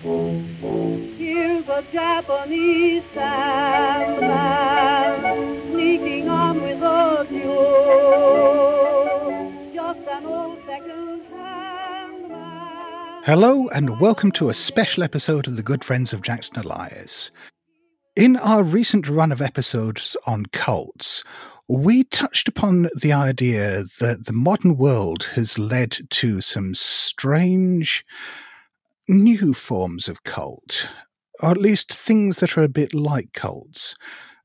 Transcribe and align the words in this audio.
Here's 0.00 1.66
a 1.68 1.84
Japanese 1.92 3.02
sandman 3.12 4.30
sneaking 5.72 6.28
on 6.28 6.62
with 6.62 6.80
a. 6.80 7.26
Just 9.74 9.98
an 10.08 10.24
old 10.24 10.60
second-hand. 10.66 12.32
Hello, 13.24 13.66
and 13.70 13.98
welcome 13.98 14.30
to 14.32 14.48
a 14.50 14.54
special 14.54 15.02
episode 15.02 15.48
of 15.48 15.56
the 15.56 15.64
Good 15.64 15.82
Friends 15.82 16.12
of 16.12 16.22
Jackson 16.22 16.58
Elias. 16.58 17.32
In 18.14 18.36
our 18.36 18.62
recent 18.62 19.08
run 19.08 19.32
of 19.32 19.42
episodes 19.42 20.16
on 20.28 20.46
cults, 20.52 21.24
we 21.66 22.04
touched 22.04 22.46
upon 22.46 22.88
the 23.00 23.12
idea 23.12 23.82
that 23.98 24.26
the 24.26 24.32
modern 24.32 24.76
world 24.76 25.24
has 25.32 25.58
led 25.58 25.98
to 26.10 26.40
some 26.40 26.72
strange 26.74 28.04
new 29.08 29.54
forms 29.54 30.08
of 30.08 30.22
cult, 30.22 30.88
or 31.42 31.50
at 31.50 31.56
least 31.56 31.92
things 31.94 32.36
that 32.36 32.56
are 32.56 32.62
a 32.62 32.68
bit 32.68 32.94
like 32.94 33.32
cults. 33.32 33.94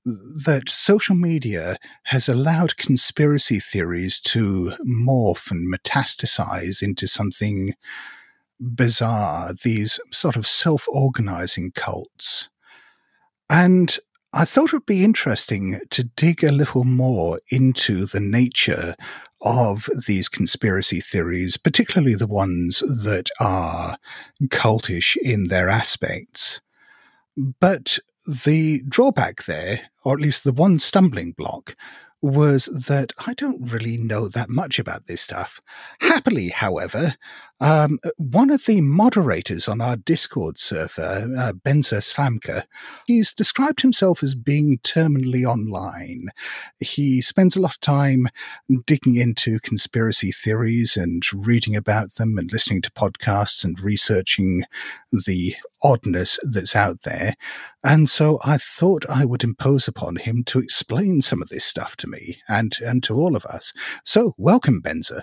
That 0.06 0.68
social 0.68 1.16
media 1.16 1.78
has 2.06 2.28
allowed 2.28 2.76
conspiracy 2.76 3.60
theories 3.60 4.20
to 4.22 4.74
morph 4.86 5.50
and 5.50 5.74
metastasize 5.74 6.82
into 6.84 7.08
something 7.08 7.74
bizarre, 8.60 9.54
these 9.64 10.00
sort 10.12 10.36
of 10.36 10.46
self 10.46 10.86
organizing 10.90 11.72
cults. 11.72 12.50
And 13.50 13.98
I 14.34 14.46
thought 14.46 14.70
it 14.70 14.74
would 14.74 14.86
be 14.86 15.04
interesting 15.04 15.80
to 15.92 16.04
dig 16.04 16.44
a 16.44 16.52
little 16.52 16.86
more 16.86 17.40
into 17.52 18.06
the 18.06 18.20
nature 18.20 18.96
of 19.44 19.90
these 20.08 20.30
conspiracy 20.30 21.00
theories, 21.00 21.58
particularly 21.58 22.16
the 22.16 22.28
ones 22.28 22.80
that 22.80 23.30
are 23.40 23.98
cultish 24.48 25.18
in 25.18 25.48
their 25.48 25.70
aspects. 25.70 26.62
But 27.36 28.00
the 28.28 28.82
drawback 28.88 29.44
there, 29.44 29.90
or 30.06 30.14
at 30.14 30.22
least 30.22 30.44
the 30.44 30.54
one 30.54 30.80
stumbling 30.80 31.34
block, 31.34 31.76
was 32.22 32.68
that 32.88 33.12
I 33.28 33.34
don't 33.34 33.70
really 33.70 33.98
know 33.98 34.30
that 34.30 34.50
much 34.50 34.80
about 34.80 35.08
this 35.08 35.22
stuff. 35.22 35.60
Happily, 36.00 36.50
however, 36.50 37.16
um, 37.64 37.98
one 38.18 38.50
of 38.50 38.66
the 38.66 38.82
moderators 38.82 39.70
on 39.70 39.80
our 39.80 39.96
Discord 39.96 40.60
server, 40.60 41.30
uh, 41.38 41.54
Benza 41.54 42.02
Slamka, 42.02 42.64
he's 43.08 43.34
described 43.34 43.82
himself 43.82 44.22
as 44.22 44.36
being 44.36 44.80
terminally 44.80 45.46
online. 45.46 46.28
He 46.82 47.22
spends 47.22 47.56
a 47.56 47.62
lot 47.62 47.76
of 47.76 47.80
time 47.80 48.28
digging 48.86 49.16
into 49.16 49.62
conspiracy 49.62 50.34
theories 50.34 50.98
and 50.98 51.24
reading 51.34 51.74
about 51.74 52.16
them 52.16 52.38
and 52.38 52.52
listening 52.52 52.82
to 52.82 52.92
podcasts 52.92 53.64
and 53.64 53.80
researching 53.80 54.64
the 55.26 55.56
oddness 55.84 56.40
that's 56.44 56.76
out 56.76 57.04
there. 57.04 57.36
And 57.82 58.10
so 58.10 58.40
I 58.44 58.58
thought 58.58 59.06
I 59.10 59.24
would 59.24 59.44
impose 59.46 59.88
upon 59.88 60.18
him 60.18 60.44
to 60.48 60.60
explain 60.60 61.22
some 61.22 61.42
of 61.42 61.48
this 61.48 61.64
stuff 61.64 61.96
to 61.98 62.08
me 62.08 62.42
and, 62.50 62.78
and 62.82 63.02
to 63.04 63.16
all 63.16 63.38
of 63.38 63.46
us. 63.46 63.72
So 64.04 64.34
welcome, 64.38 64.82
Benza. 64.82 65.22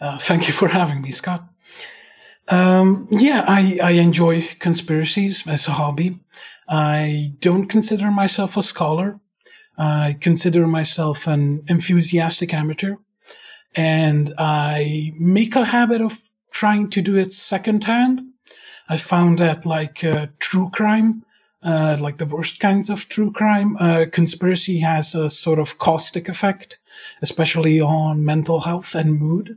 Uh, 0.00 0.18
thank 0.18 0.46
you 0.46 0.52
for 0.52 0.68
having 0.68 1.00
me, 1.00 1.12
Scott. 1.12 1.44
Um, 2.48 3.06
yeah, 3.10 3.44
I, 3.48 3.78
I 3.82 3.90
enjoy 3.92 4.48
conspiracies 4.58 5.46
as 5.46 5.66
a 5.66 5.72
hobby. 5.72 6.20
I 6.68 7.32
don't 7.40 7.66
consider 7.66 8.10
myself 8.10 8.56
a 8.56 8.62
scholar. 8.62 9.20
I 9.76 10.16
consider 10.20 10.66
myself 10.66 11.26
an 11.26 11.64
enthusiastic 11.68 12.52
amateur. 12.52 12.96
And 13.74 14.32
I 14.38 15.12
make 15.18 15.56
a 15.56 15.64
habit 15.64 16.00
of 16.00 16.28
trying 16.52 16.90
to 16.90 17.02
do 17.02 17.16
it 17.16 17.32
secondhand. 17.32 18.22
I 18.88 18.98
found 18.98 19.38
that 19.38 19.66
like 19.66 20.04
uh, 20.04 20.26
true 20.38 20.70
crime, 20.72 21.24
uh, 21.64 21.96
like 22.00 22.18
the 22.18 22.26
worst 22.36 22.60
kinds 22.60 22.90
of 22.90 23.08
true 23.08 23.32
crime, 23.32 23.76
uh, 23.80 24.04
conspiracy 24.12 24.80
has 24.80 25.14
a 25.14 25.28
sort 25.30 25.58
of 25.58 25.78
caustic 25.78 26.28
effect, 26.28 26.78
especially 27.22 27.80
on 27.80 28.24
mental 28.24 28.60
health 28.60 28.94
and 28.94 29.18
mood, 29.18 29.56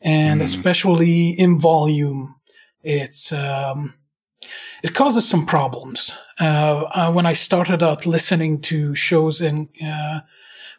and 0.00 0.40
Mm. 0.40 0.44
especially 0.44 1.30
in 1.30 1.58
volume. 1.60 2.34
It's 2.82 3.32
um, 3.32 3.94
it 4.82 4.94
causes 4.94 5.28
some 5.28 5.46
problems. 5.46 6.12
Uh, 6.40 6.84
uh, 6.94 7.12
when 7.12 7.26
I 7.26 7.34
started 7.34 7.82
out 7.82 8.06
listening 8.06 8.60
to 8.62 8.94
shows 8.94 9.40
in 9.40 9.68
uh, 9.84 10.20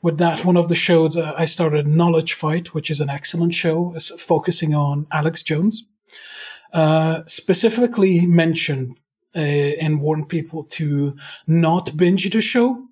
with 0.01 0.17
that 0.17 0.44
one 0.45 0.57
of 0.59 0.67
the 0.67 0.75
shows, 0.75 1.15
uh, 1.15 1.33
I 1.38 1.45
started 1.45 1.88
Knowledge 1.88 2.33
Fight, 2.33 2.73
which 2.73 2.91
is 2.91 3.00
an 3.00 3.09
excellent 3.09 3.53
show, 3.53 3.94
is 3.95 4.09
focusing 4.17 4.73
on 4.75 5.07
Alex 5.11 5.44
Jones. 5.44 5.83
Uh, 6.73 7.21
specifically 7.27 8.25
mentioned 8.25 8.97
uh, 9.35 9.39
and 9.39 10.01
warn 10.01 10.25
people 10.25 10.63
to 10.63 11.16
not 11.47 11.95
binge 11.97 12.29
the 12.29 12.41
show 12.41 12.88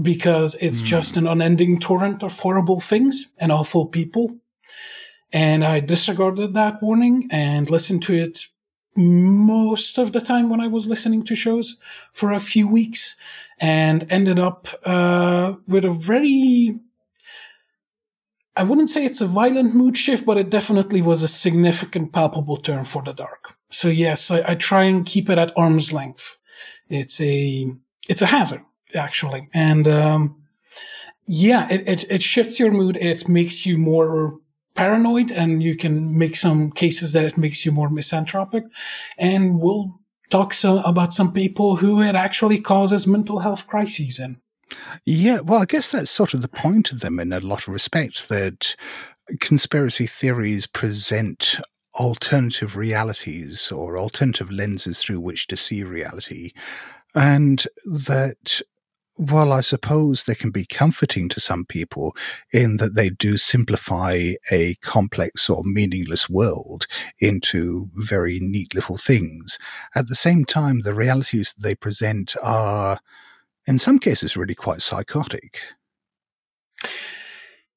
because 0.00 0.54
it's 0.56 0.80
just 0.80 1.16
an 1.16 1.26
unending 1.26 1.80
torrent 1.80 2.22
of 2.22 2.38
horrible 2.38 2.80
things 2.80 3.32
and 3.38 3.50
awful 3.50 3.86
people. 3.86 4.36
And 5.32 5.64
I 5.64 5.80
disregarded 5.80 6.54
that 6.54 6.80
warning 6.80 7.28
and 7.30 7.68
listened 7.68 8.02
to 8.04 8.14
it 8.14 8.46
most 8.96 9.98
of 9.98 10.12
the 10.12 10.20
time 10.20 10.48
when 10.48 10.60
I 10.60 10.66
was 10.66 10.88
listening 10.88 11.24
to 11.24 11.34
shows 11.34 11.76
for 12.12 12.32
a 12.32 12.40
few 12.40 12.66
weeks 12.66 13.16
and 13.60 14.06
ended 14.10 14.38
up 14.38 14.68
uh, 14.84 15.54
with 15.66 15.84
a 15.84 15.90
very 15.90 16.78
I 18.58 18.64
wouldn't 18.64 18.90
say 18.90 19.04
it's 19.04 19.20
a 19.20 19.26
violent 19.26 19.74
mood 19.74 19.96
shift, 19.96 20.26
but 20.26 20.36
it 20.36 20.50
definitely 20.50 21.00
was 21.00 21.22
a 21.22 21.28
significant, 21.28 22.12
palpable 22.12 22.56
turn 22.56 22.84
for 22.84 23.02
the 23.02 23.12
dark. 23.12 23.54
So 23.70 23.88
yes, 23.88 24.30
I, 24.30 24.42
I 24.46 24.54
try 24.56 24.84
and 24.84 25.06
keep 25.06 25.30
it 25.30 25.38
at 25.38 25.56
arm's 25.56 25.92
length. 25.92 26.36
It's 26.88 27.20
a 27.20 27.70
it's 28.08 28.22
a 28.22 28.26
hazard 28.26 28.62
actually, 28.94 29.48
and 29.54 29.86
um, 29.86 30.42
yeah, 31.26 31.68
it, 31.70 31.88
it 31.88 32.10
it 32.10 32.22
shifts 32.22 32.58
your 32.58 32.72
mood. 32.72 32.96
It 32.96 33.28
makes 33.28 33.64
you 33.64 33.78
more 33.78 34.38
paranoid, 34.74 35.30
and 35.30 35.62
you 35.62 35.76
can 35.76 36.18
make 36.18 36.36
some 36.36 36.72
cases 36.72 37.12
that 37.12 37.24
it 37.24 37.38
makes 37.38 37.64
you 37.64 37.70
more 37.72 37.90
misanthropic. 37.90 38.64
And 39.18 39.60
we'll 39.60 40.00
talk 40.30 40.54
so, 40.54 40.80
about 40.82 41.12
some 41.12 41.32
people 41.32 41.76
who 41.76 42.02
it 42.02 42.14
actually 42.14 42.60
causes 42.60 43.06
mental 43.06 43.40
health 43.40 43.66
crises 43.66 44.18
in. 44.18 44.40
Yeah, 45.04 45.40
well, 45.40 45.60
I 45.60 45.64
guess 45.64 45.92
that's 45.92 46.10
sort 46.10 46.34
of 46.34 46.42
the 46.42 46.48
point 46.48 46.90
of 46.90 47.00
them 47.00 47.18
in 47.18 47.32
a 47.32 47.40
lot 47.40 47.62
of 47.62 47.68
respects 47.68 48.26
that 48.26 48.76
conspiracy 49.40 50.06
theories 50.06 50.66
present 50.66 51.58
alternative 51.98 52.76
realities 52.76 53.72
or 53.72 53.98
alternative 53.98 54.50
lenses 54.50 55.02
through 55.02 55.20
which 55.20 55.46
to 55.48 55.56
see 55.56 55.82
reality. 55.82 56.52
And 57.14 57.64
that, 57.84 58.60
well, 59.16 59.52
I 59.52 59.62
suppose 59.62 60.24
they 60.24 60.34
can 60.34 60.50
be 60.50 60.64
comforting 60.64 61.28
to 61.30 61.40
some 61.40 61.64
people 61.64 62.14
in 62.52 62.76
that 62.76 62.94
they 62.94 63.10
do 63.10 63.36
simplify 63.36 64.34
a 64.52 64.74
complex 64.76 65.50
or 65.50 65.64
meaningless 65.64 66.28
world 66.28 66.86
into 67.18 67.90
very 67.94 68.38
neat 68.40 68.74
little 68.74 68.96
things. 68.96 69.58
At 69.94 70.08
the 70.08 70.14
same 70.14 70.44
time, 70.44 70.80
the 70.80 70.94
realities 70.94 71.54
that 71.54 71.62
they 71.62 71.74
present 71.74 72.36
are 72.42 72.98
in 73.68 73.78
some 73.78 73.98
cases 73.98 74.36
really 74.36 74.54
quite 74.54 74.80
psychotic. 74.80 75.60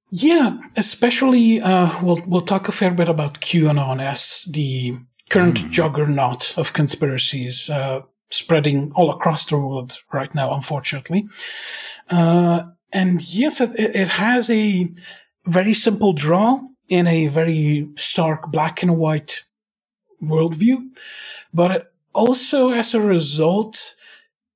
Yeah, 0.10 0.58
especially 0.76 1.62
uh, 1.62 2.04
we'll 2.04 2.22
we'll 2.26 2.42
talk 2.42 2.68
a 2.68 2.72
fair 2.72 2.92
bit 2.92 3.10
about 3.10 3.42
QAnon 3.42 4.02
as 4.02 4.48
the 4.50 4.98
current 5.30 5.58
juggernaut 5.72 6.58
of 6.58 6.74
conspiracies 6.74 7.70
uh, 7.70 8.02
spreading 8.30 8.92
all 8.96 9.12
across 9.12 9.46
the 9.46 9.58
world 9.58 10.00
right 10.12 10.34
now, 10.36 10.54
unfortunately. 10.54 11.28
Uh, 12.10 12.64
and 12.92 13.22
yes, 13.34 13.62
it, 13.62 13.72
it 13.78 14.10
has 14.10 14.50
a 14.50 14.90
very 15.46 15.74
simple 15.74 16.14
draw 16.14 16.60
in 16.90 17.08
a 17.08 17.28
very 17.28 17.90
stark 17.96 18.52
black 18.52 18.84
and 18.84 18.98
white 18.98 19.44
worldview, 20.22 20.90
but 21.54 21.72
it 21.72 21.94
also, 22.14 22.72
as 22.72 22.94
a 22.94 23.00
result, 23.02 23.96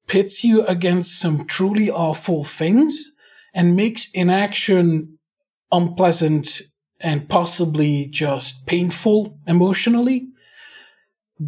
pits 0.07 0.43
you 0.43 0.65
against 0.65 1.19
some 1.19 1.45
truly 1.45 1.89
awful 1.89 2.43
things 2.43 3.15
and 3.53 3.75
makes 3.75 4.11
inaction 4.11 5.17
unpleasant 5.71 6.61
and 7.01 7.27
possibly 7.29 8.07
just 8.07 8.65
painful 8.65 9.37
emotionally. 9.47 10.27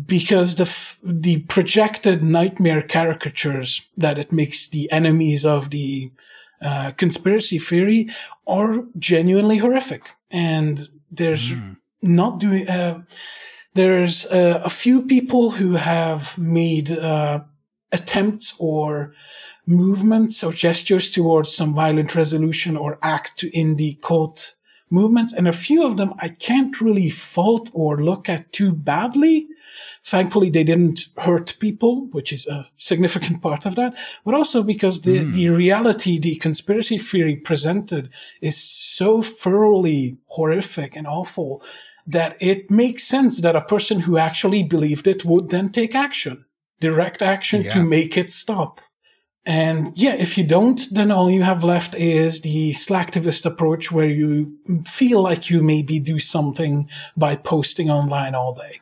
Because 0.05 0.55
the 0.55 0.63
f- 0.65 0.99
the 1.01 1.39
projected 1.43 2.21
nightmare 2.21 2.81
caricatures 2.81 3.87
that 3.95 4.17
it 4.19 4.33
makes 4.33 4.67
the 4.67 4.91
enemies 4.91 5.45
of 5.45 5.69
the 5.69 6.11
uh, 6.61 6.91
conspiracy 6.97 7.57
theory 7.57 8.09
are 8.45 8.83
genuinely 8.99 9.59
horrific. 9.59 10.09
And 10.29 10.89
there's 11.09 11.53
not 12.01 12.39
doing 12.39 12.67
uh, 12.67 13.03
there's 13.75 14.25
uh, 14.25 14.61
a 14.63 14.69
few 14.69 15.03
people 15.03 15.51
who 15.51 15.75
have 15.75 16.37
made 16.37 16.91
uh, 16.91 17.39
attempts 17.91 18.53
or 18.59 19.13
movements 19.65 20.43
or 20.43 20.53
gestures 20.53 21.11
towards 21.11 21.55
some 21.55 21.73
violent 21.73 22.15
resolution 22.15 22.77
or 22.77 22.97
act 23.01 23.43
in 23.43 23.75
the 23.75 23.99
cult 24.01 24.55
movements, 24.89 25.33
and 25.33 25.47
a 25.47 25.53
few 25.53 25.85
of 25.85 25.97
them 25.97 26.13
I 26.19 26.29
can't 26.29 26.79
really 26.79 27.09
fault 27.09 27.69
or 27.73 28.01
look 28.01 28.29
at 28.29 28.53
too 28.53 28.71
badly. 28.71 29.47
Thankfully, 30.03 30.49
they 30.49 30.63
didn't 30.63 31.07
hurt 31.17 31.57
people, 31.59 32.07
which 32.11 32.31
is 32.31 32.47
a 32.47 32.69
significant 32.77 33.41
part 33.41 33.65
of 33.65 33.75
that, 33.75 33.93
but 34.23 34.33
also 34.33 34.63
because 34.63 35.01
the, 35.01 35.19
mm. 35.19 35.33
the 35.33 35.49
reality, 35.49 36.17
the 36.17 36.37
conspiracy 36.37 36.97
theory 36.97 37.35
presented 37.35 38.09
is 38.41 38.57
so 38.57 39.21
thoroughly 39.21 40.17
horrific 40.27 40.95
and 40.95 41.05
awful 41.05 41.61
that 42.07 42.37
it 42.39 42.71
makes 42.71 43.03
sense 43.03 43.41
that 43.41 43.57
a 43.57 43.61
person 43.61 43.99
who 43.99 44.17
actually 44.17 44.63
believed 44.63 45.07
it 45.07 45.25
would 45.25 45.49
then 45.49 45.69
take 45.69 45.93
action, 45.93 46.45
direct 46.79 47.21
action 47.21 47.63
yeah. 47.63 47.71
to 47.71 47.83
make 47.83 48.17
it 48.17 48.31
stop. 48.31 48.81
And 49.45 49.97
yeah, 49.97 50.13
if 50.13 50.37
you 50.37 50.43
don't, 50.43 50.81
then 50.91 51.09
all 51.09 51.31
you 51.31 51.41
have 51.43 51.63
left 51.63 51.95
is 51.95 52.41
the 52.41 52.71
slacktivist 52.73 53.45
approach 53.45 53.91
where 53.93 54.09
you 54.09 54.57
feel 54.85 55.21
like 55.21 55.49
you 55.49 55.63
maybe 55.63 55.99
do 55.99 56.19
something 56.19 56.89
by 57.15 57.37
posting 57.37 57.89
online 57.89 58.35
all 58.35 58.53
day. 58.53 58.81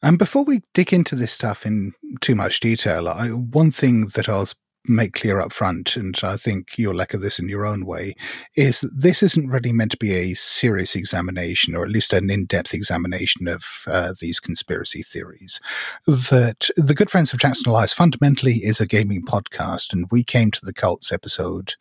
And 0.00 0.16
before 0.16 0.44
we 0.44 0.60
dig 0.72 0.92
into 0.92 1.16
this 1.16 1.32
stuff 1.32 1.66
in 1.66 1.94
too 2.20 2.36
much 2.36 2.60
detail, 2.60 3.08
I, 3.08 3.28
one 3.28 3.72
thing 3.72 4.08
that 4.14 4.28
I'll 4.28 4.46
make 4.86 5.14
clear 5.14 5.40
up 5.40 5.52
front, 5.52 5.96
and 5.96 6.18
I 6.22 6.36
think 6.36 6.78
you'll 6.78 7.00
echo 7.00 7.18
this 7.18 7.38
in 7.38 7.48
your 7.48 7.64
own 7.64 7.86
way, 7.86 8.14
is 8.54 8.80
that 8.80 8.92
this 8.94 9.22
isn't 9.22 9.48
really 9.48 9.72
meant 9.72 9.92
to 9.92 9.96
be 9.96 10.12
a 10.14 10.34
serious 10.34 10.94
examination, 10.94 11.74
or 11.74 11.84
at 11.84 11.90
least 11.90 12.12
an 12.12 12.30
in-depth 12.30 12.74
examination 12.74 13.48
of 13.48 13.84
uh, 13.86 14.14
these 14.20 14.40
conspiracy 14.40 15.02
theories. 15.02 15.60
That 16.06 16.68
the 16.76 16.94
Good 16.94 17.10
Friends 17.10 17.32
of 17.32 17.38
Jackson 17.38 17.70
Elias 17.70 17.92
fundamentally 17.92 18.56
is 18.56 18.80
a 18.80 18.86
gaming 18.86 19.24
podcast, 19.24 19.92
and 19.92 20.06
we 20.10 20.22
came 20.22 20.50
to 20.50 20.64
the 20.64 20.74
cults 20.74 21.12
episode 21.12 21.74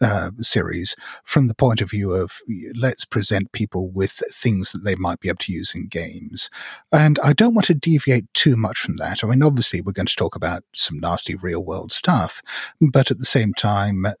uh, 0.00 0.30
series 0.40 0.96
from 1.24 1.48
the 1.48 1.54
point 1.54 1.80
of 1.80 1.90
view 1.90 2.12
of 2.12 2.40
let's 2.74 3.04
present 3.04 3.52
people 3.52 3.88
with 3.88 4.22
things 4.30 4.72
that 4.72 4.84
they 4.84 4.94
might 4.94 5.20
be 5.20 5.28
able 5.28 5.38
to 5.38 5.52
use 5.52 5.74
in 5.74 5.86
games. 5.86 6.50
And 6.92 7.18
I 7.22 7.32
don't 7.32 7.54
want 7.54 7.66
to 7.66 7.74
deviate 7.74 8.32
too 8.34 8.56
much 8.56 8.78
from 8.78 8.96
that. 8.96 9.22
I 9.22 9.28
mean, 9.28 9.42
obviously, 9.42 9.80
we're 9.80 9.92
going 9.92 10.06
to 10.06 10.16
talk 10.16 10.36
about 10.36 10.64
some 10.74 10.98
nasty 10.98 11.34
real 11.34 11.64
world 11.64 11.92
stuff, 11.92 12.42
but 12.80 13.10
at 13.10 13.18
the 13.18 13.24
same 13.24 13.54
time, 13.54 14.06
uh, 14.06 14.14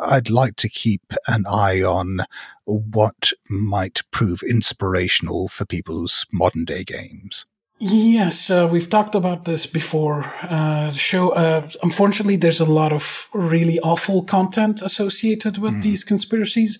I'd 0.00 0.30
like 0.30 0.56
to 0.56 0.68
keep 0.68 1.12
an 1.26 1.44
eye 1.48 1.82
on 1.82 2.20
what 2.64 3.32
might 3.48 4.02
prove 4.10 4.42
inspirational 4.42 5.48
for 5.48 5.64
people's 5.64 6.26
modern 6.32 6.64
day 6.64 6.84
games. 6.84 7.46
Yes, 7.84 8.48
uh, 8.48 8.68
we've 8.70 8.88
talked 8.88 9.16
about 9.16 9.44
this 9.44 9.66
before. 9.66 10.32
Uh, 10.42 10.92
show, 10.92 11.30
uh, 11.30 11.68
unfortunately, 11.82 12.36
there's 12.36 12.60
a 12.60 12.64
lot 12.64 12.92
of 12.92 13.28
really 13.34 13.80
awful 13.80 14.22
content 14.22 14.82
associated 14.82 15.58
with 15.58 15.74
mm. 15.74 15.82
these 15.82 16.04
conspiracies, 16.04 16.78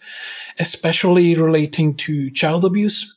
especially 0.60 1.34
relating 1.34 1.96
to 1.96 2.30
child 2.30 2.64
abuse 2.64 3.16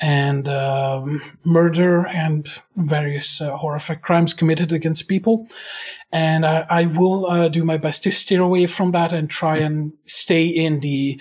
and 0.00 0.48
um, 0.48 1.22
murder 1.44 2.06
and 2.06 2.48
various 2.76 3.40
uh, 3.40 3.56
horrific 3.56 4.02
crimes 4.02 4.34
committed 4.34 4.72
against 4.72 5.08
people. 5.08 5.48
And 6.10 6.44
I, 6.44 6.66
I 6.68 6.86
will 6.86 7.26
uh, 7.26 7.48
do 7.48 7.64
my 7.64 7.76
best 7.76 8.02
to 8.04 8.10
steer 8.10 8.42
away 8.42 8.66
from 8.66 8.92
that 8.92 9.12
and 9.12 9.30
try 9.30 9.58
and 9.58 9.92
stay 10.06 10.46
in 10.46 10.80
the 10.80 11.20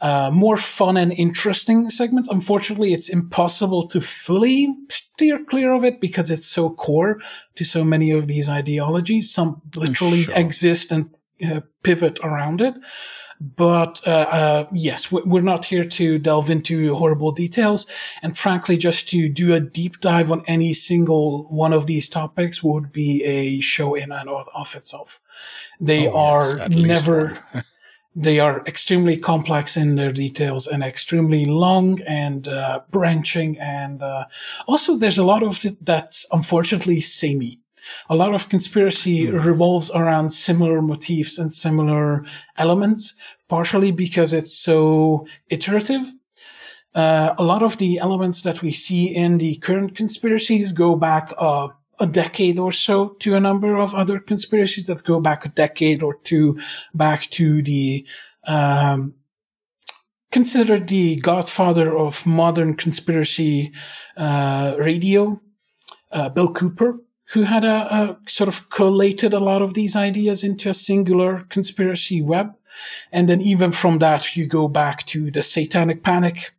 uh, 0.00 0.30
more 0.32 0.56
fun 0.56 0.96
and 0.96 1.12
interesting 1.12 1.88
segments. 1.88 2.28
Unfortunately, 2.28 2.92
it's 2.92 3.08
impossible 3.08 3.86
to 3.86 4.00
fully 4.00 4.74
steer 4.88 5.44
clear 5.44 5.72
of 5.72 5.84
it 5.84 6.00
because 6.00 6.28
it's 6.28 6.46
so 6.46 6.70
core 6.70 7.20
to 7.54 7.64
so 7.64 7.84
many 7.84 8.10
of 8.10 8.26
these 8.26 8.48
ideologies. 8.48 9.32
Some 9.32 9.62
literally 9.76 10.24
sure. 10.24 10.34
exist 10.34 10.90
and 10.90 11.10
uh, 11.46 11.60
pivot 11.84 12.18
around 12.24 12.60
it. 12.60 12.74
But 13.42 14.00
uh, 14.06 14.10
uh, 14.10 14.68
yes, 14.72 15.10
we're 15.10 15.42
not 15.42 15.64
here 15.64 15.84
to 15.84 16.18
delve 16.18 16.48
into 16.48 16.94
horrible 16.94 17.32
details. 17.32 17.86
And 18.22 18.38
frankly, 18.38 18.76
just 18.76 19.08
to 19.08 19.28
do 19.28 19.52
a 19.52 19.58
deep 19.58 20.00
dive 20.00 20.30
on 20.30 20.44
any 20.46 20.74
single 20.74 21.44
one 21.48 21.72
of 21.72 21.86
these 21.86 22.08
topics 22.08 22.62
would 22.62 22.92
be 22.92 23.24
a 23.24 23.60
show 23.60 23.94
in 23.94 24.12
and 24.12 24.28
of 24.28 24.74
itself. 24.76 25.20
They 25.80 26.06
oh, 26.06 26.16
are 26.16 26.58
yes, 26.58 26.70
never. 26.70 27.44
they 28.14 28.38
are 28.38 28.62
extremely 28.66 29.16
complex 29.16 29.76
in 29.76 29.96
their 29.96 30.12
details 30.12 30.66
and 30.66 30.82
extremely 30.82 31.46
long 31.46 32.00
and 32.02 32.46
uh, 32.46 32.82
branching 32.90 33.58
and 33.58 34.02
uh, 34.02 34.26
also 34.68 34.98
there's 34.98 35.16
a 35.16 35.24
lot 35.24 35.42
of 35.42 35.64
it 35.64 35.82
that's 35.82 36.26
unfortunately 36.30 37.00
samey 37.00 37.58
a 38.08 38.16
lot 38.16 38.34
of 38.34 38.48
conspiracy 38.48 39.26
mm. 39.26 39.44
revolves 39.44 39.90
around 39.90 40.30
similar 40.30 40.82
motifs 40.82 41.38
and 41.38 41.52
similar 41.52 42.24
elements, 42.56 43.14
partially 43.48 43.90
because 43.90 44.32
it's 44.32 44.56
so 44.56 45.26
iterative. 45.48 46.04
Uh, 46.94 47.34
a 47.38 47.42
lot 47.42 47.62
of 47.62 47.78
the 47.78 47.98
elements 47.98 48.42
that 48.42 48.62
we 48.62 48.72
see 48.72 49.06
in 49.06 49.38
the 49.38 49.56
current 49.56 49.96
conspiracies 49.96 50.72
go 50.72 50.94
back 50.94 51.32
uh, 51.38 51.68
a 51.98 52.06
decade 52.06 52.58
or 52.58 52.72
so 52.72 53.10
to 53.20 53.34
a 53.34 53.40
number 53.40 53.76
of 53.76 53.94
other 53.94 54.18
conspiracies 54.18 54.86
that 54.86 55.04
go 55.04 55.20
back 55.20 55.44
a 55.44 55.48
decade 55.48 56.02
or 56.02 56.16
two 56.24 56.58
back 56.92 57.30
to 57.30 57.62
the 57.62 58.06
um, 58.44 59.14
considered 60.32 60.88
the 60.88 61.16
godfather 61.16 61.96
of 61.96 62.26
modern 62.26 62.74
conspiracy 62.74 63.72
uh, 64.16 64.74
radio, 64.78 65.40
uh, 66.10 66.28
Bill 66.30 66.52
Cooper 66.52 66.98
who 67.32 67.44
had 67.44 67.64
a, 67.64 67.94
a, 67.94 68.18
sort 68.28 68.48
of 68.48 68.68
collated 68.68 69.32
a 69.32 69.40
lot 69.40 69.62
of 69.62 69.74
these 69.74 69.96
ideas 69.96 70.44
into 70.44 70.68
a 70.68 70.74
singular 70.74 71.46
conspiracy 71.48 72.20
web. 72.20 72.54
And 73.10 73.28
then 73.28 73.40
even 73.40 73.72
from 73.72 73.98
that, 73.98 74.36
you 74.36 74.46
go 74.46 74.68
back 74.68 75.06
to 75.06 75.30
the 75.30 75.42
satanic 75.42 76.02
panic. 76.02 76.54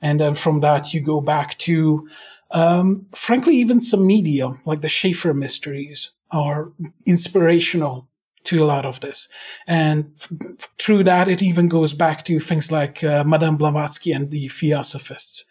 And 0.00 0.20
then 0.20 0.34
from 0.34 0.60
that, 0.60 0.94
you 0.94 1.02
go 1.02 1.20
back 1.20 1.58
to, 1.58 2.08
um, 2.50 3.06
frankly, 3.14 3.56
even 3.56 3.80
some 3.80 4.06
media 4.06 4.52
like 4.64 4.80
the 4.80 4.88
Shaver 4.88 5.34
mysteries 5.34 6.12
are 6.30 6.72
inspirational 7.04 8.08
to 8.44 8.62
a 8.62 8.66
lot 8.66 8.86
of 8.86 9.00
this. 9.00 9.28
And 9.66 10.12
f- 10.16 10.70
through 10.78 11.04
that, 11.04 11.28
it 11.28 11.42
even 11.42 11.68
goes 11.68 11.92
back 11.92 12.24
to 12.26 12.40
things 12.40 12.72
like 12.72 13.04
uh, 13.04 13.24
Madame 13.24 13.56
Blavatsky 13.58 14.12
and 14.12 14.30
the 14.30 14.48
Theosophists. 14.48 15.44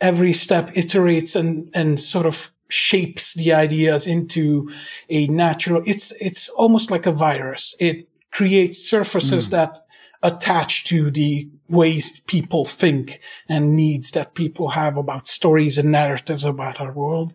Every 0.00 0.32
step 0.32 0.70
iterates 0.70 1.34
and, 1.34 1.70
and 1.74 2.00
sort 2.00 2.26
of 2.26 2.52
shapes 2.72 3.34
the 3.34 3.52
ideas 3.52 4.06
into 4.06 4.70
a 5.08 5.26
natural 5.28 5.82
it's 5.86 6.12
it's 6.20 6.48
almost 6.50 6.90
like 6.90 7.06
a 7.06 7.12
virus 7.12 7.74
it 7.80 8.08
creates 8.30 8.78
surfaces 8.78 9.48
mm. 9.48 9.50
that 9.50 9.78
attach 10.22 10.84
to 10.84 11.10
the 11.10 11.48
ways 11.70 12.20
people 12.20 12.66
think 12.66 13.20
and 13.48 13.74
needs 13.74 14.10
that 14.10 14.34
people 14.34 14.68
have 14.68 14.98
about 14.98 15.26
stories 15.26 15.78
and 15.78 15.90
narratives 15.90 16.44
about 16.44 16.80
our 16.80 16.92
world 16.92 17.32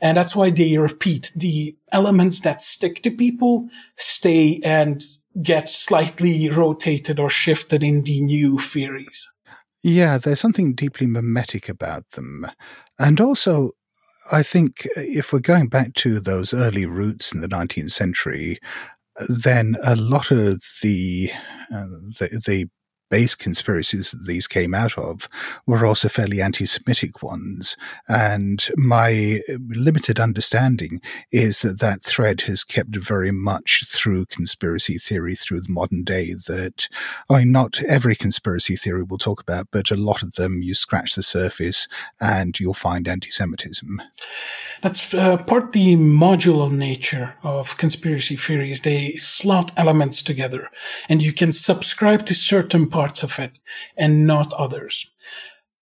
and 0.00 0.16
that's 0.16 0.36
why 0.36 0.48
they 0.50 0.78
repeat 0.78 1.32
the 1.34 1.76
elements 1.90 2.40
that 2.40 2.62
stick 2.62 3.02
to 3.02 3.10
people 3.10 3.68
stay 3.96 4.60
and 4.64 5.02
get 5.42 5.68
slightly 5.68 6.48
rotated 6.48 7.18
or 7.18 7.28
shifted 7.28 7.82
in 7.82 8.02
the 8.02 8.20
new 8.20 8.58
theories 8.58 9.28
yeah, 9.82 10.18
there's 10.18 10.40
something 10.40 10.74
deeply 10.74 11.06
mimetic 11.06 11.68
about 11.68 12.10
them. 12.10 12.46
And 12.98 13.20
also, 13.20 13.70
I 14.32 14.42
think 14.42 14.86
uh, 14.96 15.00
if 15.00 15.32
we're 15.32 15.40
going 15.40 15.68
back 15.68 15.94
to 15.94 16.20
those 16.20 16.54
early 16.54 16.86
roots 16.86 17.32
in 17.32 17.40
the 17.40 17.48
19th 17.48 17.90
century, 17.90 18.58
then 19.28 19.76
a 19.84 19.96
lot 19.96 20.30
of 20.30 20.62
the 20.82 21.30
uh, 21.72 21.86
the, 22.18 22.42
the 22.46 22.68
base 23.10 23.34
conspiracies 23.34 24.12
that 24.12 24.26
these 24.26 24.46
came 24.46 24.74
out 24.74 24.96
of 24.96 25.28
were 25.66 25.84
also 25.84 26.08
fairly 26.08 26.40
anti-Semitic 26.40 27.22
ones. 27.22 27.76
And 28.08 28.66
my 28.76 29.40
uh, 29.48 29.56
limited 29.68 30.18
understanding 30.18 31.00
is 31.30 31.60
that 31.60 31.80
that 31.80 32.02
thread 32.02 32.42
has 32.42 32.64
kept 32.64 32.96
very 32.96 33.32
much 33.32 33.82
through 33.86 34.26
conspiracy 34.26 34.96
theory 34.96 35.34
through 35.34 35.60
the 35.60 35.72
modern 35.72 36.04
day 36.04 36.34
that, 36.46 36.88
I 37.28 37.40
mean, 37.40 37.52
not 37.52 37.82
every 37.88 38.14
conspiracy 38.14 38.76
theory 38.76 39.02
we'll 39.02 39.18
talk 39.18 39.40
about, 39.40 39.68
but 39.70 39.90
a 39.90 39.96
lot 39.96 40.22
of 40.22 40.32
them 40.32 40.62
you 40.62 40.74
scratch 40.74 41.14
the 41.14 41.22
surface 41.22 41.88
and 42.20 42.58
you'll 42.58 42.74
find 42.74 43.08
anti-Semitism. 43.08 44.00
That's 44.82 45.12
uh, 45.12 45.36
part 45.38 45.72
the 45.72 45.96
modular 45.96 46.70
nature 46.70 47.34
of 47.42 47.76
conspiracy 47.76 48.36
theories. 48.36 48.80
They 48.80 49.16
slot 49.16 49.72
elements 49.76 50.22
together 50.22 50.70
and 51.08 51.22
you 51.22 51.32
can 51.32 51.52
subscribe 51.52 52.24
to 52.26 52.34
certain 52.34 52.88
parts 52.88 53.22
of 53.22 53.38
it 53.38 53.58
and 53.96 54.26
not 54.26 54.52
others. 54.54 55.06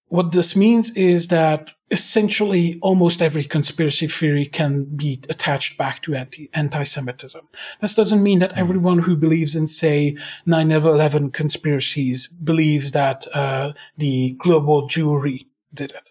What 0.09 0.33
this 0.33 0.57
means 0.57 0.91
is 0.97 1.29
that 1.29 1.71
essentially 1.91 2.79
almost 2.81 3.23
every 3.23 3.45
conspiracy 3.45 4.07
theory 4.07 4.47
can 4.47 4.85
be 4.85 5.23
attached 5.29 5.79
back 5.79 6.03
to 6.03 6.15
anti- 6.15 6.85
semitism 6.85 7.49
This 7.81 7.95
doesn't 7.95 8.23
mean 8.23 8.39
that 8.41 8.53
hmm. 8.53 8.59
everyone 8.59 8.99
who 9.01 9.17
believes 9.17 9.55
in, 9.55 9.67
say, 9.67 10.17
9-11 10.47 11.33
conspiracies 11.33 12.29
believes 12.29 12.93
that 12.93 13.27
uh, 13.35 13.73
the 13.97 14.33
global 14.39 14.89
Jewry 14.89 15.47
did 15.73 15.93
it. 15.93 16.11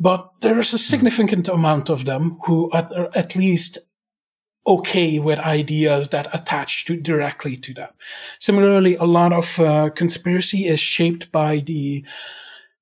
But 0.00 0.30
there 0.40 0.58
is 0.60 0.72
a 0.72 0.78
significant 0.78 1.48
amount 1.48 1.88
of 1.88 2.04
them 2.04 2.38
who 2.44 2.70
are 2.70 3.10
at 3.14 3.34
least 3.34 3.78
okay 4.66 5.18
with 5.18 5.38
ideas 5.38 6.10
that 6.10 6.28
attach 6.32 6.84
to 6.84 6.96
directly 6.96 7.56
to 7.56 7.74
that. 7.74 7.94
Similarly, 8.38 8.96
a 8.96 9.04
lot 9.04 9.32
of 9.32 9.58
uh, 9.58 9.90
conspiracy 9.90 10.66
is 10.66 10.80
shaped 10.80 11.32
by 11.32 11.58
the 11.60 12.04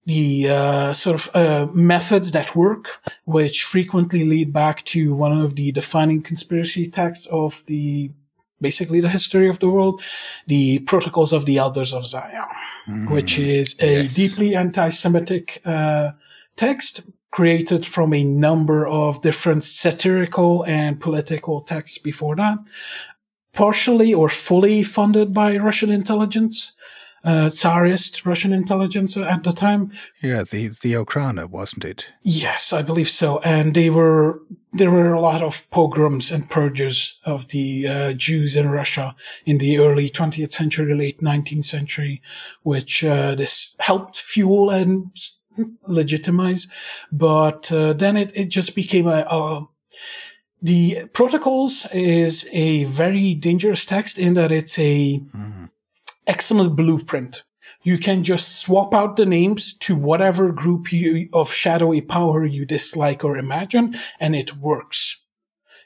the 0.04 0.48
uh, 0.48 0.92
sort 0.92 1.16
of 1.16 1.34
uh, 1.34 1.66
methods 1.74 2.30
that 2.30 2.54
work, 2.54 3.00
which 3.24 3.64
frequently 3.64 4.24
lead 4.24 4.52
back 4.52 4.84
to 4.84 5.12
one 5.12 5.32
of 5.32 5.56
the 5.56 5.72
defining 5.72 6.22
conspiracy 6.22 6.88
texts 6.88 7.26
of 7.26 7.64
the 7.66 8.12
basically 8.60 9.00
the 9.00 9.08
history 9.08 9.48
of 9.48 9.58
the 9.58 9.68
world, 9.68 10.00
the 10.46 10.78
Protocols 10.80 11.32
of 11.32 11.44
the 11.44 11.58
Elders 11.58 11.92
of 11.92 12.06
Zion, 12.06 12.46
mm, 12.88 13.10
which 13.10 13.38
is 13.38 13.74
a 13.80 14.04
yes. 14.04 14.14
deeply 14.14 14.54
anti-Semitic 14.54 15.60
uh, 15.64 16.12
text 16.56 17.02
created 17.30 17.84
from 17.84 18.14
a 18.14 18.24
number 18.24 18.86
of 18.86 19.20
different 19.20 19.62
satirical 19.62 20.64
and 20.64 21.00
political 21.00 21.60
texts 21.60 21.98
before 21.98 22.36
that, 22.36 22.58
partially 23.52 24.14
or 24.14 24.28
fully 24.28 24.82
funded 24.82 25.34
by 25.34 25.56
Russian 25.56 25.90
intelligence 25.90 26.72
uh, 27.26 27.50
Tsarist 27.50 28.24
Russian 28.24 28.52
intelligence 28.52 29.16
at 29.16 29.42
the 29.42 29.50
time. 29.50 29.90
Yeah, 30.22 30.44
the 30.44 30.68
the 30.68 30.94
Okhrana, 30.94 31.50
wasn't 31.50 31.84
it? 31.84 32.12
Yes, 32.22 32.72
I 32.72 32.82
believe 32.82 33.10
so. 33.10 33.40
And 33.40 33.74
they 33.74 33.90
were 33.90 34.40
there 34.72 34.92
were 34.92 35.12
a 35.12 35.20
lot 35.20 35.42
of 35.42 35.68
pogroms 35.70 36.30
and 36.30 36.48
purges 36.48 37.18
of 37.24 37.48
the 37.48 37.88
uh, 37.88 38.12
Jews 38.12 38.54
in 38.54 38.70
Russia 38.70 39.16
in 39.44 39.58
the 39.58 39.78
early 39.78 40.08
20th 40.08 40.52
century, 40.52 40.94
late 40.94 41.20
19th 41.20 41.64
century, 41.64 42.22
which 42.62 43.02
uh, 43.02 43.34
this 43.34 43.74
helped 43.80 44.18
fuel 44.18 44.70
and 44.70 45.10
legitimize. 45.86 46.68
But 47.12 47.70
uh, 47.72 47.92
then 47.92 48.16
it, 48.16 48.32
it 48.34 48.48
just 48.48 48.74
became 48.74 49.06
a, 49.06 49.26
a 49.28 49.66
the 50.62 51.04
protocols 51.12 51.86
is 51.92 52.48
a 52.52 52.84
very 52.84 53.34
dangerous 53.34 53.84
text 53.84 54.18
in 54.18 54.34
that 54.34 54.50
it's 54.50 54.78
a 54.78 55.20
mm 55.20 55.66
excellent 56.26 56.74
blueprint. 56.74 57.44
You 57.82 57.98
can 57.98 58.24
just 58.24 58.60
swap 58.60 58.92
out 58.92 59.16
the 59.16 59.26
names 59.26 59.74
to 59.80 59.94
whatever 59.94 60.50
group 60.50 60.92
you, 60.92 61.28
of 61.32 61.52
shadowy 61.52 62.00
power 62.00 62.44
you 62.44 62.64
dislike 62.66 63.24
or 63.24 63.36
imagine, 63.36 63.96
and 64.18 64.34
it 64.34 64.56
works. 64.56 65.18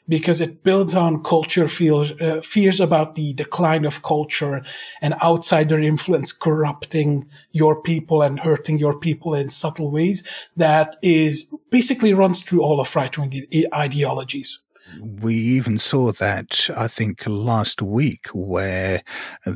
Because 0.08 0.40
it 0.40 0.64
builds 0.64 0.94
on 0.94 1.22
culture 1.22 1.68
fears, 1.68 2.12
uh, 2.20 2.40
fears 2.40 2.80
about 2.80 3.14
the 3.14 3.32
decline 3.34 3.84
of 3.84 4.02
culture 4.02 4.62
and 5.00 5.14
outsider 5.22 5.78
influence 5.78 6.32
corrupting 6.32 7.28
your 7.52 7.80
people 7.80 8.22
and 8.22 8.40
hurting 8.40 8.78
your 8.78 8.98
people 8.98 9.34
in 9.34 9.48
subtle 9.48 9.90
ways 9.90 10.26
that 10.56 10.96
is 11.02 11.46
basically 11.70 12.12
runs 12.12 12.42
through 12.42 12.62
all 12.62 12.80
of 12.80 12.96
right 12.96 13.16
wing 13.16 13.46
ideologies 13.72 14.64
we 14.98 15.34
even 15.34 15.78
saw 15.78 16.12
that, 16.12 16.68
I 16.76 16.88
think, 16.88 17.22
last 17.26 17.82
week, 17.82 18.26
where 18.32 19.02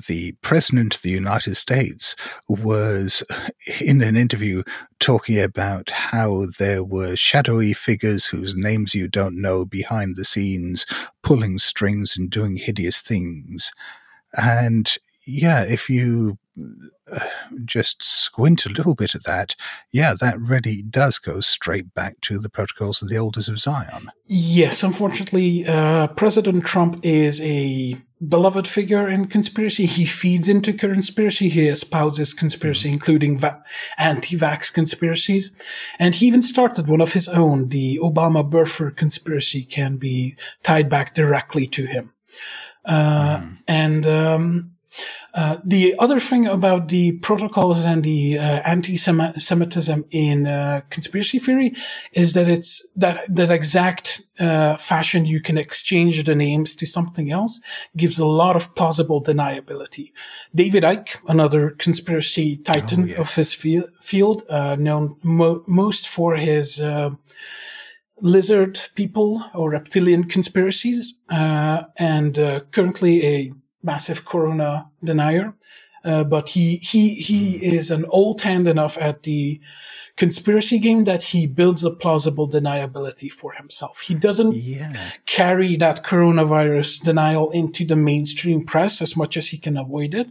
the 0.09 0.33
President 0.43 0.95
of 0.97 1.03
the 1.03 1.11
United 1.11 1.55
States 1.57 2.15
was 2.49 3.23
in 3.81 4.03
an 4.03 4.17
interview 4.17 4.63
talking 5.01 5.41
about 5.41 5.91
how 5.91 6.47
there 6.59 6.85
were 6.85 7.17
shadowy 7.17 7.73
figures 7.73 8.27
whose 8.27 8.55
names 8.55 8.95
you 8.95 9.09
don't 9.09 9.41
know 9.41 9.65
behind 9.65 10.17
the 10.17 10.25
scenes, 10.25 10.87
pulling 11.23 11.59
strings 11.59 12.17
and 12.17 12.31
doing 12.31 12.57
hideous 12.57 13.01
things. 13.01 13.73
And 14.35 14.97
yeah, 15.27 15.65
if 15.65 15.89
you 15.89 16.39
just 17.65 18.03
squint 18.03 18.65
a 18.67 18.71
little 18.71 18.95
bit 18.95 19.15
at 19.15 19.25
that, 19.25 19.57
yeah, 19.91 20.15
that 20.21 20.41
really 20.41 20.83
does 20.83 21.19
go 21.19 21.41
straight 21.41 21.95
back 21.95 22.21
to 22.23 22.39
the 22.39 22.49
protocols 22.49 23.03
of 23.03 23.09
the 23.09 23.17
elders 23.17 23.49
of 23.49 23.59
Zion. 23.59 24.11
Yes, 24.27 24.83
unfortunately, 24.83 25.67
uh, 25.67 26.09
President 26.09 26.65
Trump 26.65 27.01
is 27.03 27.41
a 27.41 28.01
beloved 28.27 28.67
figure 28.67 29.09
in 29.09 29.27
conspiracy. 29.27 29.87
He 29.87 30.07
feeds 30.07 30.49
into 30.49 30.73
conspiracy. 30.73 31.49
He 31.49 31.69
espouses 31.69 32.33
conspiracy, 32.33 32.91
mm 32.91 32.95
including 32.95 33.39
va- 33.39 33.63
anti-vax 33.99 34.73
conspiracies. 34.73 35.51
And 35.99 36.15
he 36.15 36.27
even 36.27 36.43
started 36.43 36.87
one 36.87 37.01
of 37.01 37.13
his 37.13 37.29
own. 37.29 37.69
The 37.69 37.99
Obama 38.01 38.49
birther 38.49 38.95
conspiracy 38.97 39.65
can 39.65 39.97
be 39.97 40.37
tied 40.63 40.89
back 40.89 41.15
directly 41.15 41.67
to 41.67 41.87
him. 41.87 42.13
Uh, 42.85 43.39
mm. 43.39 43.59
And, 43.67 44.07
um, 44.07 44.74
uh, 45.35 45.59
the 45.65 45.97
other 45.99 46.21
thing 46.21 46.47
about 46.47 46.89
the 46.89 47.13
protocols 47.13 47.85
and 47.85 48.05
the 48.05 48.39
uh, 48.39 48.43
anti-Semitism 48.43 50.05
in 50.11 50.47
uh, 50.47 50.81
conspiracy 50.91 51.41
theory 51.41 51.75
is 52.13 52.35
that 52.35 52.49
it's 52.49 52.89
that 52.95 53.19
that 53.29 53.51
exact 53.51 54.23
uh, 54.39 54.77
fashion 54.77 55.27
you 55.27 55.41
can 55.41 55.59
exchange 55.59 56.23
the 56.23 56.37
names 56.37 56.77
to 56.77 56.87
something 56.87 57.33
else 57.33 57.61
gives 57.97 58.19
a 58.19 58.27
lot 58.27 58.55
of 58.55 58.75
plausible 58.77 59.21
deniability. 59.23 60.13
David 60.55 60.85
Icke, 60.85 61.17
another 61.27 61.71
conspiracy 61.71 62.57
titan 62.59 63.03
oh, 63.03 63.07
yes. 63.07 63.19
of 63.19 63.35
his 63.35 63.53
field, 63.55 64.45
uh, 64.49 64.77
known 64.77 65.17
mo- 65.25 65.65
most 65.67 66.07
for 66.07 66.37
his 66.37 66.81
lizard 68.21 68.81
people 68.95 69.45
or 69.53 69.71
reptilian 69.71 70.25
conspiracies, 70.25 71.15
and 71.29 72.37
currently 72.71 73.27
a 73.27 73.53
massive 73.85 74.25
corona 74.25 74.91
denier. 75.03 75.55
Uh, 76.05 76.23
but 76.23 76.51
he 76.51 76.77
he 76.77 77.15
he 77.15 77.57
is 77.65 77.91
an 77.91 78.05
old 78.11 78.43
hand 78.43 78.69
enough 78.69 78.99
at 78.99 79.23
the 79.23 79.59
conspiracy 80.17 80.79
game 80.79 81.05
that 81.05 81.23
he 81.23 81.47
builds 81.47 81.85
a 81.85 81.91
plausible 81.91 82.49
deniability 82.49 83.31
for 83.33 83.53
himself. 83.53 84.01
He 84.01 84.15
doesn't 84.15 84.55
yeah. 84.55 85.11
carry 85.27 85.77
that 85.77 86.05
coronavirus 86.05 87.03
denial 87.03 87.51
into 87.51 87.85
the 87.85 87.97
mainstream 87.97 88.65
press 88.65 89.03
as 89.03 89.17
much 89.17 89.37
as 89.37 89.49
he 89.49 89.59
can 89.59 89.77
avoid 89.77 90.15
it. 90.15 90.29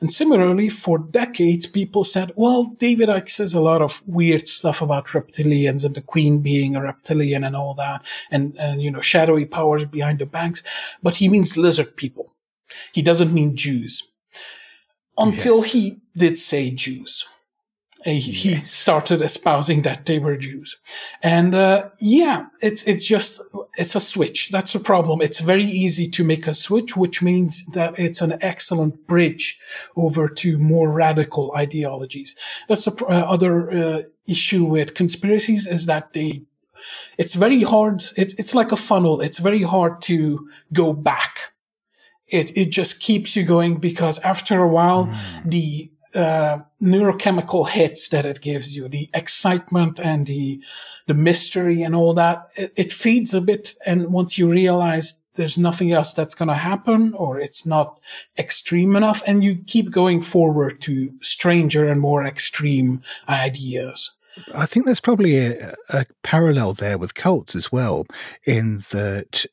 And 0.00 0.10
similarly, 0.10 0.68
for 0.68 0.98
decades, 0.98 1.66
people 1.66 2.02
said, 2.02 2.32
well, 2.34 2.74
David 2.78 3.08
Icke 3.08 3.30
says 3.30 3.54
a 3.54 3.60
lot 3.60 3.80
of 3.80 4.02
weird 4.08 4.48
stuff 4.48 4.82
about 4.82 5.08
reptilians 5.08 5.84
and 5.84 5.94
the 5.94 6.00
queen 6.00 6.40
being 6.40 6.74
a 6.74 6.82
reptilian 6.82 7.44
and 7.44 7.54
all 7.54 7.74
that, 7.74 8.02
and, 8.28 8.56
and 8.58 8.82
you 8.82 8.90
know, 8.90 9.00
shadowy 9.00 9.44
powers 9.44 9.84
behind 9.84 10.18
the 10.18 10.26
banks, 10.26 10.64
but 11.00 11.16
he 11.16 11.28
means 11.28 11.56
lizard 11.56 11.96
people. 11.96 12.31
He 12.92 13.02
doesn't 13.02 13.32
mean 13.32 13.56
Jews. 13.56 14.12
Until 15.18 15.58
yes. 15.58 15.72
he 15.72 16.00
did 16.16 16.38
say 16.38 16.70
Jews. 16.70 17.26
He, 18.04 18.18
yes. 18.18 18.34
he, 18.42 18.54
started 18.56 19.22
espousing 19.22 19.82
that 19.82 20.06
they 20.06 20.18
were 20.18 20.36
Jews. 20.36 20.76
And, 21.22 21.54
uh, 21.54 21.90
yeah, 22.00 22.46
it's, 22.60 22.82
it's 22.84 23.04
just, 23.04 23.40
it's 23.76 23.94
a 23.94 24.00
switch. 24.00 24.50
That's 24.50 24.74
a 24.74 24.80
problem. 24.80 25.22
It's 25.22 25.38
very 25.38 25.64
easy 25.64 26.10
to 26.10 26.24
make 26.24 26.48
a 26.48 26.54
switch, 26.54 26.96
which 26.96 27.22
means 27.22 27.64
that 27.74 27.96
it's 27.98 28.20
an 28.20 28.38
excellent 28.40 29.06
bridge 29.06 29.60
over 29.94 30.28
to 30.28 30.58
more 30.58 30.90
radical 30.90 31.52
ideologies. 31.56 32.34
That's 32.68 32.86
the 32.86 33.04
uh, 33.04 33.12
other, 33.12 33.70
uh, 33.70 34.02
issue 34.26 34.64
with 34.64 34.94
conspiracies 34.94 35.66
is 35.66 35.86
that 35.86 36.12
they, 36.12 36.42
it's 37.18 37.34
very 37.34 37.62
hard. 37.62 38.02
It's, 38.16 38.34
it's 38.34 38.54
like 38.54 38.72
a 38.72 38.76
funnel. 38.76 39.20
It's 39.20 39.38
very 39.38 39.62
hard 39.62 40.02
to 40.02 40.48
go 40.72 40.92
back 40.92 41.51
it, 42.32 42.56
it 42.56 42.70
just 42.70 43.00
keeps 43.00 43.36
you 43.36 43.44
going 43.44 43.76
because 43.76 44.18
after 44.20 44.62
a 44.62 44.68
while, 44.68 45.06
mm. 45.06 45.44
the 45.44 45.90
uh, 46.14 46.58
neurochemical 46.80 47.68
hits 47.68 48.08
that 48.08 48.26
it 48.26 48.40
gives 48.40 48.76
you, 48.76 48.88
the 48.88 49.08
excitement 49.14 50.00
and 50.00 50.26
the 50.26 50.60
the 51.06 51.14
mystery 51.14 51.82
and 51.82 51.96
all 51.96 52.14
that, 52.14 52.44
it, 52.56 52.72
it 52.76 52.92
feeds 52.92 53.34
a 53.34 53.40
bit. 53.40 53.74
And 53.84 54.12
once 54.12 54.38
you 54.38 54.48
realize 54.48 55.22
there's 55.34 55.58
nothing 55.58 55.92
else 55.92 56.12
that's 56.14 56.34
going 56.34 56.48
to 56.48 56.54
happen 56.54 57.14
or 57.14 57.40
it's 57.40 57.66
not 57.66 57.98
extreme 58.38 58.94
enough, 58.94 59.22
and 59.26 59.42
you 59.42 59.56
keep 59.66 59.90
going 59.90 60.22
forward 60.22 60.80
to 60.82 61.12
stranger 61.20 61.88
and 61.88 62.00
more 62.00 62.24
extreme 62.24 63.02
ideas. 63.28 64.12
I 64.56 64.66
think 64.66 64.86
there's 64.86 65.00
probably 65.00 65.38
a, 65.38 65.74
a 65.90 66.06
parallel 66.22 66.72
there 66.74 66.98
with 66.98 67.14
cults 67.14 67.54
as 67.54 67.70
well, 67.70 68.06
in 68.46 68.78
that 68.90 69.44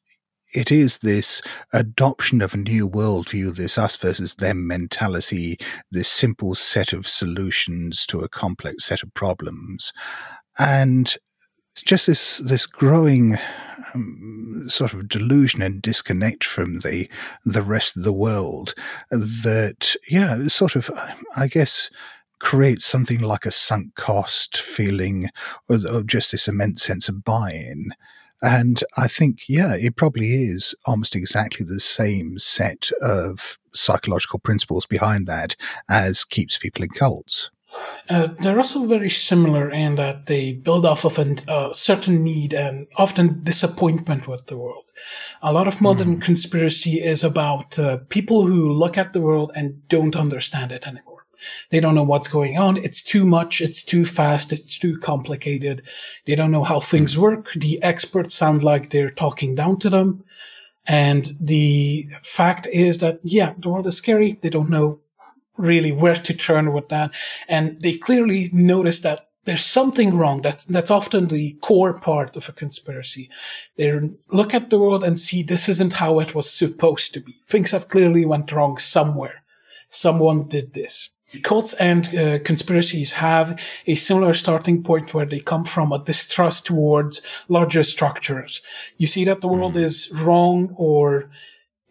it 0.54 0.72
is 0.72 1.00
this 1.00 1.42
adoption 1.74 2.42
of 2.42 2.54
a 2.54 2.58
new 2.58 2.90
worldview, 2.90 3.56
this 3.56 3.78
us 3.78 3.96
versus 3.96 4.36
them 4.36 4.68
mentality, 4.68 5.58
this 5.92 6.08
simple 6.08 6.56
set 6.56 6.94
of 6.94 7.08
solutions 7.08 8.06
to 8.08 8.20
a 8.22 8.30
complex 8.30 8.86
set 8.86 9.04
of 9.04 9.14
problems. 9.14 9.94
And 10.58 11.16
just 11.86 12.08
this, 12.08 12.40
this 12.40 12.66
growing 12.66 13.38
um, 13.94 14.66
sort 14.68 14.94
of 14.94 15.08
delusion 15.08 15.62
and 15.62 15.82
disconnect 15.82 16.44
from 16.44 16.80
the, 16.80 17.10
the 17.46 17.64
rest 17.64 17.96
of 17.96 18.04
the 18.04 18.14
world 18.14 18.74
that, 19.12 19.96
yeah, 20.10 20.48
sort 20.48 20.76
of, 20.76 20.90
I 21.38 21.48
guess, 21.48 21.90
creates 22.40 22.86
something 22.86 23.20
like 23.20 23.46
a 23.46 23.52
sunk 23.52 23.96
cost 23.96 24.58
feeling 24.58 25.30
or, 25.70 25.78
or 25.92 26.04
just 26.04 26.32
this 26.32 26.48
immense 26.48 26.84
sense 26.84 27.08
of 27.10 27.24
buy-in. 27.24 27.92
And 28.42 28.82
I 28.98 29.08
think, 29.08 29.42
yeah, 29.50 29.76
it 29.76 29.96
probably 29.96 30.44
is 30.44 30.76
almost 30.86 31.16
exactly 31.16 31.66
the 31.66 31.80
same 31.80 32.38
set 32.40 32.90
of 33.02 33.58
psychological 33.74 34.40
principles 34.40 34.86
behind 34.86 35.28
that 35.28 35.56
as 35.90 36.24
keeps 36.24 36.58
people 36.58 36.84
in 36.84 36.90
cults. 36.90 37.50
Uh, 38.10 38.30
they're 38.40 38.58
also 38.58 38.86
very 38.88 39.10
similar 39.10 39.70
in 39.70 39.96
that 39.96 40.26
they 40.26 40.54
build 40.54 40.86
off 40.86 41.06
of 41.06 41.20
a 41.20 41.36
uh, 41.48 41.74
certain 41.74 42.24
need 42.24 42.54
and 42.54 42.88
often 42.98 43.44
disappointment 43.44 44.28
with 44.28 44.48
the 44.48 44.58
world. 44.58 44.86
A 45.42 45.54
lot 45.54 45.68
of 45.68 45.82
modern 45.82 46.18
mm. 46.18 46.22
conspiracy 46.22 47.02
is 47.02 47.24
about 47.24 47.78
uh, 47.78 47.98
people 48.10 48.48
who 48.48 48.72
look 48.72 48.98
at 48.98 49.14
the 49.14 49.22
world 49.22 49.52
and 49.56 49.88
don't 49.88 50.16
understand 50.16 50.72
it 50.72 50.88
anymore. 50.88 51.09
They 51.70 51.80
don't 51.80 51.96
know 51.96 52.04
what's 52.04 52.28
going 52.28 52.58
on. 52.58 52.78
It's 52.78 53.02
too 53.02 53.26
much. 53.26 53.62
It's 53.62 53.84
too 53.84 54.06
fast. 54.06 54.52
It's 54.52 54.78
too 54.78 54.98
complicated. 54.98 55.84
They 56.26 56.36
don't 56.36 56.52
know 56.52 56.64
how 56.64 56.80
things 56.80 57.16
hmm. 57.16 57.22
work. 57.22 57.52
The 57.56 57.82
experts 57.84 58.36
sound 58.36 58.64
like 58.64 58.90
they're 58.90 59.12
talking 59.12 59.56
down 59.56 59.80
to 59.80 59.90
them. 59.90 60.24
And 60.88 61.32
the 61.40 62.08
fact 62.24 62.66
is 62.68 62.98
that, 62.98 63.20
yeah, 63.24 63.54
the 63.58 63.70
world 63.70 63.88
is 63.88 63.98
scary. 63.98 64.40
They 64.42 64.50
don't 64.50 64.70
know 64.70 65.00
really 65.58 65.92
where 65.92 66.16
to 66.16 66.34
turn 66.34 66.74
with 66.74 66.90
that. 66.90 67.12
And 67.48 67.82
they 67.82 67.98
clearly 67.98 68.50
notice 68.54 69.02
that 69.02 69.28
there's 69.46 69.66
something 69.66 70.16
wrong. 70.16 70.42
That's, 70.42 70.64
that's 70.66 70.92
often 70.92 71.28
the 71.28 71.54
core 71.62 72.00
part 72.00 72.36
of 72.36 72.50
a 72.50 72.54
conspiracy. 72.54 73.30
They 73.78 74.00
look 74.32 74.54
at 74.54 74.70
the 74.70 74.80
world 74.80 75.04
and 75.04 75.20
see 75.20 75.44
this 75.44 75.68
isn't 75.70 75.94
how 75.94 76.20
it 76.20 76.36
was 76.36 76.50
supposed 76.52 77.14
to 77.14 77.20
be. 77.20 77.40
Things 77.46 77.72
have 77.72 77.90
clearly 77.90 78.26
went 78.26 78.52
wrong 78.52 78.78
somewhere. 78.78 79.44
Someone 79.90 80.48
did 80.48 80.74
this. 80.74 81.10
Cults 81.44 81.74
and 81.74 82.16
uh, 82.16 82.40
conspiracies 82.40 83.14
have 83.14 83.60
a 83.86 83.96
similar 83.96 84.34
starting 84.34 84.84
point 84.84 85.14
where 85.14 85.28
they 85.28 85.40
come 85.40 85.64
from 85.64 85.92
a 85.92 86.04
distrust 86.04 86.66
towards 86.66 87.22
larger 87.48 87.84
structures. 87.84 88.62
You 88.98 89.08
see 89.08 89.26
that 89.26 89.42
the 89.42 89.48
world 89.48 89.76
mm. 89.76 89.84
is 89.84 90.12
wrong 90.12 90.74
or 90.76 91.30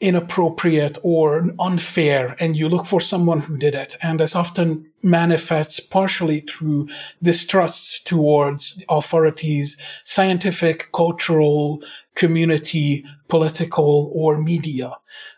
inappropriate 0.00 0.97
or 1.02 1.50
unfair 1.59 2.37
and 2.38 2.57
you 2.57 2.68
look 2.68 2.87
for 2.87 3.00
someone 3.00 3.40
who 3.40 3.57
did 3.57 3.75
it 3.75 3.97
and 4.00 4.21
this 4.21 4.37
often 4.37 4.88
manifests 5.02 5.80
partially 5.80 6.40
through 6.49 6.88
distrust 7.21 8.07
towards 8.07 8.80
authorities 8.88 9.76
scientific 10.04 10.92
cultural 10.92 11.83
community 12.14 13.04
political 13.26 14.12
or 14.14 14.40
media 14.40 14.92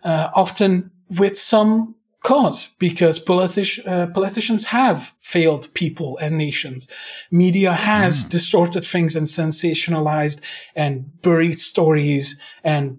uh, 0.04 0.28
often 0.34 0.90
with 1.18 1.38
some 1.38 1.94
cause 2.22 2.68
because 2.78 3.22
politi- 3.22 3.86
uh, 3.86 4.06
politicians 4.08 4.66
have 4.66 5.14
failed 5.20 5.72
people 5.74 6.18
and 6.18 6.36
nations. 6.36 6.86
Media 7.30 7.72
has 7.72 8.24
mm. 8.24 8.30
distorted 8.30 8.84
things 8.84 9.16
and 9.16 9.26
sensationalized 9.26 10.40
and 10.74 11.22
buried 11.22 11.60
stories 11.60 12.38
and 12.62 12.98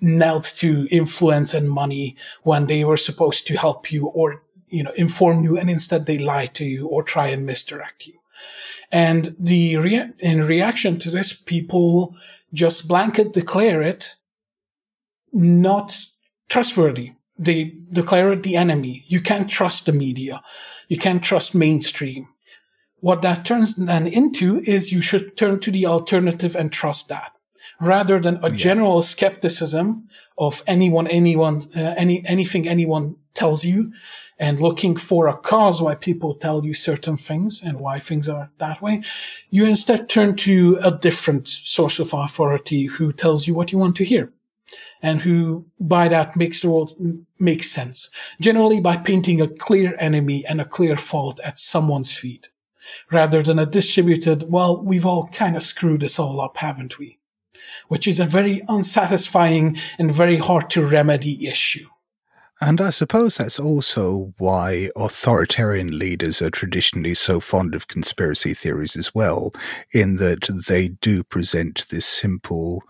knelt 0.00 0.44
to 0.44 0.86
influence 0.90 1.54
and 1.54 1.68
money 1.70 2.16
when 2.42 2.66
they 2.66 2.84
were 2.84 2.96
supposed 2.96 3.46
to 3.46 3.56
help 3.56 3.90
you 3.90 4.06
or 4.06 4.42
you 4.68 4.82
know 4.82 4.92
inform 4.96 5.42
you 5.44 5.58
and 5.58 5.68
instead 5.68 6.06
they 6.06 6.18
lie 6.18 6.46
to 6.46 6.64
you 6.64 6.86
or 6.86 7.02
try 7.02 7.26
and 7.26 7.44
misdirect 7.44 8.06
you 8.06 8.14
and 8.92 9.34
the 9.38 9.76
rea- 9.76 10.10
in 10.20 10.46
reaction 10.46 10.98
to 10.98 11.10
this 11.10 11.32
people 11.32 12.14
just 12.54 12.86
blanket 12.86 13.32
declare 13.32 13.82
it 13.82 14.14
not 15.32 15.98
trustworthy 16.48 17.12
they 17.44 17.72
declare 17.92 18.32
it 18.32 18.42
the 18.42 18.56
enemy 18.56 19.04
you 19.06 19.20
can't 19.20 19.50
trust 19.50 19.86
the 19.86 19.92
media 19.92 20.42
you 20.88 20.98
can't 20.98 21.22
trust 21.22 21.54
mainstream 21.54 22.28
what 23.00 23.22
that 23.22 23.44
turns 23.44 23.74
then 23.74 24.06
into 24.06 24.60
is 24.60 24.92
you 24.92 25.00
should 25.00 25.36
turn 25.36 25.58
to 25.60 25.70
the 25.70 25.86
alternative 25.86 26.54
and 26.54 26.72
trust 26.72 27.08
that 27.08 27.32
rather 27.82 28.20
than 28.20 28.38
a 28.44 28.50
yeah. 28.50 28.56
general 28.56 29.02
skepticism 29.02 30.08
of 30.38 30.62
anyone, 30.66 31.08
anyone, 31.08 31.62
uh, 31.76 31.94
any, 31.96 32.24
anything 32.26 32.68
anyone 32.68 33.16
tells 33.34 33.64
you 33.64 33.92
and 34.38 34.60
looking 34.60 34.96
for 34.96 35.26
a 35.26 35.36
cause 35.36 35.82
why 35.82 35.94
people 35.94 36.34
tell 36.34 36.64
you 36.64 36.74
certain 36.74 37.16
things 37.16 37.60
and 37.62 37.80
why 37.80 37.98
things 37.98 38.28
are 38.28 38.50
that 38.58 38.80
way. 38.80 39.02
You 39.50 39.66
instead 39.66 40.08
turn 40.08 40.36
to 40.36 40.78
a 40.82 40.90
different 40.90 41.48
source 41.48 41.98
of 41.98 42.14
authority 42.14 42.86
who 42.86 43.12
tells 43.12 43.46
you 43.46 43.54
what 43.54 43.72
you 43.72 43.78
want 43.78 43.96
to 43.96 44.04
hear 44.04 44.32
and 45.00 45.20
who 45.20 45.66
by 45.80 46.08
that 46.08 46.36
makes 46.36 46.60
the 46.60 46.70
world 46.70 46.92
make 47.38 47.64
sense. 47.64 48.10
Generally 48.40 48.80
by 48.80 48.96
painting 48.96 49.40
a 49.40 49.48
clear 49.48 49.96
enemy 49.98 50.44
and 50.48 50.60
a 50.60 50.64
clear 50.66 50.96
fault 50.96 51.40
at 51.44 51.58
someone's 51.58 52.12
feet 52.12 52.48
rather 53.10 53.42
than 53.42 53.58
a 53.58 53.66
distributed, 53.66 54.50
well, 54.50 54.82
we've 54.82 55.06
all 55.06 55.28
kind 55.28 55.56
of 55.56 55.62
screwed 55.62 56.00
this 56.00 56.18
all 56.18 56.40
up, 56.40 56.56
haven't 56.56 56.98
we? 56.98 57.18
which 57.88 58.08
is 58.08 58.20
a 58.20 58.24
very 58.24 58.62
unsatisfying 58.68 59.76
and 59.98 60.14
very 60.14 60.38
hard 60.38 60.70
to 60.70 60.86
remedy 60.86 61.46
issue. 61.46 61.86
And 62.60 62.80
I 62.80 62.90
suppose 62.90 63.36
that's 63.36 63.58
also 63.58 64.32
why 64.38 64.88
authoritarian 64.94 65.98
leaders 65.98 66.40
are 66.40 66.50
traditionally 66.50 67.14
so 67.14 67.40
fond 67.40 67.74
of 67.74 67.88
conspiracy 67.88 68.54
theories 68.54 68.94
as 68.96 69.12
well, 69.14 69.50
in 69.92 70.16
that 70.16 70.48
they 70.68 70.88
do 70.88 71.24
present 71.24 71.86
this 71.90 72.06
simple 72.06 72.82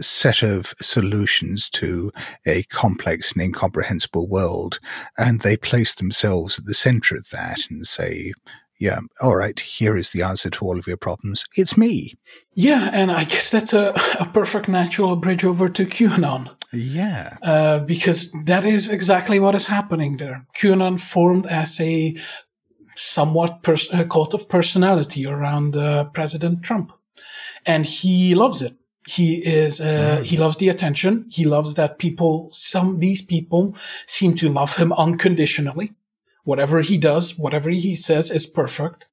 set 0.00 0.42
of 0.42 0.74
solutions 0.80 1.70
to 1.70 2.10
a 2.46 2.62
complex 2.64 3.32
and 3.32 3.42
incomprehensible 3.42 4.28
world, 4.28 4.78
and 5.16 5.40
they 5.40 5.56
place 5.56 5.94
themselves 5.94 6.58
at 6.58 6.66
the 6.66 6.74
center 6.74 7.16
of 7.16 7.30
that 7.30 7.70
and 7.70 7.86
say, 7.86 8.32
yeah, 8.78 8.98
all 9.22 9.36
right, 9.36 9.58
here 9.58 9.96
is 9.96 10.10
the 10.10 10.22
answer 10.22 10.50
to 10.50 10.64
all 10.64 10.78
of 10.78 10.86
your 10.86 10.98
problems. 10.98 11.46
It's 11.56 11.78
me. 11.78 12.14
Yeah, 12.52 12.90
and 12.92 13.10
I 13.10 13.24
guess 13.24 13.50
that's 13.50 13.72
a, 13.72 13.94
a 14.20 14.26
perfect 14.26 14.68
natural 14.68 15.16
bridge 15.16 15.44
over 15.44 15.68
to 15.70 15.86
QAnon. 15.86 16.50
Yeah. 16.72 17.36
Uh, 17.42 17.78
because 17.78 18.32
that 18.44 18.66
is 18.66 18.90
exactly 18.90 19.38
what 19.38 19.54
is 19.54 19.66
happening 19.66 20.18
there. 20.18 20.46
QAnon 20.58 21.00
formed 21.00 21.46
as 21.46 21.80
a 21.80 22.16
somewhat 22.96 23.62
pers- 23.62 23.92
a 23.92 24.04
cult 24.04 24.34
of 24.34 24.48
personality 24.48 25.26
around 25.26 25.76
uh, 25.76 26.04
President 26.04 26.62
Trump. 26.62 26.92
And 27.64 27.86
he 27.86 28.34
loves 28.34 28.62
it. 28.62 28.76
He 29.06 29.36
is, 29.36 29.80
uh, 29.80 30.18
mm. 30.20 30.24
he 30.24 30.36
loves 30.36 30.56
the 30.56 30.68
attention. 30.68 31.26
He 31.30 31.44
loves 31.44 31.74
that 31.74 31.98
people, 31.98 32.50
some, 32.52 32.98
these 32.98 33.22
people 33.22 33.76
seem 34.06 34.34
to 34.36 34.48
love 34.48 34.76
him 34.76 34.92
unconditionally 34.92 35.92
Whatever 36.46 36.80
he 36.80 36.96
does, 36.96 37.36
whatever 37.36 37.70
he 37.70 37.96
says 37.96 38.30
is 38.30 38.46
perfect. 38.46 39.08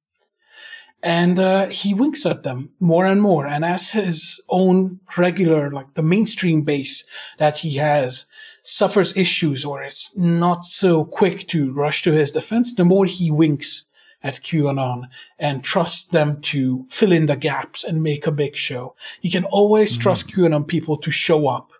And 1.02 1.40
uh, 1.40 1.66
he 1.66 1.96
winks 1.96 2.28
at 2.28 2.44
them 2.44 2.70
more 2.80 3.08
and 3.08 3.24
more. 3.24 3.48
And 3.48 3.66
as 3.66 3.90
his 3.90 4.40
own 4.50 5.00
regular, 5.18 5.72
like 5.72 5.96
the 5.96 6.04
mainstream 6.04 6.62
base 6.62 7.04
that 7.40 7.58
he 7.58 7.78
has, 7.78 8.28
suffers 8.62 9.18
issues 9.18 9.66
or 9.66 9.84
is 9.84 10.14
not 10.16 10.64
so 10.64 11.06
quick 11.06 11.48
to 11.48 11.74
rush 11.74 12.04
to 12.04 12.12
his 12.14 12.32
defense, 12.32 12.76
the 12.76 12.86
more 12.86 13.08
he 13.08 13.32
winks 13.32 13.86
at 14.24 14.36
QAnon 14.36 15.10
and 15.38 15.64
trust 15.64 16.12
them 16.12 16.42
to 16.42 16.86
fill 16.90 17.12
in 17.12 17.26
the 17.26 17.36
gaps 17.36 17.84
and 17.84 18.02
make 18.02 18.26
a 18.26 18.32
big 18.32 18.56
show. 18.56 18.96
You 19.22 19.30
can 19.30 19.44
always 19.46 19.96
mm. 19.96 20.02
trust 20.02 20.30
QAnon 20.30 20.68
people 20.68 20.98
to 20.98 21.12
show 21.12 21.48
up. 21.48 21.72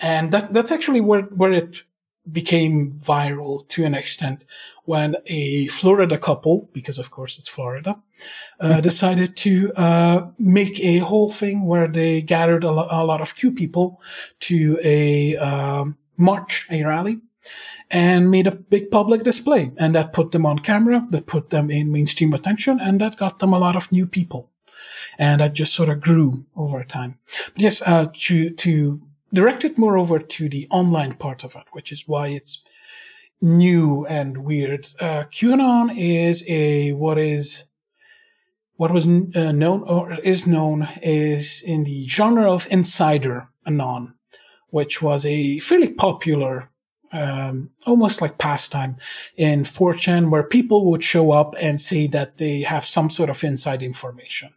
And 0.00 0.32
that, 0.32 0.52
that's 0.52 0.72
actually 0.72 1.00
where, 1.00 1.22
where 1.22 1.52
it 1.52 1.84
became 2.30 2.92
viral 2.92 3.66
to 3.68 3.84
an 3.84 3.94
extent 3.94 4.44
when 4.84 5.16
a 5.26 5.66
Florida 5.68 6.18
couple, 6.18 6.68
because 6.72 6.98
of 6.98 7.10
course 7.10 7.38
it's 7.38 7.48
Florida, 7.48 7.96
uh, 8.60 8.80
decided 8.80 9.36
to 9.36 9.72
uh, 9.74 10.26
make 10.38 10.78
a 10.80 10.98
whole 10.98 11.30
thing 11.30 11.64
where 11.66 11.88
they 11.88 12.22
gathered 12.22 12.64
a, 12.64 12.70
lo- 12.70 12.88
a 12.90 13.04
lot 13.04 13.20
of 13.20 13.34
Q 13.36 13.52
people 13.52 14.00
to 14.40 14.78
a 14.82 15.36
um, 15.36 15.96
march, 16.16 16.66
a 16.70 16.82
rally, 16.84 17.20
and 17.92 18.30
made 18.30 18.46
a 18.46 18.56
big 18.56 18.90
public 18.90 19.22
display. 19.22 19.70
And 19.76 19.94
that 19.94 20.12
put 20.12 20.32
them 20.32 20.46
on 20.46 20.58
camera, 20.60 21.06
that 21.10 21.26
put 21.26 21.50
them 21.50 21.70
in 21.70 21.92
mainstream 21.92 22.32
attention, 22.32 22.80
and 22.80 23.00
that 23.00 23.16
got 23.16 23.38
them 23.38 23.52
a 23.52 23.58
lot 23.58 23.76
of 23.76 23.92
new 23.92 24.06
people. 24.06 24.50
And 25.18 25.40
that 25.40 25.52
just 25.52 25.74
sort 25.74 25.90
of 25.90 26.00
grew 26.00 26.46
over 26.56 26.82
time. 26.82 27.18
But 27.52 27.62
yes, 27.62 27.82
uh, 27.82 28.06
to, 28.12 28.50
to 28.50 29.00
directed 29.32 29.78
moreover 29.78 30.18
to 30.18 30.48
the 30.48 30.66
online 30.70 31.14
part 31.14 31.44
of 31.44 31.54
it, 31.54 31.64
which 31.72 31.92
is 31.92 32.08
why 32.08 32.28
it's 32.28 32.64
new 33.42 34.06
and 34.06 34.38
weird. 34.38 34.88
Uh, 34.98 35.24
QAnon 35.24 35.92
is 35.96 36.44
a 36.48 36.92
what 36.92 37.18
is 37.18 37.64
what 38.76 38.90
was 38.90 39.06
uh, 39.06 39.52
known 39.52 39.82
or 39.82 40.14
is 40.20 40.46
known 40.46 40.88
is 41.02 41.62
in 41.62 41.84
the 41.84 42.08
genre 42.08 42.50
of 42.50 42.66
insider 42.70 43.48
anon, 43.66 44.14
which 44.68 45.02
was 45.02 45.26
a 45.26 45.58
fairly 45.58 45.92
popular, 45.92 46.70
um, 47.12 47.70
almost 47.86 48.20
like 48.20 48.38
pastime 48.38 48.96
in 49.36 49.64
4chan, 49.64 50.30
where 50.30 50.42
people 50.42 50.90
would 50.90 51.04
show 51.04 51.30
up 51.30 51.54
and 51.60 51.80
say 51.80 52.06
that 52.08 52.38
they 52.38 52.62
have 52.62 52.86
some 52.86 53.10
sort 53.10 53.30
of 53.30 53.44
inside 53.44 53.82
information. 53.82 54.50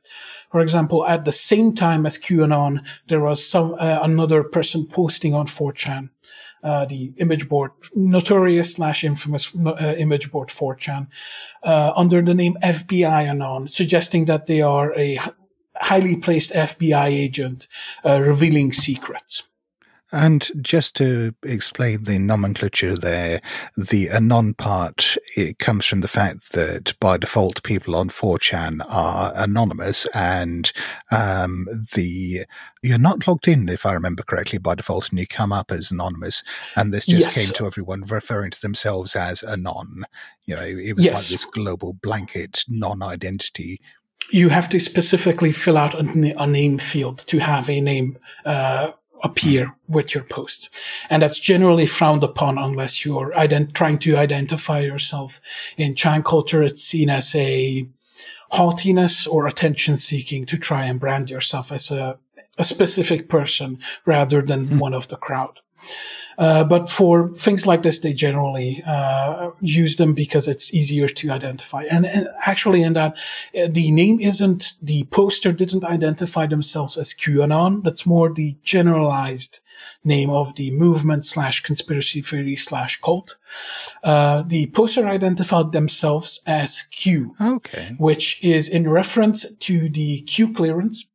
For 0.51 0.61
example, 0.61 1.05
at 1.05 1.25
the 1.25 1.31
same 1.31 1.75
time 1.75 2.05
as 2.05 2.17
QAnon, 2.17 2.83
there 3.07 3.19
was 3.19 3.45
some 3.45 3.73
uh, 3.73 3.99
another 4.01 4.43
person 4.43 4.85
posting 4.85 5.33
on 5.33 5.47
4chan, 5.47 6.09
uh, 6.63 6.85
the 6.85 7.13
image 7.17 7.49
board, 7.49 7.71
notorious 7.93 8.73
slash 8.73 9.03
infamous 9.03 9.53
uh, 9.55 9.95
image 9.97 10.31
board 10.31 10.49
4chan, 10.49 11.07
uh, 11.63 11.91
under 11.95 12.21
the 12.21 12.33
name 12.33 12.55
FBI 12.63 13.27
Anon, 13.27 13.67
suggesting 13.67 14.25
that 14.25 14.45
they 14.45 14.61
are 14.61 14.97
a 14.97 15.19
highly 15.75 16.15
placed 16.15 16.53
FBI 16.53 17.07
agent 17.07 17.67
uh, 18.05 18.19
revealing 18.21 18.71
secrets. 18.71 19.49
And 20.11 20.49
just 20.61 20.95
to 20.97 21.33
explain 21.43 22.03
the 22.03 22.19
nomenclature 22.19 22.95
there, 22.95 23.41
the 23.75 24.09
anon 24.09 24.53
part 24.53 25.17
it 25.35 25.59
comes 25.59 25.85
from 25.85 26.01
the 26.01 26.07
fact 26.07 26.53
that 26.53 26.93
by 26.99 27.17
default 27.17 27.63
people 27.63 27.95
on 27.95 28.09
4chan 28.09 28.81
are 28.89 29.33
anonymous, 29.35 30.05
and 30.15 30.71
um, 31.11 31.67
the 31.95 32.45
you're 32.83 32.99
not 32.99 33.27
logged 33.27 33.47
in 33.47 33.67
if 33.67 33.85
I 33.85 33.93
remember 33.93 34.21
correctly 34.21 34.59
by 34.59 34.75
default, 34.75 35.09
and 35.09 35.19
you 35.19 35.25
come 35.25 35.51
up 35.51 35.71
as 35.71 35.89
anonymous. 35.91 36.43
And 36.75 36.93
this 36.93 37.07
just 37.07 37.21
Yes. 37.21 37.33
came 37.33 37.53
to 37.55 37.65
everyone 37.65 38.03
referring 38.03 38.51
to 38.51 38.61
themselves 38.61 39.15
as 39.15 39.41
anon. 39.43 40.03
You 40.45 40.55
know, 40.55 40.61
it 40.65 40.95
was 40.95 41.05
like 41.07 41.25
this 41.25 41.45
global 41.45 41.93
blanket 41.93 42.63
non-identity. 42.69 43.81
you 44.31 44.49
have 44.49 44.69
to 44.69 44.79
specifically 44.79 45.51
fill 45.51 45.77
out 45.77 45.93
a, 45.95 46.33
a 46.39 46.47
name 46.47 46.77
field 46.77 47.19
to 47.27 47.37
have 47.39 47.69
a 47.69 47.79
name 47.81 48.17
uh, 48.45 48.91
appear 49.25 49.75
with 49.87 50.13
your 50.13 50.23
post. 50.23 50.69
And 51.09 51.21
that's 51.21 51.39
generally 51.39 51.87
frowned 51.87 52.23
upon 52.23 52.57
unless 52.57 53.03
you're 53.03 53.31
ident- 53.31 53.73
trying 53.73 53.97
to 53.99 54.15
identify 54.15 54.79
yourself. 54.79 55.41
In 55.77 55.95
Chan 55.95 56.23
culture, 56.23 56.63
it's 56.63 56.83
seen 56.83 57.09
as 57.09 57.33
a 57.35 57.87
haughtiness 58.51 59.25
or 59.25 59.47
attention 59.47 59.97
seeking 59.97 60.45
to 60.45 60.57
try 60.57 60.85
and 60.85 60.99
brand 60.99 61.29
yourself 61.29 61.71
as 61.71 61.89
a, 61.89 62.19
a 62.57 62.63
specific 62.63 63.27
person 63.27 63.79
rather 64.05 64.41
than 64.41 64.67
hmm. 64.67 64.79
one 64.79 64.93
of 64.93 65.07
the 65.07 65.17
crowd. 65.17 65.59
Uh, 66.37 66.63
but 66.65 66.89
for 66.89 67.29
things 67.29 67.65
like 67.65 67.81
this, 67.83 67.99
they 67.99 68.13
generally 68.13 68.83
uh, 68.85 69.51
use 69.61 69.95
them 69.95 70.13
because 70.13 70.47
it's 70.49 70.73
easier 70.73 71.07
to 71.07 71.31
identify. 71.31 71.83
And, 71.83 72.05
and 72.05 72.27
actually, 72.45 72.83
in 72.83 72.93
that, 72.93 73.17
uh, 73.57 73.67
the 73.69 73.91
name 73.91 74.19
isn't 74.19 74.73
the 74.81 75.05
poster 75.05 75.53
didn't 75.53 75.85
identify 75.85 76.45
themselves 76.45 76.97
as 76.97 77.13
QAnon. 77.13 77.83
That's 77.83 78.05
more 78.05 78.33
the 78.33 78.57
generalized 78.63 79.59
name 80.03 80.29
of 80.29 80.55
the 80.55 80.71
movement 80.71 81.25
slash 81.25 81.61
conspiracy 81.61 82.21
theory 82.21 82.55
slash 82.55 82.99
cult. 83.01 83.37
Uh, 84.03 84.43
the 84.45 84.67
poster 84.67 85.07
identified 85.07 85.71
themselves 85.71 86.41
as 86.45 86.81
Q 86.91 87.33
Okay. 87.41 87.95
which 87.97 88.43
is 88.43 88.67
in 88.67 88.89
reference 88.89 89.55
to 89.55 89.89
the 89.89 90.21
Q 90.21 90.53
clearance, 90.53 91.05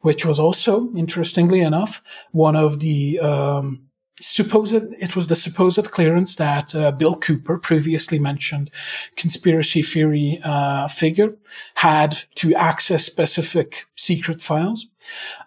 which 0.00 0.24
was 0.26 0.38
also, 0.40 0.90
interestingly 0.96 1.60
enough, 1.60 2.02
one 2.32 2.56
of 2.56 2.80
the 2.80 3.20
um, 3.20 3.88
supposed, 4.22 4.74
it 4.74 5.16
was 5.16 5.28
the 5.28 5.36
supposed 5.36 5.90
clearance 5.90 6.36
that 6.36 6.74
uh, 6.74 6.92
Bill 6.92 7.16
Cooper, 7.16 7.58
previously 7.58 8.18
mentioned 8.18 8.70
conspiracy 9.16 9.82
theory 9.82 10.40
uh, 10.44 10.88
figure, 10.88 11.36
had 11.74 12.24
to 12.36 12.54
access 12.54 13.04
specific 13.04 13.86
secret 13.96 14.40
files. 14.40 14.86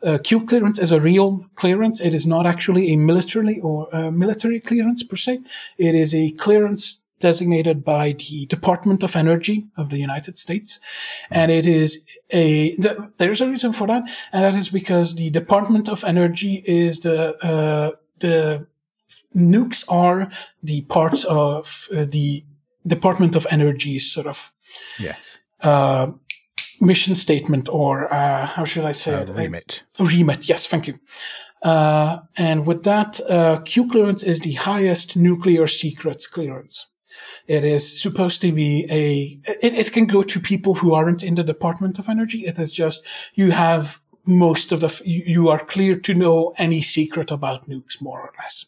Uh, 0.04 0.18
Q 0.24 0.46
clearance 0.46 0.80
is 0.80 0.92
a 0.92 1.00
real 1.00 1.46
clearance. 1.56 2.00
It 2.00 2.14
is 2.14 2.28
not 2.28 2.46
actually 2.46 2.94
a 2.94 2.98
military 2.98 3.60
or 3.60 3.94
uh, 3.96 4.12
military 4.12 4.60
clearance 4.60 5.04
per 5.04 5.16
se. 5.16 5.42
It 5.78 5.96
is 5.96 6.14
a 6.14 6.32
clearance 6.32 7.02
designated 7.20 7.84
by 7.84 8.12
the 8.12 8.46
Department 8.48 9.02
of 9.04 9.16
Energy 9.16 9.66
of 9.78 9.90
the 9.90 9.98
United 9.98 10.38
States. 10.38 10.80
And 11.30 11.52
it 11.52 11.66
is 11.66 12.06
a, 12.32 12.76
th- 12.76 12.98
there's 13.18 13.42
a 13.42 13.48
reason 13.48 13.72
for 13.72 13.88
that. 13.88 14.04
And 14.34 14.44
that 14.44 14.56
is 14.56 14.70
because 14.70 15.16
the 15.16 15.30
Department 15.30 15.88
of 15.88 16.04
Energy 16.04 16.64
is 16.66 17.00
the, 17.00 17.36
uh, 17.38 17.92
the 18.20 18.68
nukes 19.36 19.84
are 19.90 20.30
the 20.64 20.82
parts 20.84 21.24
of 21.26 21.88
uh, 21.96 22.06
the 22.06 22.44
Department 22.88 23.36
of 23.36 23.48
Energy's 23.50 24.12
sort 24.12 24.28
of, 24.28 24.52
Yes. 25.00 25.40
uh, 25.62 26.08
mission 26.82 27.16
statement 27.16 27.70
or, 27.70 28.14
uh, 28.14 28.46
how 28.46 28.66
should 28.66 28.86
I 28.86 28.92
say 28.94 29.14
Uh, 29.16 29.22
it? 29.22 29.30
remit. 29.30 29.84
Remit, 30.00 30.48
yes, 30.50 30.68
thank 30.68 30.88
you. 30.88 31.00
Uh, 31.64 32.20
and 32.38 32.66
with 32.68 32.84
that, 32.84 33.20
uh, 33.30 33.60
Q 33.66 33.90
clearance 33.90 34.22
is 34.24 34.40
the 34.42 34.54
highest 34.54 35.16
nuclear 35.16 35.68
secrets 35.68 36.28
clearance. 36.28 36.88
It 37.48 37.64
is 37.64 38.02
supposed 38.02 38.42
to 38.42 38.52
be 38.52 38.86
a, 38.90 39.40
it, 39.66 39.74
it 39.74 39.92
can 39.94 40.06
go 40.06 40.22
to 40.24 40.40
people 40.40 40.74
who 40.76 40.94
aren't 40.94 41.24
in 41.24 41.36
the 41.36 41.44
Department 41.44 41.98
of 42.00 42.10
Energy. 42.10 42.46
It 42.46 42.60
is 42.60 42.72
just, 42.74 43.04
you 43.36 43.52
have 43.52 44.02
most 44.26 44.72
of 44.72 44.80
the, 44.80 44.88
f- 44.88 45.02
you, 45.06 45.50
are 45.50 45.64
clear 45.64 45.96
to 46.00 46.14
know 46.14 46.54
any 46.58 46.82
secret 46.82 47.32
about 47.32 47.68
nukes, 47.68 48.02
more 48.02 48.22
or 48.22 48.32
less. 48.40 48.66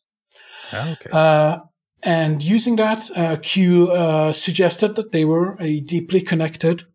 Okay. 0.74 1.10
Uh, 1.12 1.60
and 2.04 2.44
using 2.44 2.76
that, 2.76 3.10
uh, 3.16 3.38
Q 3.42 3.92
uh, 3.92 4.32
suggested 4.32 4.96
that 4.96 5.12
they 5.12 5.26
were 5.26 5.58
a 5.60 5.80
deeply 5.82 6.22
connected 6.22 6.86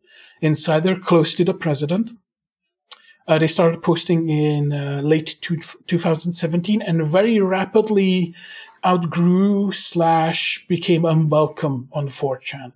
insider 0.41 0.99
close 0.99 1.35
to 1.35 1.45
the 1.45 1.55
president. 1.55 2.13
Uh, 3.27 3.39
they 3.39 3.47
started 3.47 3.83
posting 3.83 4.29
in 4.29 4.73
uh, 4.73 5.01
late 5.03 5.37
two, 5.41 5.57
2017 5.87 6.83
and 6.83 7.07
very 7.07 7.41
rapidly 7.41 8.35
outgrew 8.85 9.71
slash 9.71 10.67
became 10.69 11.05
unwelcome 11.05 11.89
on 11.93 12.09
4chan 12.09 12.73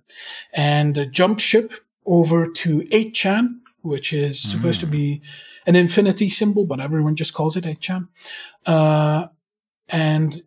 and 0.53 1.09
jumped 1.11 1.41
ship 1.41 1.73
over 2.05 2.49
to 2.49 2.81
8chan, 2.83 3.59
which 3.81 4.13
is 4.13 4.39
supposed 4.39 4.79
to 4.79 4.87
be 4.87 5.21
an 5.67 5.75
infinity 5.75 6.29
symbol, 6.29 6.65
but 6.65 6.79
everyone 6.79 7.15
just 7.15 7.33
calls 7.33 7.55
it 7.55 7.65
8chan. 7.65 8.07
Uh, 8.65 9.27
and 9.89 10.41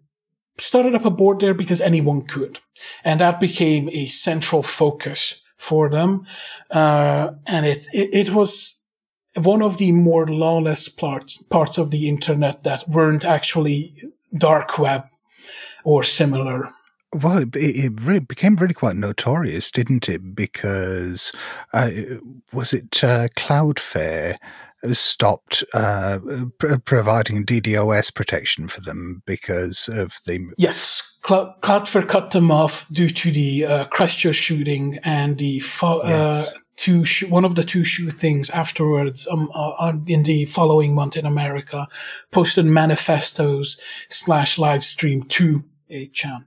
started 0.59 0.95
up 0.95 1.05
a 1.05 1.11
board 1.11 1.41
there 1.41 1.55
because 1.55 1.81
anyone 1.81 2.23
could. 2.23 2.59
And 3.05 3.21
that 3.21 3.39
became 3.39 3.89
a 3.91 4.09
central 4.09 4.63
focus 4.63 5.41
for 5.57 5.89
them. 5.89 6.27
Uh, 6.71 7.33
and 7.47 7.67
it, 7.67 7.87
it, 7.93 8.29
it 8.29 8.31
was 8.35 8.83
one 9.35 9.63
of 9.63 9.77
the 9.77 9.93
more 9.93 10.27
lawless 10.27 10.89
parts, 10.89 11.43
parts 11.45 11.79
of 11.79 11.91
the 11.91 12.09
internet 12.09 12.65
that 12.65 12.89
weren't 12.89 13.25
actually 13.25 13.95
dark 14.37 14.79
web 14.79 15.05
or 15.85 16.03
similar. 16.03 16.71
Well, 17.13 17.39
it, 17.39 17.57
it 17.57 18.01
re- 18.03 18.21
became 18.21 18.57
really 18.57 18.75
quite 18.75 18.97
notorious, 18.97 19.71
didn't 19.71 20.09
it? 20.09 20.35
Because 20.35 21.33
uh, 21.73 21.91
was 22.53 22.73
it 22.73 23.03
uh, 23.03 23.29
Cloudflare 23.37 24.37
stopped 24.93 25.65
uh, 25.75 26.19
pr- 26.59 26.77
providing 26.85 27.45
DDoS 27.45 28.15
protection 28.15 28.69
for 28.69 28.81
them 28.81 29.23
because 29.27 29.89
of 29.89 30.15
the 30.27 30.53
Yes, 30.57 31.17
Clou- 31.23 31.53
Cloudflare 31.61 32.09
cut 32.09 32.31
them 32.31 32.51
off 32.51 32.87
due 32.91 33.11
to 33.11 33.31
the 33.31 33.65
uh, 33.67 33.85
Christchurch 33.87 34.37
shooting 34.37 34.99
and 35.05 35.39
the 35.39 35.61
fo- 35.61 36.03
Yes. 36.03 36.55
uh, 36.55 36.59
two 36.77 37.05
sh- 37.05 37.25
one 37.25 37.45
of 37.45 37.55
the 37.57 37.63
two 37.63 37.85
shootings 37.85 38.49
afterwards. 38.51 39.29
Um, 39.31 39.51
uh, 39.55 39.93
in 40.07 40.23
the 40.23 40.47
following 40.47 40.95
month 40.95 41.17
in 41.17 41.27
America, 41.27 41.87
posted 42.31 42.65
manifestos 42.65 43.79
slash 44.09 44.59
live 44.59 44.85
stream 44.85 45.25
to 45.25 45.65
8chan, 45.91 46.45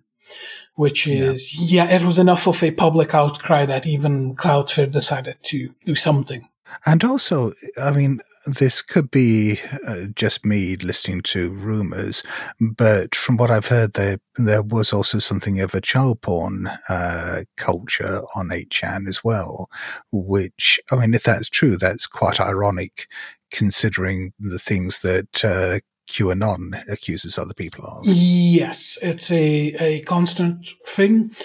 which 0.75 1.05
is 1.05 1.55
yeah. 1.71 1.85
it 1.89 2.03
was 2.03 2.17
enough 2.17 2.47
of 2.47 2.63
a 2.63 2.71
public 2.71 3.13
outcry 3.13 3.65
that 3.65 3.85
even 3.85 4.35
Cloudflare 4.35 4.91
decided 4.91 5.37
to 5.43 5.73
do 5.85 5.93
something. 5.95 6.47
And 6.85 7.03
also, 7.03 7.51
I 7.81 7.91
mean, 7.91 8.19
this 8.45 8.81
could 8.81 9.09
be 9.09 9.59
uh, 9.87 10.07
just 10.15 10.45
me 10.45 10.75
listening 10.77 11.21
to 11.21 11.51
rumors, 11.51 12.23
but 12.59 13.15
from 13.15 13.37
what 13.37 13.49
I've 13.49 13.67
heard, 13.67 13.93
there 13.93 14.17
there 14.35 14.61
was 14.61 14.91
also 14.91 15.19
something 15.19 15.61
of 15.61 15.73
a 15.73 15.81
child 15.81 16.21
porn 16.21 16.69
uh, 16.89 17.43
culture 17.55 18.21
on 18.35 18.49
8chan 18.49 19.07
as 19.07 19.23
well. 19.23 19.69
Which, 20.11 20.79
I 20.91 20.97
mean, 20.97 21.13
if 21.13 21.23
that's 21.23 21.49
true, 21.49 21.77
that's 21.77 22.07
quite 22.07 22.41
ironic, 22.41 23.07
considering 23.51 24.33
the 24.39 24.59
things 24.59 24.99
that 24.99 25.45
uh, 25.45 25.79
QAnon 26.09 26.81
accuses 26.91 27.37
other 27.37 27.53
people 27.53 27.85
of. 27.85 28.05
Yes, 28.05 28.97
it's 29.01 29.31
a, 29.31 29.73
a 29.79 30.01
constant 30.01 30.67
thing. 30.85 31.35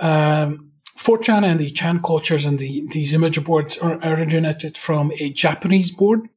Um, 0.00 0.72
4chan 0.98 1.44
and 1.44 1.60
the 1.60 1.70
Chan 1.70 2.00
cultures 2.02 2.46
and 2.46 2.58
the, 2.58 2.86
these 2.90 3.12
image 3.12 3.42
boards 3.44 3.78
are 3.78 3.98
originated 4.02 4.78
from 4.78 5.12
a 5.20 5.30
Japanese 5.30 5.90
board 5.90 6.28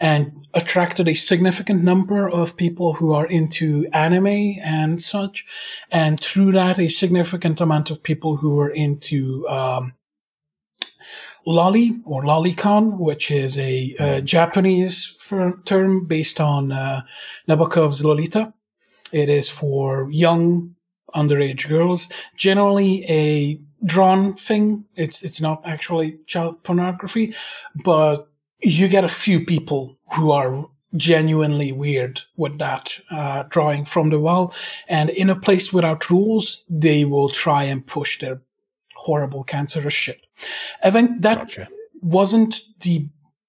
and 0.00 0.46
attracted 0.54 1.08
a 1.08 1.14
significant 1.14 1.82
number 1.82 2.28
of 2.28 2.56
people 2.56 2.94
who 2.94 3.12
are 3.12 3.26
into 3.26 3.86
anime 3.92 4.56
and 4.62 5.02
such. 5.02 5.44
And 5.90 6.18
through 6.18 6.52
that, 6.52 6.78
a 6.78 6.88
significant 6.88 7.60
amount 7.60 7.90
of 7.90 8.02
people 8.02 8.36
who 8.36 8.58
are 8.58 8.70
into, 8.70 9.46
um, 9.48 9.92
loli 11.46 12.00
or 12.04 12.22
lolicon, 12.22 12.98
which 12.98 13.30
is 13.30 13.58
a, 13.58 14.20
Japanese 14.22 15.16
term 15.64 16.06
based 16.06 16.40
on 16.40 16.72
uh, 16.72 17.02
Nabokov's 17.48 18.04
Lolita. 18.04 18.52
It 19.12 19.28
is 19.28 19.48
for 19.48 20.08
young 20.10 20.74
underage 21.14 21.68
girls, 21.68 22.08
generally 22.36 23.04
a 23.08 23.58
drawn 23.84 24.34
thing. 24.34 24.84
It's 24.96 25.22
it's 25.22 25.40
not 25.40 25.62
actually 25.64 26.18
child 26.26 26.62
pornography, 26.62 27.34
but 27.84 28.28
you 28.60 28.88
get 28.88 29.04
a 29.04 29.08
few 29.08 29.44
people 29.44 29.98
who 30.14 30.30
are 30.30 30.66
genuinely 30.94 31.72
weird 31.72 32.20
with 32.36 32.58
that 32.58 32.92
uh, 33.10 33.44
drawing 33.48 33.84
from 33.84 34.10
the 34.10 34.20
wall, 34.20 34.54
and 34.88 35.10
in 35.10 35.30
a 35.30 35.40
place 35.40 35.72
without 35.72 36.10
rules, 36.10 36.64
they 36.68 37.04
will 37.04 37.28
try 37.28 37.64
and 37.64 37.86
push 37.86 38.18
their 38.18 38.42
horrible 38.94 39.44
cancerous 39.44 39.94
shit. 39.94 40.26
Event 40.84 41.22
that 41.22 41.38
Gotcha. 41.38 41.66
wasn't 42.00 42.60
the 42.80 43.08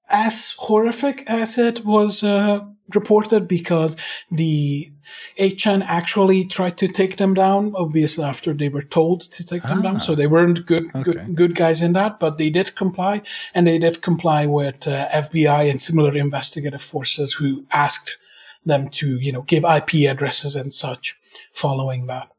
as 0.09 0.53
horrific 0.57 1.23
as 1.27 1.57
it 1.57 1.85
was 1.85 2.23
uh, 2.23 2.59
reported 2.93 3.47
because 3.47 3.95
the 4.31 4.91
8chan 5.39 5.83
actually 5.87 6.45
tried 6.45 6.77
to 6.77 6.87
take 6.87 7.17
them 7.17 7.33
down, 7.33 7.73
obviously 7.75 8.23
after 8.23 8.53
they 8.53 8.69
were 8.69 8.83
told 8.83 9.21
to 9.21 9.45
take 9.45 9.63
them 9.63 9.81
down. 9.81 9.95
Ah. 9.95 9.99
So 9.99 10.15
they 10.15 10.27
weren't 10.27 10.65
good, 10.65 10.85
Okay. 10.95 11.03
good, 11.03 11.35
good 11.35 11.55
guys 11.55 11.81
in 11.81 11.93
that, 11.93 12.19
but 12.19 12.37
they 12.37 12.49
did 12.49 12.75
comply 12.75 13.21
and 13.53 13.65
they 13.65 13.79
did 13.79 14.01
comply 14.01 14.45
with 14.45 14.87
uh, 14.87 15.07
FBI 15.09 15.69
and 15.69 15.81
similar 15.81 16.15
investigative 16.17 16.81
forces 16.81 17.33
who 17.33 17.65
asked 17.71 18.17
them 18.65 18.89
to, 18.89 19.17
you 19.19 19.31
know, 19.31 19.41
give 19.43 19.63
IP 19.63 20.09
addresses 20.09 20.55
and 20.55 20.73
such 20.73 21.15
following 21.53 22.07
that. 22.07 22.29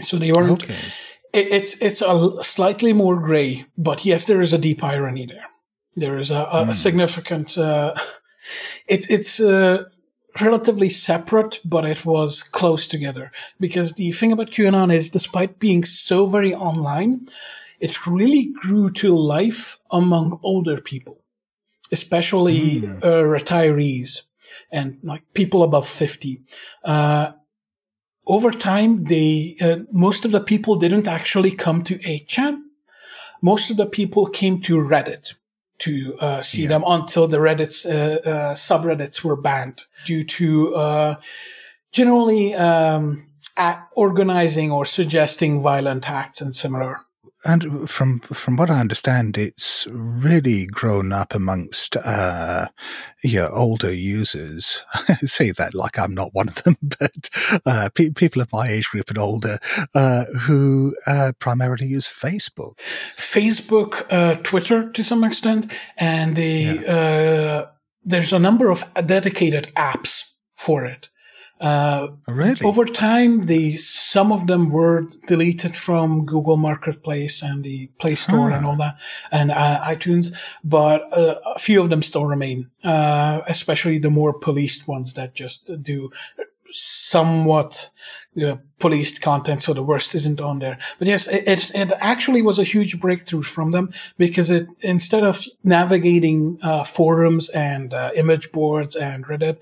So 0.00 0.16
they 0.18 0.32
weren't, 0.32 0.62
Okay. 0.64 0.74
it, 1.32 1.48
it's 1.52 1.76
it's 1.82 2.02
a 2.02 2.42
slightly 2.42 2.92
more 2.92 3.18
gray, 3.20 3.66
but 3.76 4.04
yes, 4.04 4.24
there 4.24 4.42
is 4.42 4.52
a 4.52 4.58
deep 4.58 4.82
irony 4.82 5.26
there. 5.26 5.46
There 5.96 6.18
is 6.18 6.30
a, 6.30 6.46
a, 6.52 6.68
a 6.70 6.74
significant. 6.74 7.56
Uh, 7.56 7.94
it's 8.86 9.06
it's 9.08 9.40
uh, 9.40 9.84
relatively 10.40 10.88
separate, 10.88 11.60
but 11.64 11.84
it 11.84 12.04
was 12.04 12.42
close 12.42 12.86
together 12.86 13.30
because 13.60 13.94
the 13.94 14.12
thing 14.12 14.32
about 14.32 14.50
QAnon 14.50 14.92
is, 14.92 15.10
despite 15.10 15.58
being 15.58 15.84
so 15.84 16.26
very 16.26 16.54
online, 16.54 17.28
it 17.80 18.06
really 18.06 18.52
grew 18.60 18.90
to 18.92 19.16
life 19.16 19.78
among 19.90 20.40
older 20.42 20.80
people, 20.80 21.22
especially 21.92 22.86
uh, 23.02 23.22
retirees 23.22 24.22
and 24.70 24.98
like 25.02 25.22
people 25.34 25.62
above 25.62 25.88
fifty. 25.88 26.42
Uh, 26.84 27.32
over 28.26 28.50
time, 28.50 29.04
they 29.04 29.56
uh, 29.60 29.80
most 29.92 30.24
of 30.24 30.32
the 30.32 30.40
people 30.40 30.76
didn't 30.76 31.06
actually 31.06 31.50
come 31.50 31.82
to 31.84 31.98
8chan. 31.98 32.60
Most 33.42 33.70
of 33.70 33.76
the 33.76 33.86
people 33.86 34.24
came 34.24 34.62
to 34.62 34.76
Reddit 34.78 35.34
to 35.78 36.16
uh, 36.20 36.42
see 36.42 36.66
them 36.66 36.84
until 36.86 37.26
the 37.26 37.38
Reddit's 37.38 37.84
uh, 37.84 38.20
uh, 38.24 38.54
subreddits 38.54 39.24
were 39.24 39.36
banned 39.36 39.82
due 40.06 40.24
to 40.24 40.74
uh, 40.74 41.14
generally 41.92 42.54
um, 42.54 43.26
organizing 43.96 44.70
or 44.70 44.84
suggesting 44.84 45.62
violent 45.62 46.08
acts 46.08 46.40
and 46.40 46.54
similar. 46.54 46.98
And 47.44 47.90
from 47.90 48.20
from 48.20 48.56
what 48.56 48.70
I 48.70 48.80
understand, 48.80 49.36
it's 49.36 49.86
really 49.90 50.66
grown 50.66 51.12
up 51.12 51.34
amongst 51.34 51.96
uh, 51.96 52.66
yeah 53.22 53.48
older 53.52 53.92
users. 53.92 54.80
I 54.94 55.14
say 55.26 55.50
that 55.50 55.74
like 55.74 55.98
I'm 55.98 56.14
not 56.14 56.30
one 56.32 56.48
of 56.48 56.62
them, 56.62 56.76
but 56.82 57.30
uh, 57.66 57.90
pe- 57.94 58.10
people 58.10 58.40
of 58.40 58.52
my 58.52 58.68
age 58.68 58.88
group 58.88 59.10
and 59.10 59.18
older 59.18 59.58
uh, 59.94 60.24
who 60.42 60.94
uh, 61.06 61.32
primarily 61.38 61.86
use 61.86 62.06
Facebook. 62.06 62.78
Facebook, 63.16 64.06
uh, 64.10 64.36
Twitter 64.42 64.90
to 64.90 65.02
some 65.02 65.24
extent, 65.24 65.70
and 65.96 66.36
they, 66.36 66.78
uh, 66.86 67.66
there's 68.02 68.32
a 68.32 68.38
number 68.38 68.70
of 68.70 68.84
dedicated 69.06 69.70
apps 69.76 70.30
for 70.54 70.84
it. 70.84 71.08
Uh, 71.60 72.08
Really? 72.26 72.60
over 72.64 72.84
time, 72.84 73.46
the 73.46 73.76
some 73.76 74.32
of 74.32 74.46
them 74.46 74.70
were 74.70 75.06
deleted 75.26 75.76
from 75.76 76.26
Google 76.26 76.56
Marketplace 76.56 77.42
and 77.42 77.64
the 77.64 77.88
Play 77.98 78.16
Store 78.16 78.50
and 78.50 78.66
all 78.66 78.76
that, 78.76 78.98
and 79.30 79.50
uh, 79.50 79.80
iTunes. 79.84 80.34
But 80.62 81.02
uh, 81.16 81.36
a 81.54 81.58
few 81.58 81.80
of 81.80 81.90
them 81.90 82.02
still 82.02 82.26
remain, 82.26 82.70
uh, 82.82 83.40
especially 83.46 83.98
the 83.98 84.10
more 84.10 84.32
policed 84.32 84.88
ones 84.88 85.14
that 85.14 85.34
just 85.34 85.70
do 85.82 86.10
somewhat 86.70 87.90
uh, 88.42 88.56
policed 88.80 89.22
content, 89.22 89.62
so 89.62 89.72
the 89.72 89.82
worst 89.82 90.14
isn't 90.14 90.40
on 90.40 90.58
there. 90.58 90.76
But 90.98 91.06
yes, 91.08 91.28
it, 91.28 91.44
it, 91.46 91.70
it 91.74 91.92
actually 92.00 92.42
was 92.42 92.58
a 92.58 92.64
huge 92.64 93.00
breakthrough 93.00 93.42
from 93.42 93.70
them 93.70 93.90
because 94.18 94.50
it 94.50 94.66
instead 94.80 95.22
of 95.22 95.44
navigating 95.62 96.58
uh, 96.62 96.84
forums 96.84 97.48
and 97.50 97.94
uh, 97.94 98.10
image 98.16 98.50
boards 98.50 98.96
and 98.96 99.24
Reddit, 99.24 99.58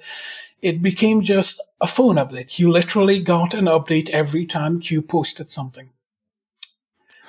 it 0.62 0.81
became 0.81 1.22
just 1.22 1.61
a 1.81 1.87
phone 1.87 2.16
update. 2.16 2.59
You 2.59 2.70
literally 2.70 3.20
got 3.20 3.53
an 3.53 3.64
update 3.64 4.09
every 4.11 4.46
time 4.46 4.81
Q 4.81 5.03
posted 5.03 5.51
something. 5.51 5.90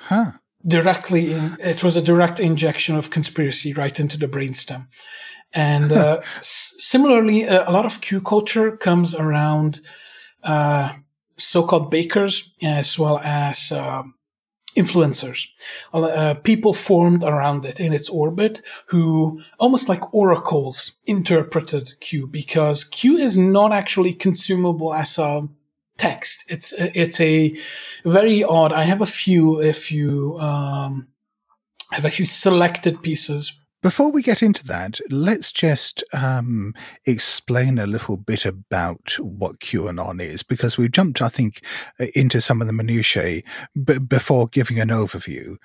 Huh. 0.08 0.32
Directly, 0.66 1.32
in, 1.32 1.56
it 1.60 1.82
was 1.82 1.96
a 1.96 2.02
direct 2.02 2.40
injection 2.40 2.96
of 2.96 3.10
conspiracy 3.10 3.74
right 3.74 3.98
into 3.98 4.16
the 4.16 4.28
brainstem. 4.28 4.86
And 5.52 5.92
uh, 5.92 6.20
s- 6.38 6.74
similarly, 6.78 7.46
uh, 7.46 7.68
a 7.68 7.72
lot 7.72 7.84
of 7.84 8.00
Q 8.00 8.20
culture 8.20 8.76
comes 8.76 9.14
around 9.14 9.80
uh, 10.42 10.92
so-called 11.36 11.90
bakers 11.90 12.50
as 12.62 12.98
well 12.98 13.18
as 13.18 13.72
um 13.72 14.13
influencers. 14.76 15.46
Uh, 15.92 16.34
people 16.34 16.74
formed 16.74 17.22
around 17.22 17.64
it 17.64 17.80
in 17.80 17.92
its 17.92 18.08
orbit 18.08 18.62
who 18.86 19.40
almost 19.58 19.88
like 19.88 20.14
oracles 20.14 20.94
interpreted 21.06 21.94
Q 22.00 22.26
because 22.26 22.84
Q 22.84 23.16
is 23.16 23.36
not 23.36 23.72
actually 23.72 24.12
consumable 24.12 24.92
as 24.92 25.18
a 25.18 25.48
text. 25.96 26.44
It's 26.48 26.72
it's 26.76 27.20
a 27.20 27.56
very 28.04 28.42
odd. 28.42 28.72
I 28.72 28.82
have 28.82 29.00
a 29.00 29.06
few. 29.06 29.60
If 29.60 29.92
you 29.92 30.38
um, 30.40 31.08
have 31.92 32.04
a 32.04 32.10
few 32.10 32.26
selected 32.26 33.02
pieces 33.02 33.52
Before 33.84 34.10
we 34.10 34.22
get 34.22 34.42
into 34.42 34.64
that, 34.68 34.98
let's 35.10 35.52
just 35.52 36.02
um, 36.14 36.72
explain 37.04 37.78
a 37.78 37.86
little 37.86 38.16
bit 38.16 38.46
about 38.46 39.18
what 39.18 39.60
QAnon 39.60 40.22
is, 40.22 40.42
because 40.42 40.78
we 40.78 40.88
jumped, 40.88 41.20
I 41.20 41.28
think, 41.28 41.62
into 42.14 42.40
some 42.40 42.62
of 42.62 42.66
the 42.66 42.72
minutiae 42.72 43.42
b- 43.84 43.98
before 43.98 44.48
giving 44.48 44.80
an 44.80 44.88
overview. 44.88 45.58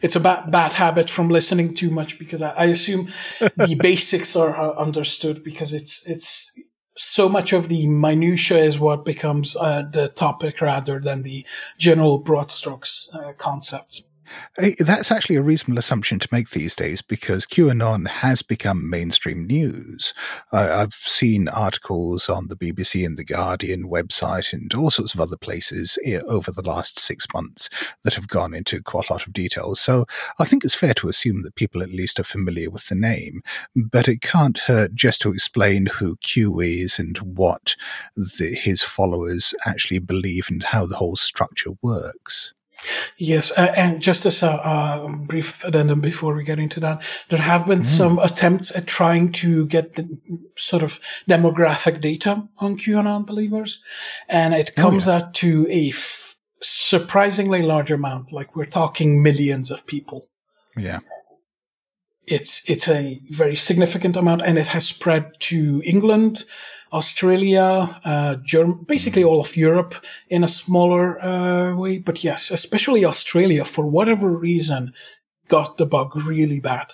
it's 0.00 0.16
a 0.16 0.20
bad, 0.20 0.50
bad 0.50 0.72
habit 0.72 1.10
from 1.10 1.28
listening 1.28 1.74
too 1.74 1.90
much 1.90 2.18
because 2.18 2.40
I, 2.40 2.52
I 2.52 2.64
assume 2.64 3.10
the 3.38 3.76
basics 3.78 4.34
are, 4.34 4.56
are 4.56 4.78
understood 4.78 5.44
because 5.44 5.74
it's 5.74 6.02
it's 6.06 6.58
so 6.96 7.28
much 7.28 7.52
of 7.52 7.68
the 7.68 7.86
minutiae 7.86 8.64
is 8.64 8.78
what 8.78 9.04
becomes 9.04 9.56
uh, 9.56 9.82
the 9.92 10.08
topic 10.08 10.62
rather 10.62 10.98
than 11.00 11.22
the 11.22 11.44
general 11.76 12.16
broad 12.16 12.50
strokes 12.50 13.10
uh, 13.12 13.34
concepts. 13.36 14.08
That's 14.78 15.10
actually 15.10 15.36
a 15.36 15.42
reasonable 15.42 15.78
assumption 15.78 16.18
to 16.18 16.28
make 16.32 16.50
these 16.50 16.74
days 16.74 17.02
because 17.02 17.46
QAnon 17.46 18.08
has 18.08 18.42
become 18.42 18.88
mainstream 18.88 19.46
news. 19.46 20.14
Uh, 20.52 20.82
I've 20.82 20.94
seen 20.94 21.48
articles 21.48 22.28
on 22.28 22.48
the 22.48 22.56
BBC 22.56 23.06
and 23.06 23.16
the 23.16 23.24
Guardian 23.24 23.88
website 23.88 24.52
and 24.52 24.72
all 24.74 24.90
sorts 24.90 25.14
of 25.14 25.20
other 25.20 25.36
places 25.36 25.98
eh, 26.04 26.20
over 26.28 26.50
the 26.50 26.62
last 26.62 26.98
six 26.98 27.26
months 27.32 27.68
that 28.04 28.14
have 28.14 28.28
gone 28.28 28.54
into 28.54 28.82
quite 28.82 29.08
a 29.08 29.12
lot 29.12 29.26
of 29.26 29.32
detail. 29.32 29.74
So 29.74 30.04
I 30.38 30.44
think 30.44 30.64
it's 30.64 30.74
fair 30.74 30.94
to 30.94 31.08
assume 31.08 31.42
that 31.42 31.54
people 31.54 31.82
at 31.82 31.90
least 31.90 32.18
are 32.18 32.24
familiar 32.24 32.70
with 32.70 32.88
the 32.88 32.94
name, 32.94 33.42
but 33.76 34.08
it 34.08 34.20
can't 34.20 34.58
hurt 34.58 34.94
just 34.94 35.22
to 35.22 35.32
explain 35.32 35.86
who 35.86 36.16
Q 36.16 36.60
is 36.60 36.98
and 36.98 37.16
what 37.18 37.76
the, 38.16 38.54
his 38.54 38.82
followers 38.82 39.54
actually 39.66 40.00
believe 40.00 40.48
and 40.50 40.62
how 40.62 40.86
the 40.86 40.96
whole 40.96 41.16
structure 41.16 41.72
works. 41.82 42.52
Yes, 43.16 43.50
uh, 43.56 43.72
and 43.76 44.00
just 44.00 44.24
as 44.24 44.42
a, 44.42 45.06
brief 45.26 45.64
addendum 45.64 46.00
before 46.00 46.34
we 46.34 46.44
get 46.44 46.58
into 46.58 46.80
that, 46.80 47.02
there 47.28 47.40
have 47.40 47.66
been 47.66 47.84
some 47.84 48.18
attempts 48.20 48.74
at 48.74 48.86
trying 48.86 49.32
to 49.32 49.66
get 49.66 49.96
the 49.96 50.18
sort 50.56 50.82
of 50.82 51.00
demographic 51.28 52.00
data 52.00 52.48
on 52.58 52.78
QAnon 52.78 53.26
believers, 53.26 53.82
and 54.28 54.54
it 54.54 54.76
comes 54.76 55.08
out 55.08 55.34
to 55.34 55.66
a 55.68 55.88
f- 55.88 56.36
surprisingly 56.62 57.62
large 57.62 57.90
amount. 57.90 58.32
Like 58.32 58.54
we're 58.54 58.66
talking 58.66 59.22
millions 59.22 59.70
of 59.70 59.86
people. 59.86 60.28
Yeah. 60.76 61.00
It's 62.26 62.68
it's 62.68 62.88
a 62.88 63.20
very 63.30 63.56
significant 63.56 64.16
amount, 64.16 64.42
and 64.42 64.58
it 64.58 64.68
has 64.68 64.86
spread 64.86 65.32
to 65.40 65.82
England, 65.84 66.44
Australia, 66.92 68.00
uh, 68.04 68.36
Germ- 68.36 68.84
basically 68.86 69.24
all 69.24 69.40
of 69.40 69.56
Europe 69.56 69.94
in 70.28 70.44
a 70.44 70.48
smaller 70.48 71.22
uh, 71.22 71.74
way. 71.74 71.98
But 71.98 72.24
yes, 72.24 72.50
especially 72.50 73.04
Australia, 73.04 73.64
for 73.64 73.86
whatever 73.86 74.30
reason, 74.30 74.92
got 75.48 75.78
the 75.78 75.86
bug 75.86 76.16
really 76.16 76.60
bad, 76.60 76.92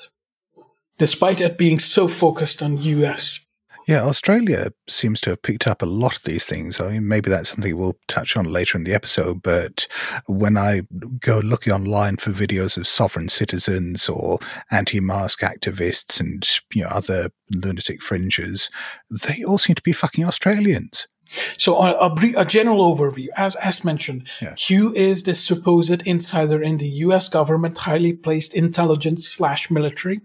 despite 0.98 1.40
it 1.40 1.58
being 1.58 1.78
so 1.78 2.08
focused 2.08 2.62
on 2.62 2.78
US. 2.82 3.40
Yeah, 3.86 4.02
Australia 4.04 4.68
seems 4.88 5.20
to 5.20 5.30
have 5.30 5.42
picked 5.42 5.66
up 5.66 5.82
a 5.82 5.86
lot 5.86 6.16
of 6.16 6.22
these 6.22 6.46
things. 6.46 6.80
I 6.80 6.92
mean, 6.92 7.08
maybe 7.08 7.28
that's 7.28 7.50
something 7.50 7.76
we'll 7.76 7.98
touch 8.08 8.36
on 8.36 8.46
later 8.46 8.78
in 8.78 8.84
the 8.84 8.94
episode. 8.94 9.42
But 9.42 9.86
when 10.26 10.56
I 10.56 10.82
go 11.20 11.40
looking 11.40 11.72
online 11.72 12.16
for 12.16 12.30
videos 12.30 12.76
of 12.78 12.86
sovereign 12.86 13.28
citizens 13.28 14.08
or 14.08 14.38
anti-mask 14.70 15.40
activists 15.40 16.20
and 16.20 16.48
you 16.72 16.82
know 16.82 16.88
other 16.88 17.28
lunatic 17.50 18.02
fringes, 18.02 18.70
they 19.10 19.44
all 19.44 19.58
seem 19.58 19.74
to 19.74 19.82
be 19.82 19.92
fucking 19.92 20.24
Australians. 20.24 21.06
So 21.56 21.76
a, 21.78 21.92
a, 21.94 22.14
brief, 22.14 22.36
a 22.36 22.44
general 22.44 22.94
overview, 22.94 23.26
as 23.36 23.56
as 23.56 23.84
mentioned, 23.84 24.28
Yeah. 24.40 24.52
Q 24.54 24.94
is 24.94 25.22
the 25.22 25.34
supposed 25.34 26.02
insider 26.02 26.62
in 26.62 26.78
the 26.78 26.88
U.S. 27.06 27.28
government, 27.28 27.78
highly 27.78 28.12
placed 28.12 28.54
intelligence 28.54 29.26
slash 29.26 29.70
military, 29.70 30.20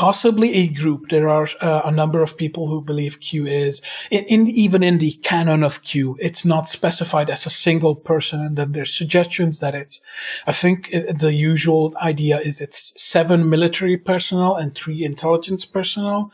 possibly 0.00 0.54
a 0.54 0.66
group. 0.66 1.10
There 1.10 1.28
are 1.28 1.46
uh, 1.60 1.82
a 1.84 1.90
number 1.90 2.22
of 2.22 2.38
people 2.38 2.68
who 2.68 2.80
believe 2.80 3.20
Q 3.20 3.46
is 3.46 3.82
in, 4.10 4.24
in, 4.24 4.48
even 4.48 4.82
in 4.82 4.96
the 4.96 5.12
canon 5.22 5.62
of 5.62 5.82
Q. 5.82 6.16
It's 6.18 6.42
not 6.42 6.66
specified 6.66 7.28
as 7.28 7.44
a 7.44 7.50
single 7.50 7.94
person, 7.94 8.40
and 8.40 8.56
then 8.56 8.72
there's 8.72 8.96
suggestions 8.96 9.58
that 9.58 9.74
it's. 9.74 10.00
I 10.46 10.52
think 10.52 10.90
the 10.90 11.34
usual 11.34 11.92
idea 12.00 12.38
is 12.38 12.62
it's 12.62 12.94
seven 12.96 13.50
military 13.50 13.98
personnel 13.98 14.56
and 14.56 14.74
three 14.74 15.04
intelligence 15.04 15.66
personnel, 15.66 16.32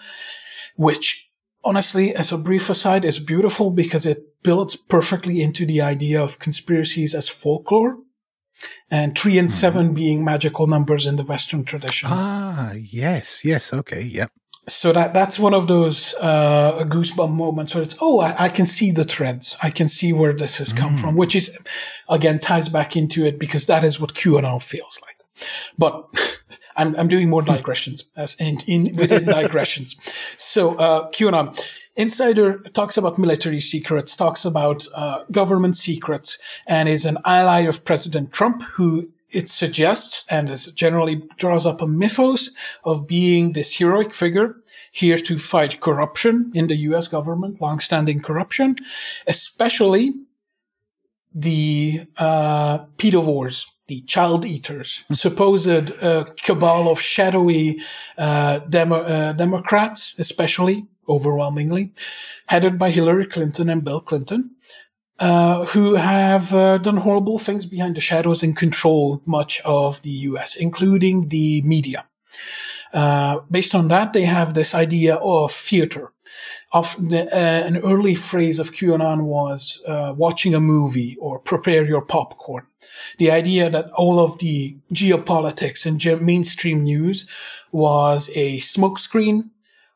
which 0.77 1.33
honestly, 1.65 2.15
as 2.15 2.31
a 2.31 2.39
brief 2.39 2.71
aside, 2.71 3.05
is 3.05 3.19
beautiful 3.19 3.73
because 3.73 4.07
it 4.07 4.43
builds 4.45 4.77
perfectly 4.77 5.43
into 5.43 5.67
the 5.67 5.81
idea 5.81 6.23
of 6.23 6.39
conspiracies 6.39 7.17
as 7.17 7.29
folklore 7.29 7.99
and 8.91 9.19
3 9.19 9.39
and 9.39 9.49
mm-hmm. 9.49 9.55
7 9.55 9.95
being 9.95 10.25
magical 10.25 10.67
numbers 10.67 11.07
in 11.07 11.17
the 11.17 11.25
western 11.25 11.65
tradition 11.65 12.09
ah 12.13 12.73
yes 12.75 13.45
yes 13.45 13.73
okay 13.73 14.03
yep 14.03 14.31
so 14.69 14.93
that 14.93 15.15
that's 15.15 15.39
one 15.39 15.55
of 15.55 15.69
those 15.69 16.15
uh, 16.21 16.85
goosebump 16.89 17.33
moments 17.33 17.75
where 17.75 17.85
it's 17.85 17.97
oh 18.01 18.19
I, 18.21 18.47
I, 18.47 18.49
can 18.49 18.67
see 18.67 18.91
the 18.91 19.05
threads 19.05 19.57
I 19.63 19.71
can 19.71 19.89
see 19.89 20.13
where 20.13 20.33
this 20.33 20.59
has 20.59 20.73
come 20.73 20.97
mm. 20.97 21.01
from 21.01 21.15
which 21.15 21.37
is 21.37 21.57
again 22.09 22.41
ties 22.41 22.69
back 22.69 22.97
into 22.97 23.25
it 23.25 23.39
because 23.39 23.67
that 23.67 23.85
is 23.85 24.01
what 24.01 24.15
QAnon 24.15 24.61
feels 24.61 25.01
like 25.03 25.49
but 25.79 26.09
I'm, 26.77 26.95
I'm 26.97 27.09
doing 27.09 27.29
more 27.29 27.43
digressions 27.43 28.05
as 28.17 28.35
in, 28.41 28.61
in 28.67 28.97
within 28.97 29.25
digressions. 29.39 29.97
So 30.37 30.75
uh, 30.77 31.11
QAnon 31.11 31.59
Insider 31.97 32.59
talks 32.75 32.99
about 32.99 33.19
military 33.19 33.61
secrets, 33.63 34.15
talks 34.15 34.45
about 34.45 34.87
uh, 34.95 35.25
government 35.31 35.79
secrets, 35.79 36.39
and 36.67 36.91
is 36.91 37.07
an 37.07 37.17
ally 37.25 37.61
of 37.61 37.87
President 37.87 38.33
Trump, 38.33 38.63
who 38.75 39.11
it 39.31 39.49
suggests 39.49 40.25
and 40.29 40.51
is 40.51 40.67
generally 40.73 41.23
draws 41.39 41.67
up 41.67 41.81
a 41.81 41.87
mythos 41.87 42.51
of 42.85 43.07
being 43.07 43.55
this 43.55 43.77
heroic 43.77 44.15
figure 44.15 44.57
here 44.93 45.19
to 45.19 45.39
fight 45.39 45.81
corruption 45.81 46.51
in 46.55 46.69
the 46.69 46.77
US 46.91 47.09
government, 47.09 47.61
longstanding 47.61 48.21
corruption, 48.21 48.77
especially 49.27 50.15
the 51.35 52.07
uh, 52.19 52.79
pedovores, 52.99 53.67
the 53.89 54.01
child 54.03 54.45
eaters, 54.45 55.05
supposed 55.13 55.93
uh, 56.03 56.25
cabal 56.43 56.89
of 56.89 57.01
shadowy 57.01 57.81
uh, 58.19 58.59
demo- 58.59 59.03
uh, 59.03 59.33
Democrats, 59.33 60.15
especially 60.19 60.87
overwhelmingly, 61.09 61.93
headed 62.47 62.79
by 62.79 62.91
Hillary 62.91 63.27
Clinton 63.27 63.69
and 63.69 63.85
Bill 63.85 64.01
Clinton, 64.01 64.51
uh, 65.19 65.65
who 65.67 65.95
have 65.95 66.53
uh, 66.53 66.79
done 66.79 66.99
horrible 66.99 67.39
things 67.39 67.65
behind 67.65 67.97
the 67.97 68.01
shadows 68.01 68.43
and 68.43 68.57
control 68.57 69.23
much 69.25 69.61
of 69.65 70.03
the 70.03 70.11
US, 70.11 70.57
including 70.57 71.29
the 71.29 71.63
media. 71.63 72.05
Uh, 72.93 73.41
based 73.51 73.75
on 73.75 73.89
that, 73.89 74.13
they 74.13 74.25
have 74.25 74.55
this 74.55 74.75
idea 74.75 75.17
of 75.17 75.53
theater. 75.53 76.13
Of 76.73 76.97
the, 76.99 77.23
uh, 77.33 77.67
an 77.67 77.79
early 77.79 78.15
phrase 78.15 78.59
of 78.59 78.73
QAnon 78.73 79.23
was 79.23 79.83
uh, 79.87 80.13
watching 80.17 80.53
a 80.53 80.61
movie 80.61 81.17
or 81.21 81.39
prepare 81.39 81.87
your 81.87 82.03
popcorn. 82.03 82.67
The 83.19 83.31
idea 83.31 83.71
that 83.71 83.91
all 83.93 84.19
of 84.19 84.39
the 84.39 84.77
geopolitics 84.93 85.87
and 85.87 86.01
ge- 86.01 86.21
mainstream 86.21 86.83
news 86.83 87.27
was 87.73 88.31
a 88.35 88.59
smokescreen 88.59 89.51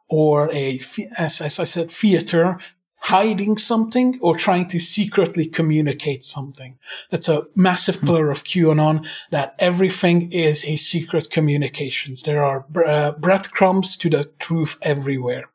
or 0.09 0.51
a, 0.53 0.79
as, 1.19 1.41
as 1.41 1.59
I 1.59 1.65
said, 1.65 1.91
theater 1.91 2.59
hiding 3.01 3.57
something 3.59 4.19
or 4.21 4.37
trying 4.37 4.69
to 4.69 4.79
secretly 4.79 5.47
communicate 5.47 6.25
something. 6.25 6.79
That's 7.11 7.29
a 7.29 7.47
massive 7.55 7.97
hmm. 7.97 8.07
pillar 8.07 8.31
of 8.31 8.45
QAnon 8.45 9.07
that 9.31 9.55
everything 9.59 10.31
is 10.33 10.65
a 10.65 10.77
secret 10.77 11.31
communications. 11.31 12.23
There 12.23 12.45
are 12.45 12.67
uh, 12.87 13.13
breadcrumbs 13.13 13.97
to 13.99 14.11
the 14.11 14.25
truth 14.39 14.79
everywhere. 14.83 15.50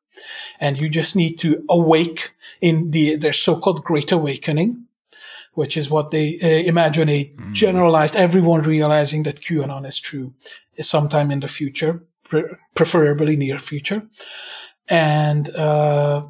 And 0.60 0.78
you 0.78 0.90
just 0.90 1.16
need 1.16 1.38
to 1.40 1.64
awake 1.70 2.34
in 2.62 2.92
the, 2.92 3.16
their 3.16 3.34
so-called 3.34 3.84
great 3.84 4.12
awakening, 4.12 4.86
which 5.54 5.78
is 5.78 5.90
what 5.90 6.12
they 6.12 6.40
uh, 6.42 6.48
imagine 6.68 7.10
a 7.10 7.26
hmm. 7.26 7.54
generalized, 7.54 8.16
everyone 8.16 8.62
realizing 8.62 9.24
that 9.24 9.42
QAnon 9.42 9.86
is 9.86 10.00
true 10.00 10.34
is 10.76 10.90
sometime 10.90 11.32
in 11.32 11.40
the 11.40 11.48
future 11.48 12.04
preferably 12.74 13.36
near 13.36 13.60
future. 13.60 14.04
And, 14.88 15.50
uh, 15.56 16.28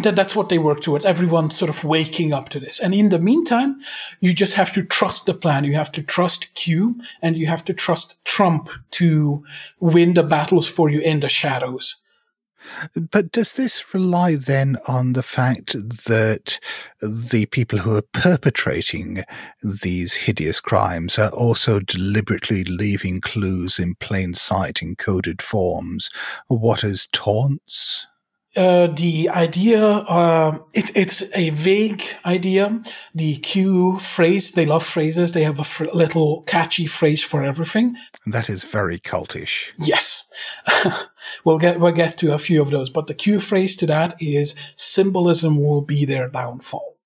that 0.00 0.16
that's 0.16 0.34
what 0.34 0.48
they 0.48 0.58
work 0.58 0.80
towards. 0.80 1.04
Everyone 1.04 1.50
sort 1.50 1.68
of 1.68 1.84
waking 1.84 2.32
up 2.32 2.48
to 2.50 2.60
this. 2.60 2.80
And 2.80 2.94
in 2.94 3.10
the 3.10 3.18
meantime, 3.18 3.80
you 4.20 4.32
just 4.32 4.54
have 4.54 4.72
to 4.72 4.82
trust 4.82 5.26
the 5.26 5.34
plan. 5.34 5.64
You 5.64 5.74
have 5.74 5.92
to 5.92 6.02
trust 6.02 6.54
Q 6.54 7.00
and 7.20 7.36
you 7.36 7.46
have 7.46 7.64
to 7.66 7.74
trust 7.74 8.16
Trump 8.24 8.70
to 8.92 9.44
win 9.80 10.14
the 10.14 10.22
battles 10.22 10.66
for 10.66 10.88
you 10.88 11.00
in 11.00 11.20
the 11.20 11.28
shadows. 11.28 11.96
But 13.10 13.32
does 13.32 13.54
this 13.54 13.94
rely 13.94 14.36
then 14.36 14.76
on 14.88 15.12
the 15.12 15.22
fact 15.22 15.72
that 15.72 16.58
the 17.00 17.46
people 17.50 17.78
who 17.78 17.96
are 17.96 18.02
perpetrating 18.12 19.24
these 19.62 20.14
hideous 20.14 20.60
crimes 20.60 21.18
are 21.18 21.30
also 21.30 21.80
deliberately 21.80 22.64
leaving 22.64 23.20
clues 23.20 23.78
in 23.78 23.94
plain 23.96 24.34
sight 24.34 24.82
in 24.82 24.96
coded 24.96 25.42
forms, 25.42 26.10
what 26.48 26.84
as 26.84 27.06
taunts? 27.06 28.06
Uh, 28.54 28.86
the 28.86 29.30
idea, 29.30 29.82
uh, 29.82 30.58
it, 30.74 30.94
it's 30.94 31.22
a 31.34 31.48
vague 31.50 32.04
idea. 32.26 32.82
The 33.14 33.36
Q 33.36 33.98
phrase, 33.98 34.52
they 34.52 34.66
love 34.66 34.84
phrases. 34.84 35.32
They 35.32 35.44
have 35.44 35.58
a 35.58 35.64
fr- 35.64 35.86
little 35.94 36.42
catchy 36.42 36.86
phrase 36.86 37.22
for 37.22 37.42
everything. 37.42 37.96
That 38.26 38.50
is 38.50 38.64
very 38.64 38.98
cultish. 38.98 39.72
Yes. 39.78 40.30
we'll 41.44 41.58
get, 41.58 41.80
we'll 41.80 41.92
get 41.92 42.18
to 42.18 42.32
a 42.32 42.38
few 42.38 42.60
of 42.62 42.70
those, 42.70 42.90
but 42.90 43.06
the 43.06 43.14
Q 43.14 43.38
phrase 43.38 43.76
to 43.76 43.86
that 43.86 44.20
is 44.20 44.54
symbolism 44.76 45.60
will 45.60 45.82
be 45.82 46.04
their 46.04 46.28
downfall. 46.28 46.96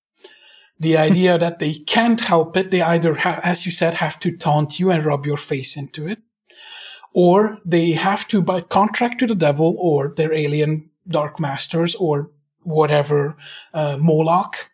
The 0.79 0.97
idea 1.09 1.39
that 1.39 1.59
they 1.59 1.75
can't 1.75 2.21
help 2.21 2.57
it. 2.57 2.71
They 2.71 2.83
either, 2.83 3.15
ha- 3.15 3.41
as 3.43 3.67
you 3.67 3.73
said, 3.73 3.95
have 3.95 4.19
to 4.21 4.37
taunt 4.37 4.79
you 4.79 4.91
and 4.91 5.05
rub 5.05 5.27
your 5.27 5.37
face 5.37 5.77
into 5.77 6.07
it, 6.07 6.19
or 7.13 7.59
they 7.65 7.93
have 7.93 8.29
to, 8.29 8.43
by 8.43 8.61
contract 8.61 9.21
to 9.21 9.27
the 9.27 9.35
devil 9.35 9.77
or 9.79 10.13
their 10.17 10.33
alien 10.33 10.91
Dark 11.09 11.39
Masters 11.41 11.95
or 11.95 12.31
whatever 12.63 13.37
uh, 13.73 13.97
Moloch. 13.99 14.71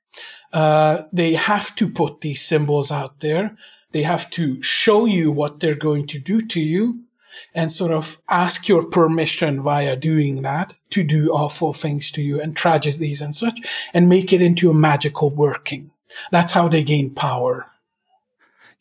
Uh, 0.53 1.05
they 1.13 1.35
have 1.35 1.75
to 1.77 1.89
put 1.89 2.21
these 2.21 2.43
symbols 2.43 2.91
out 2.91 3.21
there. 3.21 3.57
They 3.93 4.03
have 4.03 4.31
to 4.31 4.63
show 4.63 5.05
you 5.05 5.31
what 5.31 5.61
they're 5.61 5.75
going 5.75 6.07
to 6.09 6.19
do 6.19 6.41
to 6.49 6.61
you 6.61 7.05
and 7.55 7.71
sort 7.71 7.93
of 7.93 8.19
ask 8.29 8.69
your 8.69 8.85
permission 8.85 9.63
via 9.63 9.97
doing 9.97 10.43
that 10.43 10.75
to 10.91 11.03
do 11.03 11.31
awful 11.33 11.73
things 11.73 12.11
to 12.13 12.23
you 12.23 12.41
and 12.41 12.57
tragedies 12.57 13.21
and 13.21 13.35
such 13.35 13.61
and 13.93 14.09
make 14.09 14.33
it 14.33 14.43
into 14.43 14.71
a 14.71 14.75
magical 14.75 15.31
working. 15.31 15.91
That's 16.31 16.53
how 16.53 16.69
they 16.69 16.85
gain 16.85 17.15
power. 17.15 17.67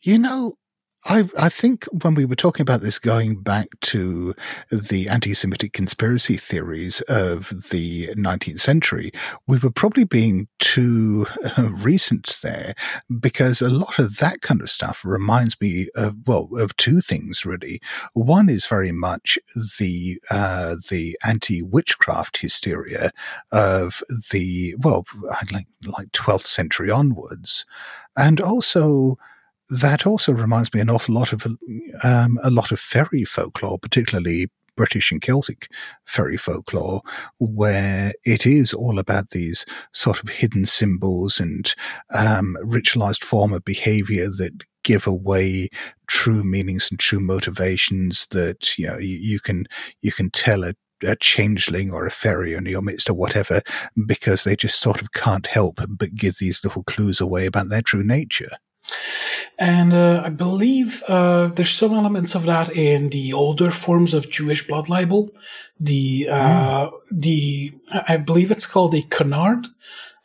You 0.00 0.18
know, 0.18 0.56
I, 1.04 1.24
I 1.36 1.48
think 1.48 1.84
when 1.86 2.14
we 2.14 2.24
were 2.24 2.36
talking 2.36 2.62
about 2.62 2.80
this 2.80 3.00
going 3.00 3.42
back 3.42 3.68
to 3.80 4.34
the 4.70 5.08
anti 5.08 5.34
Semitic 5.34 5.72
conspiracy 5.72 6.36
theories 6.36 7.00
of 7.02 7.48
the 7.70 8.08
19th 8.14 8.60
century, 8.60 9.10
we 9.48 9.58
were 9.58 9.72
probably 9.72 10.04
being 10.04 10.46
too 10.60 11.26
uh, 11.56 11.70
recent 11.80 12.38
there 12.42 12.74
because 13.18 13.60
a 13.60 13.68
lot 13.68 13.98
of 13.98 14.18
that 14.18 14.42
kind 14.42 14.60
of 14.60 14.70
stuff 14.70 15.04
reminds 15.04 15.60
me 15.60 15.88
of, 15.96 16.16
well, 16.26 16.48
of 16.56 16.76
two 16.76 17.00
things 17.00 17.44
really. 17.44 17.80
One 18.12 18.48
is 18.48 18.66
very 18.66 18.92
much 18.92 19.38
the, 19.80 20.20
uh, 20.30 20.76
the 20.88 21.18
anti 21.24 21.62
witchcraft 21.62 22.38
hysteria 22.38 23.10
of 23.50 24.04
the, 24.30 24.76
well, 24.78 25.04
like, 25.50 25.66
like 25.84 26.12
12th 26.12 26.46
century 26.46 26.90
onwards. 26.92 27.64
And 28.16 28.40
also, 28.40 29.16
that 29.68 30.06
also 30.06 30.32
reminds 30.32 30.72
me 30.74 30.80
an 30.80 30.90
awful 30.90 31.14
lot 31.14 31.32
of 31.32 31.46
um, 32.04 32.38
a 32.42 32.50
lot 32.50 32.72
of 32.72 32.80
fairy 32.80 33.24
folklore, 33.24 33.78
particularly 33.78 34.48
British 34.76 35.12
and 35.12 35.20
Celtic 35.20 35.68
fairy 36.06 36.36
folklore, 36.36 37.02
where 37.38 38.12
it 38.24 38.46
is 38.46 38.72
all 38.72 38.98
about 38.98 39.30
these 39.30 39.64
sort 39.92 40.22
of 40.22 40.28
hidden 40.28 40.66
symbols 40.66 41.40
and 41.40 41.74
um, 42.16 42.56
ritualized 42.62 43.22
form 43.24 43.52
of 43.52 43.64
behavior 43.64 44.26
that 44.26 44.64
give 44.84 45.06
away 45.06 45.68
true 46.08 46.42
meanings 46.42 46.90
and 46.90 46.98
true 46.98 47.20
motivations 47.20 48.26
that 48.28 48.76
you 48.76 48.86
know 48.86 48.98
you, 48.98 49.18
you 49.20 49.40
can 49.40 49.66
you 50.00 50.12
can 50.12 50.30
tell 50.30 50.64
a 50.64 50.74
a 51.04 51.16
changeling 51.16 51.92
or 51.92 52.06
a 52.06 52.10
fairy 52.10 52.54
in 52.54 52.64
your 52.66 52.82
midst 52.82 53.10
or 53.10 53.14
whatever 53.14 53.60
because 54.06 54.44
they 54.44 54.54
just 54.54 54.80
sort 54.80 55.02
of 55.02 55.12
can't 55.12 55.48
help 55.48 55.80
but 55.98 56.14
give 56.14 56.36
these 56.38 56.62
little 56.62 56.84
clues 56.84 57.20
away 57.20 57.44
about 57.44 57.68
their 57.70 57.82
true 57.82 58.04
nature. 58.04 58.50
And 59.58 59.92
uh, 59.92 60.22
I 60.24 60.30
believe 60.30 61.02
uh, 61.08 61.48
there's 61.48 61.70
some 61.70 61.94
elements 61.94 62.34
of 62.34 62.44
that 62.46 62.70
in 62.70 63.10
the 63.10 63.32
older 63.32 63.70
forms 63.70 64.14
of 64.14 64.30
Jewish 64.30 64.66
blood 64.66 64.88
libel. 64.88 65.30
The 65.78 66.28
uh, 66.30 66.90
mm. 66.90 66.92
the 67.10 67.72
I 68.08 68.16
believe 68.16 68.50
it's 68.50 68.66
called 68.66 68.94
a 68.94 69.02
canard. 69.02 69.66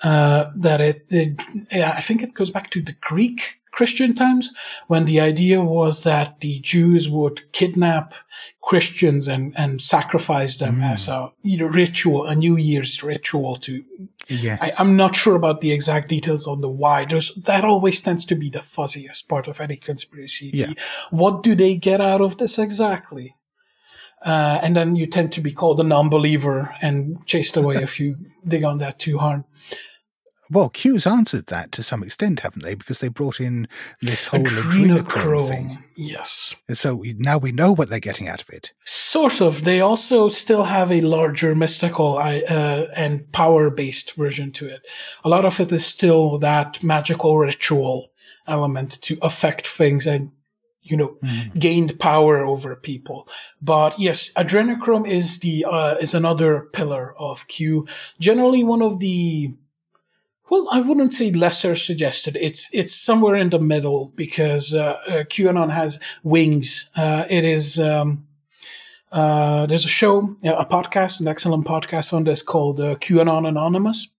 Uh, 0.04 0.52
that 0.56 0.80
it, 0.80 1.06
it, 1.10 1.42
I 1.74 2.02
think 2.02 2.22
it 2.22 2.36
goes 2.36 2.52
back 2.52 2.70
to 2.70 2.82
the 2.84 2.96
Greek 3.02 3.60
Christian 3.78 4.16
times 4.16 4.50
when 4.88 5.06
the 5.06 5.20
idea 5.20 5.62
was 5.62 6.02
that 6.02 6.40
the 6.42 6.60
Jews 6.62 7.08
would 7.08 7.52
kidnap 7.52 8.16
Christians 8.64 9.28
and, 9.28 9.54
and 9.56 9.82
sacrifice 9.82 10.58
them 10.58 10.78
Mm. 10.78 10.94
as 10.94 11.08
a 11.08 11.32
you 11.44 11.58
know, 11.60 11.68
ritual, 11.68 12.26
a 12.26 12.36
New 12.36 12.58
Year's 12.58 13.04
ritual 13.04 13.58
to 13.58 13.84
Yes. 14.30 14.60
I, 14.62 14.82
I'm 14.82 14.98
not 14.98 15.16
sure 15.16 15.36
about 15.36 15.62
the 15.62 15.72
exact 15.72 16.10
details 16.10 16.48
on 16.48 16.60
the 16.62 16.70
why. 16.70 17.06
There's, 17.06 17.34
that 17.36 17.64
always 17.64 18.02
tends 18.02 18.26
to 18.26 18.36
be 18.36 18.50
the 18.50 18.60
fuzziest 18.60 19.28
part 19.30 19.48
of 19.48 19.62
any 19.62 19.78
conspiracy. 19.78 20.50
Yeah. 20.54 20.74
What 21.12 21.44
do 21.44 21.56
they 21.56 21.78
get 21.78 22.02
out 22.02 22.22
of 22.22 22.38
this 22.38 22.58
exactly? 22.60 23.36
Uh, 24.26 24.60
and 24.64 24.76
then 24.76 24.96
you 24.96 25.08
tend 25.08 25.32
to 25.34 25.42
be 25.42 25.54
called 25.54 25.80
a 25.80 25.84
non-believer 25.84 26.76
and 26.82 27.26
chased 27.26 27.56
away 27.56 27.76
if 27.88 28.00
you 28.00 28.18
dig 28.46 28.64
on 28.64 28.80
that 28.80 29.00
too 29.00 29.18
hard. 29.20 29.44
Well, 30.50 30.70
Q's 30.70 31.06
answered 31.08 31.48
that 31.48 31.72
to 31.74 31.84
some 31.84 32.04
extent, 32.04 32.42
haven't 32.42 32.64
they? 32.64 32.76
Because 32.76 33.00
they 33.00 33.10
brought 33.10 33.40
in 33.40 33.68
this 34.02 34.26
whole 34.26 34.40
adrenochrome 34.44 35.48
thing. 35.48 35.84
yes. 35.96 36.56
So 36.72 36.96
we- 36.96 37.16
now 37.18 37.38
we 37.38 37.52
know 37.52 37.72
what 37.74 37.90
they're 37.90 38.00
getting 38.00 38.28
out 38.28 38.42
of 38.42 38.50
it. 38.50 38.72
Sort 38.86 39.42
of. 39.42 39.64
They 39.64 39.82
also 39.82 40.30
still 40.30 40.66
have 40.66 40.92
a 40.92 41.02
larger 41.02 41.56
mystical 41.56 42.18
uh, 42.18 42.86
and 42.96 43.32
power-based 43.32 44.14
version 44.16 44.52
to 44.54 44.68
it. 44.68 44.82
A 45.24 45.30
lot 45.30 45.46
of 45.46 45.60
it 45.60 45.72
is 45.72 45.86
still 45.86 46.38
that 46.40 46.84
magical 46.84 47.38
ritual 47.38 48.10
element 48.48 49.02
to 49.02 49.18
affect 49.22 49.68
things 49.68 50.08
and 50.08 50.32
you 50.82 50.96
know 50.96 51.18
gained 51.60 52.00
power 52.00 52.46
over 52.46 52.74
people. 52.76 53.28
But 53.62 54.00
yes, 54.00 54.32
adrenochrome 54.36 55.06
is 55.06 55.40
the 55.40 55.66
uh, 55.70 55.96
is 56.00 56.14
another 56.14 56.62
pillar 56.72 57.14
of 57.20 57.48
Q. 57.50 57.86
Generally, 58.20 58.64
one 58.64 58.82
of 58.82 59.00
the 59.00 59.54
well, 60.50 60.68
I 60.72 60.82
wouldn't 60.82 61.14
say 61.14 61.32
lesser 61.32 61.76
suggested. 61.76 62.38
It's 62.40 62.68
it's 62.72 62.96
somewhere 62.96 63.36
in 63.36 63.50
the 63.50 63.60
middle 63.60 64.14
because 64.16 64.74
uh, 64.74 64.98
uh, 65.08 65.12
QAnon 65.24 65.72
has 65.72 66.00
wings. 66.24 66.90
Uh, 66.96 67.26
it 67.30 67.44
is. 67.44 67.80
Um, 67.80 68.26
uh, 69.10 69.66
there's 69.66 69.86
a 69.86 69.90
show, 69.90 70.36
a 70.44 70.66
podcast, 70.66 71.22
an 71.22 71.30
excellent 71.30 71.66
podcast 71.66 72.12
on 72.12 72.26
this 72.26 72.42
called 72.42 72.82
uh, 72.82 72.96
QAnon 72.96 73.48
Anonymous, 73.48 74.10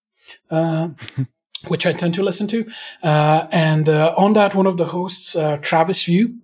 uh, 0.50 0.88
which 1.68 1.84
I 1.84 1.92
tend 1.92 2.14
to 2.14 2.22
listen 2.22 2.48
to. 2.48 2.66
Uh, 3.02 3.46
and 3.52 3.86
on 3.90 4.32
that, 4.32 4.54
one 4.54 4.66
of 4.66 4.78
the 4.78 4.86
hosts, 4.86 5.36
uh, 5.36 5.58
Travis 5.58 6.04
View, 6.04 6.38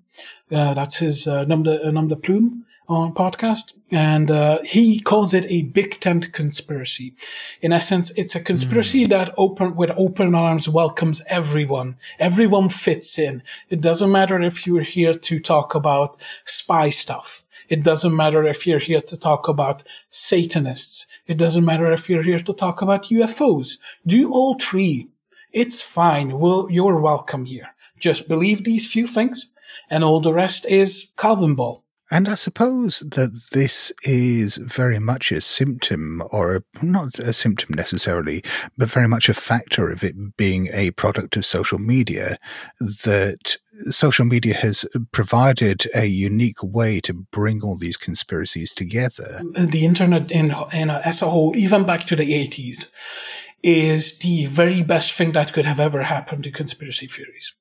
uh, 0.53 0.75
that's 0.75 0.99
his 0.99 1.27
uh, 1.27 1.41
uh, 1.41 1.45
Nom 1.45 1.63
de 2.09 2.17
Plume 2.17 2.65
on 2.89 3.15
podcast, 3.15 3.73
and 3.91 4.31
uh, 4.31 4.63
he 4.63 5.01
calls 5.01 5.33
it 5.33 5.47
a 5.49 5.63
big 5.63 6.01
tent 6.01 6.33
conspiracy. 6.33 7.15
In 7.61 7.73
essence, 7.73 8.11
it's 8.11 8.35
a 8.35 8.41
conspiracy 8.41 9.07
that 9.07 9.33
open 9.39 9.75
with 9.75 9.91
open 9.97 10.35
arms 10.35 10.69
welcomes 10.69 11.23
everyone. 11.29 11.97
Everyone 12.19 12.69
fits 12.69 13.19
in. 13.19 13.43
It 13.71 13.81
doesn't 13.81 14.13
matter 14.13 14.41
if 14.41 14.67
you're 14.67 14.83
here 14.83 15.15
to 15.15 15.39
talk 15.39 15.75
about 15.75 16.19
spy 16.45 16.91
stuff. 16.91 17.45
It 17.69 17.83
doesn't 17.83 18.15
matter 18.15 18.45
if 18.45 18.67
you're 18.67 18.79
here 18.79 19.01
to 19.01 19.17
talk 19.17 19.49
about 19.49 19.85
Satanists. 20.11 21.07
It 21.27 21.39
doesn't 21.39 21.65
matter 21.65 21.91
if 21.91 22.11
you're 22.11 22.23
here 22.23 22.41
to 22.41 22.53
talk 22.53 22.83
about 22.83 23.05
UFOs. 23.05 23.79
Do 24.07 24.31
all 24.31 24.59
three. 24.59 25.09
It's 25.53 25.81
fine. 25.81 26.39
Well, 26.39 26.67
you're 26.71 27.01
welcome 27.01 27.47
here. 27.47 27.75
Just 27.99 28.29
believe 28.29 28.65
these 28.65 28.91
few 28.91 29.07
things, 29.07 29.47
and 29.89 30.05
all 30.05 30.21
the 30.21 30.33
rest 30.33 30.67
is 30.67 31.13
Calvinball. 31.17 31.84
And 32.15 32.29
I 32.29 32.37
suppose 32.37 33.01
that 33.01 33.49
this 33.51 33.93
is 34.05 34.59
very 34.59 35.01
much 35.01 35.33
a 35.33 35.41
symptom, 35.41 36.23
or 36.33 36.55
a, 36.55 36.63
not 36.81 37.19
a 37.19 37.33
symptom 37.33 37.75
necessarily, 37.75 38.45
but 38.79 38.89
very 38.89 39.09
much 39.09 39.29
a 39.29 39.35
factor 39.35 39.91
of 39.91 40.05
it 40.05 40.37
being 40.37 40.69
a 40.73 40.93
product 40.93 41.37
of 41.37 41.45
social 41.45 41.81
media. 41.81 42.39
That 42.79 43.57
social 43.91 44.27
media 44.27 44.55
has 44.55 44.87
provided 45.11 45.89
a 45.93 46.07
unique 46.07 46.63
way 46.63 47.01
to 47.01 47.13
bring 47.13 47.63
all 47.63 47.77
these 47.77 47.97
conspiracies 47.97 48.73
together. 48.73 49.41
the 49.59 49.85
internet 49.85 50.31
in, 50.31 50.55
in 50.73 50.91
as 50.91 51.21
a 51.21 51.29
whole, 51.29 51.57
even 51.57 51.85
back 51.85 52.07
to 52.07 52.15
the 52.15 52.31
80s, 52.31 52.93
is 53.65 54.21
the 54.21 54.47
very 54.47 54.85
best 54.85 55.11
thing 55.15 55.33
that 55.33 55.53
could 55.53 55.65
have 55.65 55.81
ever 55.81 56.05
happened 56.05 56.45
to 56.45 56.53
conspiracy 56.53 57.09
theories. 57.09 57.55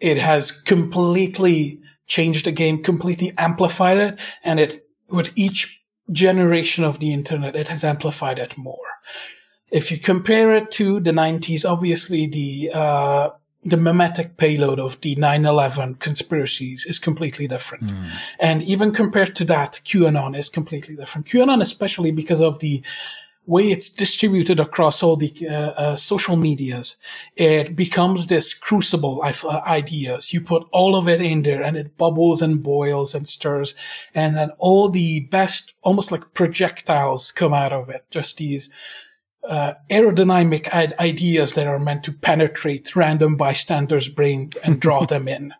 It 0.00 0.18
has 0.18 0.50
completely 0.50 1.80
changed 2.06 2.46
the 2.46 2.52
game, 2.52 2.82
completely 2.82 3.32
amplified 3.36 3.98
it, 3.98 4.18
and 4.44 4.60
it, 4.60 4.86
with 5.08 5.32
each 5.36 5.82
generation 6.10 6.84
of 6.84 6.98
the 7.00 7.12
internet, 7.12 7.56
it 7.56 7.68
has 7.68 7.84
amplified 7.84 8.38
it 8.38 8.56
more. 8.56 8.86
If 9.70 9.90
you 9.90 9.98
compare 9.98 10.54
it 10.54 10.70
to 10.72 11.00
the 11.00 11.10
90s, 11.10 11.68
obviously 11.68 12.26
the, 12.26 12.70
uh, 12.72 13.30
the 13.64 13.76
memetic 13.76 14.36
payload 14.36 14.78
of 14.78 15.00
the 15.00 15.16
9-11 15.16 15.98
conspiracies 15.98 16.86
is 16.86 17.00
completely 17.00 17.48
different. 17.48 17.90
And 18.38 18.62
even 18.62 18.92
compared 18.92 19.34
to 19.36 19.44
that, 19.46 19.80
QAnon 19.84 20.38
is 20.38 20.48
completely 20.48 20.94
different. 20.94 21.26
QAnon, 21.26 21.60
especially 21.60 22.12
because 22.12 22.40
of 22.40 22.60
the 22.60 22.82
way 23.46 23.70
it's 23.70 23.88
distributed 23.88 24.58
across 24.58 25.02
all 25.02 25.16
the 25.16 25.32
uh, 25.48 25.52
uh, 25.52 25.96
social 25.96 26.36
medias, 26.36 26.96
it 27.36 27.76
becomes 27.76 28.26
this 28.26 28.52
crucible 28.52 29.22
of 29.22 29.44
uh, 29.44 29.62
ideas. 29.66 30.32
You 30.32 30.40
put 30.40 30.66
all 30.72 30.96
of 30.96 31.08
it 31.08 31.20
in 31.20 31.42
there 31.42 31.62
and 31.62 31.76
it 31.76 31.96
bubbles 31.96 32.42
and 32.42 32.62
boils 32.62 33.14
and 33.14 33.26
stirs. 33.26 33.74
And 34.14 34.36
then 34.36 34.50
all 34.58 34.88
the 34.88 35.20
best, 35.20 35.74
almost 35.82 36.10
like 36.10 36.34
projectiles 36.34 37.30
come 37.30 37.54
out 37.54 37.72
of 37.72 37.88
it. 37.88 38.04
Just 38.10 38.36
these 38.38 38.68
uh, 39.48 39.74
aerodynamic 39.90 40.68
ideas 40.98 41.52
that 41.52 41.68
are 41.68 41.78
meant 41.78 42.02
to 42.04 42.12
penetrate 42.12 42.96
random 42.96 43.36
bystanders' 43.36 44.08
brains 44.08 44.56
and 44.56 44.80
draw 44.80 45.06
them 45.06 45.28
in. 45.28 45.54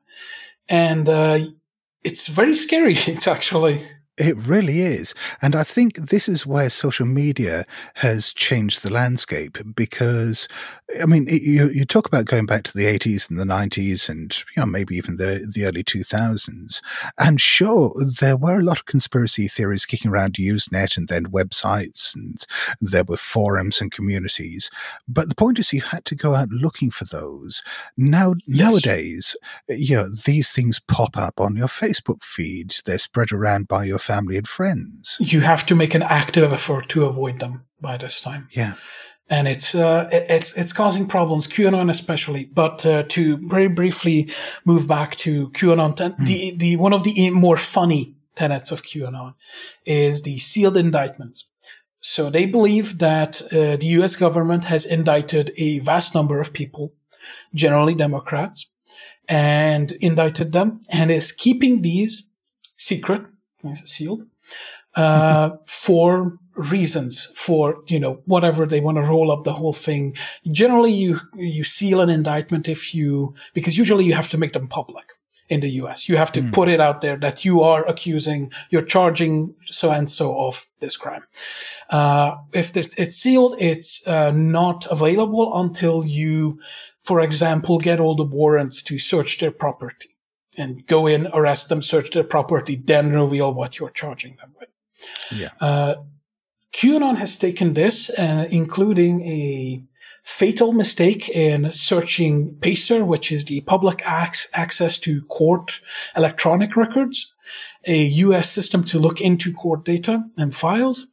And 0.69 1.09
uh, 1.09 1.39
it's 2.03 2.27
very 2.27 2.55
scary. 2.55 2.95
It's 3.07 3.29
actually. 3.29 3.87
It 4.19 4.35
really 4.39 4.81
is. 4.81 5.15
And 5.43 5.55
I 5.55 5.63
think 5.63 5.97
this 5.97 6.27
is 6.27 6.47
where 6.47 6.71
social 6.71 7.05
media 7.05 7.67
has 7.97 8.33
changed 8.33 8.83
the 8.83 8.91
landscape 8.91 9.59
because, 9.75 10.49
I 11.03 11.05
mean, 11.05 11.29
it- 11.29 11.43
you, 11.43 11.69
you 11.69 11.85
talk 11.85 12.07
about 12.07 12.25
going 12.25 12.47
back 12.47 12.63
to 12.65 12.73
the 12.77 12.87
80s 12.87 13.29
and 13.29 13.39
the 13.39 13.45
90s 13.45 14.09
and, 14.09 14.35
you 14.57 14.61
know, 14.63 14.67
maybe 14.67 14.97
even 14.97 15.17
the, 15.17 15.47
the 15.53 15.67
early 15.67 15.85
2000s. 15.85 16.81
And 17.19 17.39
sure, 17.43 17.95
there 18.21 18.39
were 18.39 18.59
a 18.59 18.63
lot 18.63 18.79
of 18.79 18.87
conspiracy 18.87 19.49
theories 19.49 19.85
kicking 19.85 20.11
around 20.11 20.35
Usenet 20.37 20.97
and 20.97 21.09
then 21.09 21.27
websites 21.27 22.15
and 22.15 22.43
there 22.81 23.05
were 23.05 23.19
forums 23.19 23.83
and 23.83 23.93
communities. 23.93 24.71
But 25.07 25.29
the 25.29 25.35
point 25.35 25.59
is 25.59 25.75
you 25.75 25.83
had 25.83 26.07
to 26.07 26.15
go 26.15 26.35
out 26.35 26.49
looking 26.49 26.91
for 26.91 27.05
those. 27.05 27.63
Now, 27.99 28.35
Yes. 28.47 28.71
nowadays, 28.71 29.37
you 29.69 29.97
know, 29.97 30.09
these 30.09 30.53
things 30.53 30.81
pop 30.81 31.19
up 31.19 31.39
on 31.39 31.55
your 31.57 31.69
Facebook 31.69 32.25
feed. 32.25 32.77
They're 32.87 32.97
spread 32.99 33.31
around 33.31 33.69
by 33.69 33.85
your 33.85 33.99
family 34.07 34.37
and 34.37 34.49
friends. 34.49 35.17
You 35.21 35.41
have 35.43 35.65
to 35.67 35.75
make 35.75 35.95
an 35.95 36.03
active 36.03 36.53
effort 36.53 36.89
to 36.91 37.05
avoid 37.05 37.41
them 37.41 37.65
by 37.81 37.97
this 37.99 38.21
time. 38.21 38.49
Yeah. 38.57 38.75
and 39.29 39.49
it's 39.49 39.75
uh, 39.75 40.09
it's 40.13 40.57
it's 40.57 40.73
causing 40.73 41.09
problems, 41.09 41.49
QAnon 41.49 41.91
especially. 41.91 42.45
But 42.63 42.87
uh, 42.87 43.03
to 43.15 43.37
very 43.49 43.69
briefly 43.69 44.29
move 44.65 44.87
back 44.87 45.17
to 45.25 45.51
QAnon, 45.51 45.95
ten- 45.97 46.15
the 46.19 46.57
the 46.57 46.77
one 46.77 46.95
of 46.97 47.03
the 47.03 47.31
more 47.31 47.59
funny 47.59 48.15
tenets 48.37 48.71
of 48.73 48.83
QAnon 48.83 49.35
is 49.85 50.23
the 50.23 50.39
sealed 50.39 50.77
indictments. 50.77 51.51
So 52.01 52.31
they 52.31 52.47
believe 52.47 52.99
that 52.99 53.43
uh, 53.51 53.77
the 53.81 53.89
U.S. 53.99 54.15
government 54.17 54.65
has 54.65 54.87
indicted 54.87 55.51
a 55.57 55.81
vast 55.81 56.15
number 56.15 56.41
of 56.41 56.53
people, 56.53 56.93
generally 57.53 57.95
Democrats, 57.95 58.71
and 59.29 59.91
indicted 60.01 60.53
them, 60.53 60.81
and 60.89 61.11
is 61.11 61.33
keeping 61.33 61.83
these 61.83 62.29
secret, 62.77 63.23
yes, 63.69 63.83
sealed, 63.85 64.27
uh, 64.95 65.51
for 65.67 66.39
reasons 66.57 67.31
for 67.35 67.83
you 67.87 68.01
know 68.01 68.23
whatever 68.25 68.67
they 68.67 68.81
want 68.81 68.97
to 68.97 69.03
roll 69.03 69.31
up 69.31 69.45
the 69.45 69.53
whole 69.53 69.73
thing. 69.73 70.17
Generally 70.51 70.93
you 70.93 71.21
you 71.35 71.65
seal 71.65 72.01
an 72.01 72.11
indictment 72.11 72.69
if 72.69 72.95
you 72.95 73.35
because 73.53 73.77
usually 73.77 74.05
you 74.05 74.15
have 74.15 74.31
to 74.31 74.39
make 74.39 74.53
them 74.53 74.69
public 74.69 75.13
in 75.49 75.61
the 75.61 75.71
US 75.83 76.09
you 76.09 76.17
have 76.17 76.33
to 76.33 76.43
put 76.51 76.69
it 76.69 76.81
out 76.81 77.03
there 77.03 77.17
that 77.17 77.45
you 77.45 77.63
are 77.63 77.87
accusing 77.87 78.51
you're 78.71 78.83
charging 78.83 79.55
so 79.67 79.91
and 79.91 80.11
so 80.11 80.37
of 80.39 80.67
this 80.81 80.97
crime. 80.97 81.25
Uh, 81.91 82.37
if 82.53 82.77
it's 82.77 83.17
sealed 83.17 83.55
it's 83.61 84.07
uh, 84.09 84.31
not 84.33 84.87
available 84.91 85.61
until 85.61 86.05
you 86.05 86.59
for 87.03 87.21
example 87.21 87.79
get 87.79 88.01
all 88.01 88.17
the 88.17 88.25
warrants 88.25 88.83
to 88.83 88.99
search 88.99 89.39
their 89.39 89.53
property 89.53 90.16
and 90.57 90.87
go 90.87 91.07
in 91.07 91.27
arrest 91.29 91.69
them 91.69 91.83
search 91.83 92.11
their 92.11 92.25
property 92.25 92.77
then 92.77 93.13
reveal 93.13 93.53
what 93.53 93.79
you're 93.79 93.91
charging 93.91 94.37
them 94.37 94.55
with 94.59 94.69
Yeah. 95.41 95.51
uh, 95.61 95.95
QAnon 96.73 97.17
has 97.17 97.39
taken 97.39 97.75
this, 97.75 98.11
uh, 98.11 98.47
including 98.51 99.23
a 99.23 99.83
fatal 100.23 100.73
mistake 100.73 101.29
in 101.29 101.73
searching 101.73 102.57
PACER, 102.61 103.05
which 103.05 103.31
is 103.33 103.45
the 103.45 103.61
public 103.63 104.03
ac- 104.07 104.49
access 104.53 104.99
to 104.99 105.23
court 105.27 105.81
electronic 106.17 106.77
records, 106.77 107.33
a 107.87 108.05
US 108.27 108.51
system 108.51 108.85
to 108.85 108.99
look 108.99 109.21
into 109.21 109.53
court 109.53 109.85
data 109.85 110.25
and 110.37 110.55
files. 110.55 111.07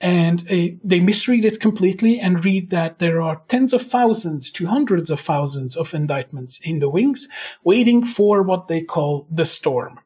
And 0.00 0.40
uh, 0.50 0.68
they 0.82 1.00
misread 1.00 1.44
it 1.44 1.60
completely 1.60 2.18
and 2.18 2.44
read 2.44 2.70
that 2.70 2.98
there 2.98 3.20
are 3.20 3.42
tens 3.48 3.72
of 3.72 3.82
thousands 3.82 4.50
to 4.52 4.66
hundreds 4.66 5.10
of 5.10 5.20
thousands 5.20 5.76
of 5.76 5.92
indictments 5.94 6.58
in 6.64 6.78
the 6.78 6.88
wings 6.88 7.28
waiting 7.64 8.04
for 8.04 8.42
what 8.42 8.68
they 8.68 8.80
call 8.82 9.26
the 9.30 9.44
storm. 9.46 10.00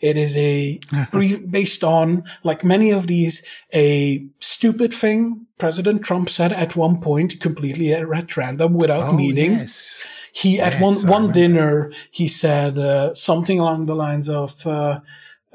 It 0.00 0.16
is 0.16 0.36
a 0.36 0.80
based 1.50 1.84
on, 1.84 2.24
like 2.42 2.64
many 2.64 2.90
of 2.90 3.06
these, 3.06 3.44
a 3.72 4.26
stupid 4.40 4.92
thing 4.92 5.46
President 5.58 6.02
Trump 6.02 6.28
said 6.30 6.52
at 6.52 6.74
one 6.76 7.00
point, 7.00 7.40
completely 7.40 7.92
at 7.92 8.36
random 8.36 8.74
without 8.74 9.02
Oh, 9.02 9.16
meaning. 9.16 9.52
yes. 9.52 10.06
He 10.32 10.60
at 10.60 10.80
one 10.80 10.94
I 10.94 11.10
one 11.10 11.22
remember. 11.28 11.32
dinner 11.32 11.92
he 12.12 12.28
said 12.28 12.78
uh, 12.78 13.14
something 13.14 13.58
along 13.58 13.86
the 13.86 13.96
lines 13.96 14.28
of 14.28 14.64
uh, 14.66 15.00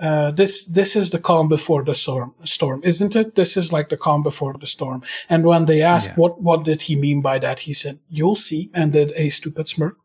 uh, 0.02 0.32
this 0.32 0.66
this 0.66 0.96
is 0.96 1.10
the 1.10 1.20
calm 1.20 1.48
before 1.48 1.84
the 1.84 1.96
storm 1.96 2.34
storm 2.44 2.82
isn't 2.84 3.16
it? 3.16 3.36
This 3.36 3.56
is 3.58 3.72
like 3.72 3.88
the 3.90 3.98
calm 3.98 4.24
before 4.24 4.54
the 4.60 4.68
storm. 4.68 5.02
And 5.30 5.46
when 5.46 5.66
they 5.66 5.82
asked 5.82 6.10
Yeah. 6.10 6.16
what 6.22 6.42
what 6.42 6.64
did 6.66 6.82
he 6.82 6.96
mean 6.96 7.22
by 7.22 7.40
that 7.40 7.60
he 7.62 7.74
said 7.74 8.00
you'll 8.10 8.36
see 8.36 8.70
and 8.74 8.92
did 8.94 9.12
a 9.16 9.30
stupid 9.30 9.68
smirk. 9.68 9.96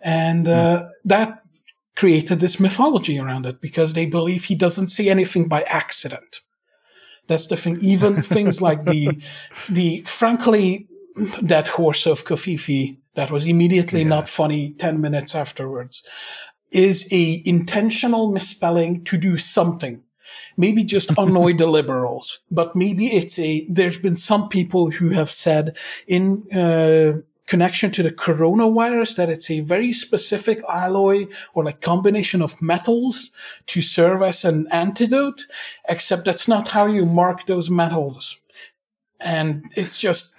And 0.00 0.48
uh, 0.48 0.88
that 1.04 1.42
created 1.96 2.40
this 2.40 2.58
mythology 2.58 3.18
around 3.18 3.46
it 3.46 3.60
because 3.60 3.92
they 3.92 4.06
believe 4.06 4.44
he 4.44 4.54
doesn't 4.54 4.88
see 4.88 5.10
anything 5.10 5.48
by 5.48 5.62
accident. 5.62 6.40
That's 7.28 7.46
the 7.46 7.56
thing 7.56 7.78
even 7.82 8.22
things 8.34 8.60
like 8.60 8.84
the 8.84 9.20
the 9.68 10.02
frankly 10.06 10.86
that 11.42 11.68
horse 11.68 12.06
of 12.06 12.24
covfefe 12.24 12.96
that 13.14 13.30
was 13.30 13.44
immediately 13.46 14.00
Yeah. 14.02 14.08
not 14.08 14.28
funny 14.28 14.74
10 14.78 15.00
minutes 15.00 15.34
afterwards 15.34 16.02
is 16.70 17.08
a 17.12 17.42
intentional 17.44 18.30
misspelling 18.30 19.04
to 19.04 19.16
do 19.16 19.36
something. 19.36 20.02
Maybe 20.56 20.84
just 20.84 21.10
annoy 21.18 21.54
the 21.54 21.66
liberals 21.78 22.40
but 22.50 22.76
maybe 22.76 23.16
it's 23.16 23.38
a 23.38 23.66
there's 23.68 23.98
been 23.98 24.16
some 24.16 24.48
people 24.48 24.90
who 24.90 25.10
have 25.10 25.30
said 25.30 25.76
in 26.06 26.46
uh, 26.52 27.20
connection 27.50 27.90
to 27.90 28.04
the 28.04 28.12
coronavirus 28.12 29.16
that 29.16 29.28
it's 29.28 29.50
a 29.50 29.58
very 29.58 29.92
specific 29.92 30.62
alloy 30.68 31.26
or 31.52 31.64
like 31.64 31.80
combination 31.80 32.40
of 32.40 32.62
metals 32.62 33.32
to 33.66 33.82
serve 33.82 34.22
as 34.22 34.44
an 34.44 34.68
antidote 34.70 35.46
except 35.88 36.24
that's 36.24 36.46
not 36.46 36.68
how 36.68 36.86
you 36.86 37.04
mark 37.04 37.46
those 37.46 37.68
metals. 37.68 38.40
And 39.18 39.64
it's 39.74 39.98
just 39.98 40.36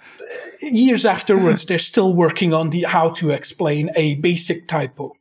years 0.62 1.04
afterwards 1.04 1.66
they're 1.66 1.78
still 1.78 2.14
working 2.14 2.54
on 2.54 2.70
the 2.70 2.84
how 2.84 3.10
to 3.10 3.30
explain 3.30 3.90
a 3.94 4.14
basic 4.14 4.66
typo 4.66 5.14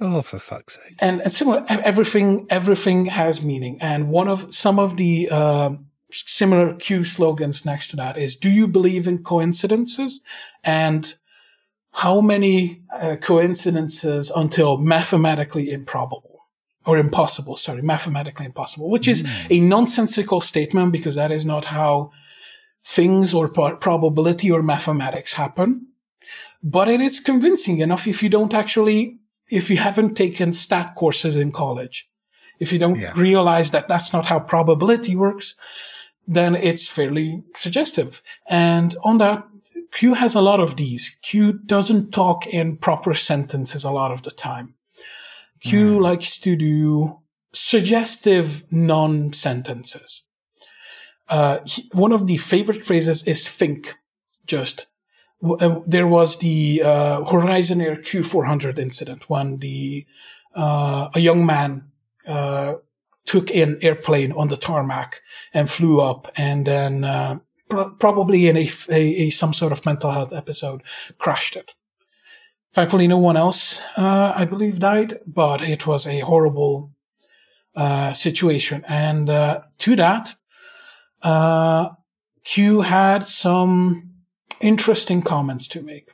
Oh, 0.00 0.22
for 0.22 0.38
fuck's 0.38 0.74
sake. 0.74 0.96
and, 1.00 1.20
and 1.20 1.32
similar 1.32 1.64
everything 1.68 2.46
everything 2.50 3.06
has 3.06 3.42
meaning. 3.42 3.78
And 3.80 4.08
one 4.08 4.28
of 4.28 4.54
some 4.54 4.78
of 4.78 4.96
the 4.96 5.28
uh, 5.30 5.70
similar 6.10 6.74
q 6.74 7.04
slogans 7.04 7.64
next 7.64 7.88
to 7.88 7.96
that 7.96 8.16
is 8.16 8.36
do 8.36 8.50
you 8.50 8.68
believe 8.68 9.06
in 9.06 9.22
coincidences? 9.24 10.20
And 10.62 11.14
how 11.92 12.20
many 12.20 12.82
uh, 12.92 13.16
coincidences 13.16 14.30
until 14.34 14.78
mathematically 14.78 15.70
improbable 15.70 16.46
or 16.86 16.96
impossible 16.96 17.56
sorry 17.56 17.82
mathematically 17.82 18.46
impossible 18.46 18.88
which 18.88 19.08
is 19.08 19.26
a 19.50 19.58
nonsensical 19.58 20.40
statement 20.40 20.92
because 20.92 21.16
that 21.16 21.32
is 21.32 21.44
not 21.44 21.64
how 21.66 22.10
things 22.88 23.34
or 23.34 23.48
pro- 23.48 23.76
probability 23.76 24.50
or 24.50 24.62
mathematics 24.62 25.34
happen. 25.34 25.88
But 26.62 26.88
it 26.88 27.00
is 27.00 27.20
convincing 27.20 27.78
enough 27.78 28.06
if 28.06 28.22
you 28.22 28.28
don't 28.28 28.54
actually 28.54 29.18
if 29.50 29.70
you 29.70 29.76
haven't 29.78 30.14
taken 30.16 30.52
stat 30.52 30.94
courses 30.94 31.36
in 31.36 31.50
college 31.52 32.08
if 32.60 32.72
you 32.72 32.78
don't 32.78 32.98
Yeah. 33.00 33.12
realize 33.16 33.70
that 33.70 33.88
that's 33.88 34.12
not 34.12 34.26
how 34.26 34.40
probability 34.40 35.14
works 35.16 35.54
then 36.30 36.54
it's 36.54 36.86
fairly 36.88 37.42
suggestive. 37.56 38.22
And 38.48 38.94
on 39.02 39.18
that 39.18 39.44
q 39.92 40.14
has 40.14 40.34
a 40.34 40.40
lot 40.42 40.60
of 40.60 40.76
these 40.76 41.16
q 41.22 41.52
doesn't 41.66 42.10
talk 42.12 42.46
in 42.46 42.76
proper 42.76 43.14
sentences 43.14 43.84
a 43.84 43.90
lot 43.90 44.10
of 44.12 44.22
the 44.22 44.30
time. 44.30 44.74
Q 45.60 45.98
likes 46.00 46.38
to 46.40 46.54
do 46.56 47.18
suggestive 47.52 48.64
non-sentences. 48.70 50.22
Uh, 51.28 51.58
he- 51.64 51.88
one 51.92 52.12
of 52.12 52.26
the 52.26 52.36
favorite 52.36 52.84
phrases 52.84 53.26
is 53.26 53.48
think 53.48 53.96
just 54.46 54.80
uh, 54.80 54.84
there 55.86 56.06
was 56.06 56.38
the 56.38 56.82
uh, 56.84 57.24
Horizon 57.24 57.80
Air 57.80 57.96
Q400 57.96 58.78
incident 58.78 59.28
when 59.30 59.58
the 59.58 60.06
uh, 60.54 61.08
a 61.14 61.20
young 61.20 61.46
man 61.46 61.90
uh, 62.26 62.74
took 63.26 63.50
an 63.54 63.78
airplane 63.82 64.32
on 64.32 64.48
the 64.48 64.56
tarmac 64.56 65.20
and 65.54 65.70
flew 65.70 66.00
up, 66.00 66.32
and 66.36 66.66
then 66.66 67.04
uh, 67.04 67.38
pro- 67.68 67.90
probably 67.96 68.48
in 68.48 68.56
a, 68.56 68.68
a- 68.90 69.26
a- 69.26 69.30
some 69.30 69.52
sort 69.52 69.70
of 69.72 69.84
mental 69.86 70.10
health 70.10 70.32
episode 70.32 70.82
crashed 71.18 71.54
it. 71.56 71.72
Thankfully, 72.72 73.06
no 73.06 73.18
one 73.18 73.36
else, 73.36 73.80
uh, 73.96 74.32
I 74.34 74.44
believe, 74.44 74.78
died, 74.80 75.20
but 75.26 75.62
it 75.62 75.86
was 75.86 76.06
a 76.06 76.20
horrible 76.20 76.90
uh, 77.76 78.12
situation. 78.12 78.84
And 78.88 79.30
uh, 79.30 79.60
to 79.78 79.96
that, 79.96 80.34
uh, 81.22 81.90
Q 82.44 82.80
had 82.82 83.24
some 83.24 84.07
interesting 84.60 85.22
comments 85.22 85.68
to 85.68 85.82
make. 85.82 86.10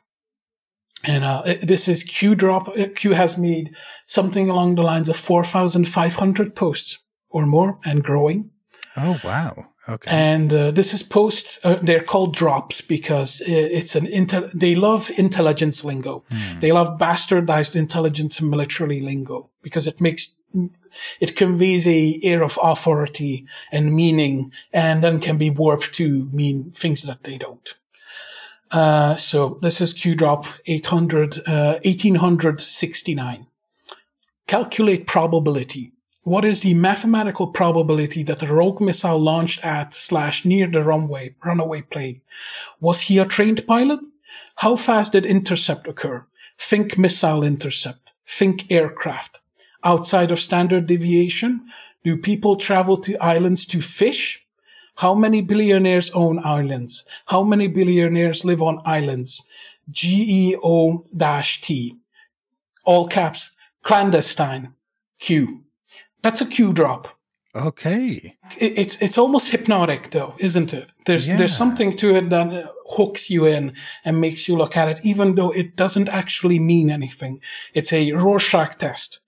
And 1.06 1.22
uh, 1.22 1.42
this 1.62 1.86
is 1.86 2.02
Q 2.02 2.34
drop. 2.34 2.68
uh, 2.68 2.86
Q 2.94 3.12
has 3.12 3.36
made 3.36 3.74
something 4.06 4.48
along 4.48 4.76
the 4.76 4.82
lines 4.82 5.08
of 5.08 5.16
4,500 5.16 6.56
posts 6.56 7.00
or 7.28 7.46
more 7.46 7.78
and 7.84 8.02
growing. 8.02 8.50
Oh, 8.96 9.20
wow. 9.22 9.66
Okay. 9.86 10.10
And 10.10 10.52
uh, 10.52 10.70
this 10.70 10.94
is 10.94 11.02
posts. 11.02 11.58
Uh, 11.62 11.74
they're 11.82 12.02
called 12.02 12.34
drops 12.34 12.80
because 12.80 13.42
it's 13.44 13.94
an 13.94 14.06
intel. 14.06 14.50
They 14.52 14.74
love 14.74 15.10
intelligence 15.18 15.84
lingo. 15.84 16.24
They 16.60 16.72
love 16.72 16.98
bastardized 16.98 17.76
intelligence 17.76 18.40
and 18.40 18.48
military 18.50 19.02
lingo 19.02 19.50
because 19.62 19.86
it 19.86 20.00
makes 20.00 20.36
it 21.20 21.36
conveys 21.36 21.86
a 21.86 22.18
air 22.22 22.42
of 22.42 22.58
authority 22.62 23.46
and 23.72 23.94
meaning, 23.94 24.52
and 24.72 25.02
then 25.02 25.20
can 25.20 25.36
be 25.36 25.50
warped 25.50 25.92
to 25.94 26.30
mean 26.32 26.70
things 26.70 27.02
that 27.02 27.24
they 27.24 27.36
don't. 27.36 27.74
Uh, 28.70 29.14
so 29.16 29.58
this 29.62 29.80
is 29.80 29.92
Q 29.92 30.14
drop 30.14 30.46
800, 30.66 31.38
uh, 31.46 31.78
1869. 31.84 33.46
Calculate 34.46 35.06
probability. 35.06 35.92
What 36.22 36.44
is 36.44 36.60
the 36.60 36.74
mathematical 36.74 37.48
probability 37.48 38.22
that 38.22 38.38
the 38.38 38.46
rogue 38.46 38.80
missile 38.80 39.18
launched 39.18 39.64
at 39.64 39.92
slash 39.92 40.44
near 40.44 40.66
the 40.66 40.82
runway 40.82 41.34
runaway 41.44 41.82
plane? 41.82 42.22
Was 42.80 43.02
he 43.02 43.18
a 43.18 43.26
trained 43.26 43.66
pilot? 43.66 44.00
How 44.56 44.76
fast 44.76 45.12
did 45.12 45.26
intercept 45.26 45.86
occur? 45.86 46.26
Think 46.58 46.96
missile 46.96 47.42
intercept. 47.42 48.12
Think 48.26 48.70
aircraft. 48.70 49.40
Outside 49.82 50.30
of 50.30 50.40
standard 50.40 50.86
deviation, 50.86 51.66
do 52.04 52.16
people 52.16 52.56
travel 52.56 52.96
to 52.98 53.16
islands 53.22 53.66
to 53.66 53.80
fish? 53.80 54.43
How 54.96 55.14
many 55.14 55.42
billionaires 55.42 56.10
own 56.12 56.38
islands? 56.44 57.04
How 57.26 57.42
many 57.42 57.66
billionaires 57.68 58.44
live 58.44 58.62
on 58.62 58.80
islands? 58.84 59.46
GEO-T. 59.90 61.96
All 62.84 63.08
caps. 63.08 63.56
Clandestine. 63.82 64.74
Q. 65.18 65.62
That's 66.22 66.40
a 66.40 66.46
Q 66.46 66.72
drop. 66.72 67.08
okay. 67.56 68.36
It- 68.58 68.78
It's 68.78 68.96
it's 69.02 69.16
almost 69.18 69.50
hypnotic 69.50 70.10
though, 70.10 70.34
isn't 70.38 70.72
it? 70.74 70.90
There's 71.06 71.26
Yeah. 71.28 71.36
there's 71.38 71.56
something 71.56 71.96
to 71.98 72.16
it 72.16 72.28
that 72.30 72.52
uh, 72.52 72.66
hooks 72.96 73.30
you 73.30 73.46
in 73.46 73.72
and 74.04 74.20
makes 74.20 74.48
you 74.48 74.56
look 74.56 74.76
at 74.76 74.88
it, 74.88 75.00
even 75.04 75.34
though 75.36 75.52
it 75.54 75.76
doesn't 75.76 76.08
actually 76.08 76.58
mean 76.58 76.90
anything. 76.90 77.40
It's 77.72 77.92
a 77.92 78.12
Rorschach 78.12 78.78
test 78.78 79.20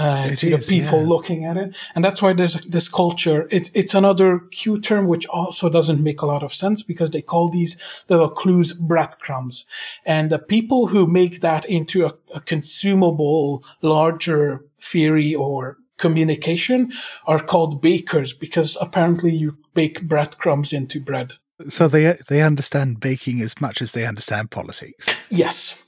uh, 0.00 0.34
to 0.36 0.50
the 0.50 0.58
people 0.58 1.00
yeah. 1.00 1.08
looking 1.08 1.44
at 1.44 1.56
it, 1.56 1.76
and 1.94 2.04
that's 2.04 2.22
why 2.22 2.32
there's 2.32 2.54
this 2.66 2.88
culture. 2.88 3.46
It's 3.50 3.70
it's 3.74 3.94
another 3.94 4.38
Q 4.50 4.80
term 4.80 5.06
which 5.06 5.26
also 5.26 5.68
doesn't 5.68 6.02
make 6.02 6.22
a 6.22 6.26
lot 6.26 6.42
of 6.42 6.54
sense 6.54 6.82
because 6.82 7.10
they 7.10 7.22
call 7.22 7.48
these 7.48 7.76
little 8.08 8.30
clues 8.30 8.72
breadcrumbs, 8.72 9.66
and 10.04 10.30
the 10.30 10.38
people 10.38 10.88
who 10.88 11.06
make 11.06 11.40
that 11.40 11.64
into 11.64 12.06
a, 12.06 12.14
a 12.34 12.40
consumable 12.40 13.64
larger 13.82 14.64
theory 14.80 15.34
or 15.34 15.76
communication 15.98 16.92
are 17.26 17.42
called 17.42 17.82
bakers 17.82 18.32
because 18.32 18.78
apparently 18.80 19.32
you 19.32 19.58
bake 19.74 20.02
breadcrumbs 20.02 20.72
into 20.72 20.98
bread. 21.00 21.34
So 21.68 21.88
they 21.88 22.16
they 22.28 22.42
understand 22.42 23.00
baking 23.00 23.42
as 23.42 23.60
much 23.60 23.82
as 23.82 23.92
they 23.92 24.06
understand 24.06 24.50
politics. 24.50 25.06
Yes. 25.28 25.84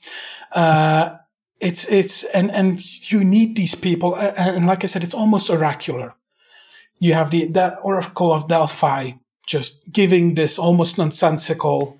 Uh, 0.52 1.16
it's, 1.62 1.84
it's, 1.86 2.24
and, 2.34 2.50
and 2.50 2.80
you 3.10 3.24
need 3.24 3.56
these 3.56 3.74
people. 3.74 4.16
And 4.16 4.66
like 4.66 4.84
I 4.84 4.88
said, 4.88 5.04
it's 5.04 5.14
almost 5.14 5.50
oracular. 5.50 6.14
You 6.98 7.14
have 7.14 7.30
the, 7.30 7.46
the 7.46 7.78
Oracle 7.82 8.32
of 8.32 8.48
Delphi 8.48 9.12
just 9.46 9.90
giving 9.92 10.34
this 10.34 10.58
almost 10.58 10.98
nonsensical 10.98 11.98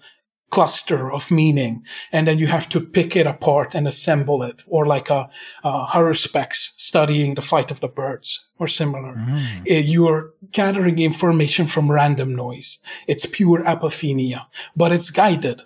cluster 0.51 1.11
of 1.11 1.31
meaning, 1.31 1.83
and 2.13 2.27
then 2.27 2.39
you 2.39 2.47
have 2.47 2.69
to 2.69 2.79
pick 2.79 3.17
it 3.17 3.27
apart 3.27 3.75
and 3.75 3.89
assemble 3.89 4.43
it, 4.43 4.63
or 4.67 4.85
like 4.85 5.09
a, 5.09 5.29
a 5.65 5.87
Haruspex 5.87 6.73
studying 6.77 7.35
the 7.35 7.41
flight 7.41 7.71
of 7.71 7.81
the 7.81 7.89
birds, 7.89 8.47
or 8.59 8.69
similar. 8.69 9.15
Mm. 9.15 9.71
Uh, 9.71 9.75
You're 9.81 10.35
gathering 10.51 10.99
information 10.99 11.67
from 11.67 11.91
random 11.91 12.37
noise. 12.37 12.79
It's 13.07 13.25
pure 13.25 13.65
apophenia, 13.65 14.45
but 14.77 14.93
it's 14.93 15.11
guided. 15.11 15.63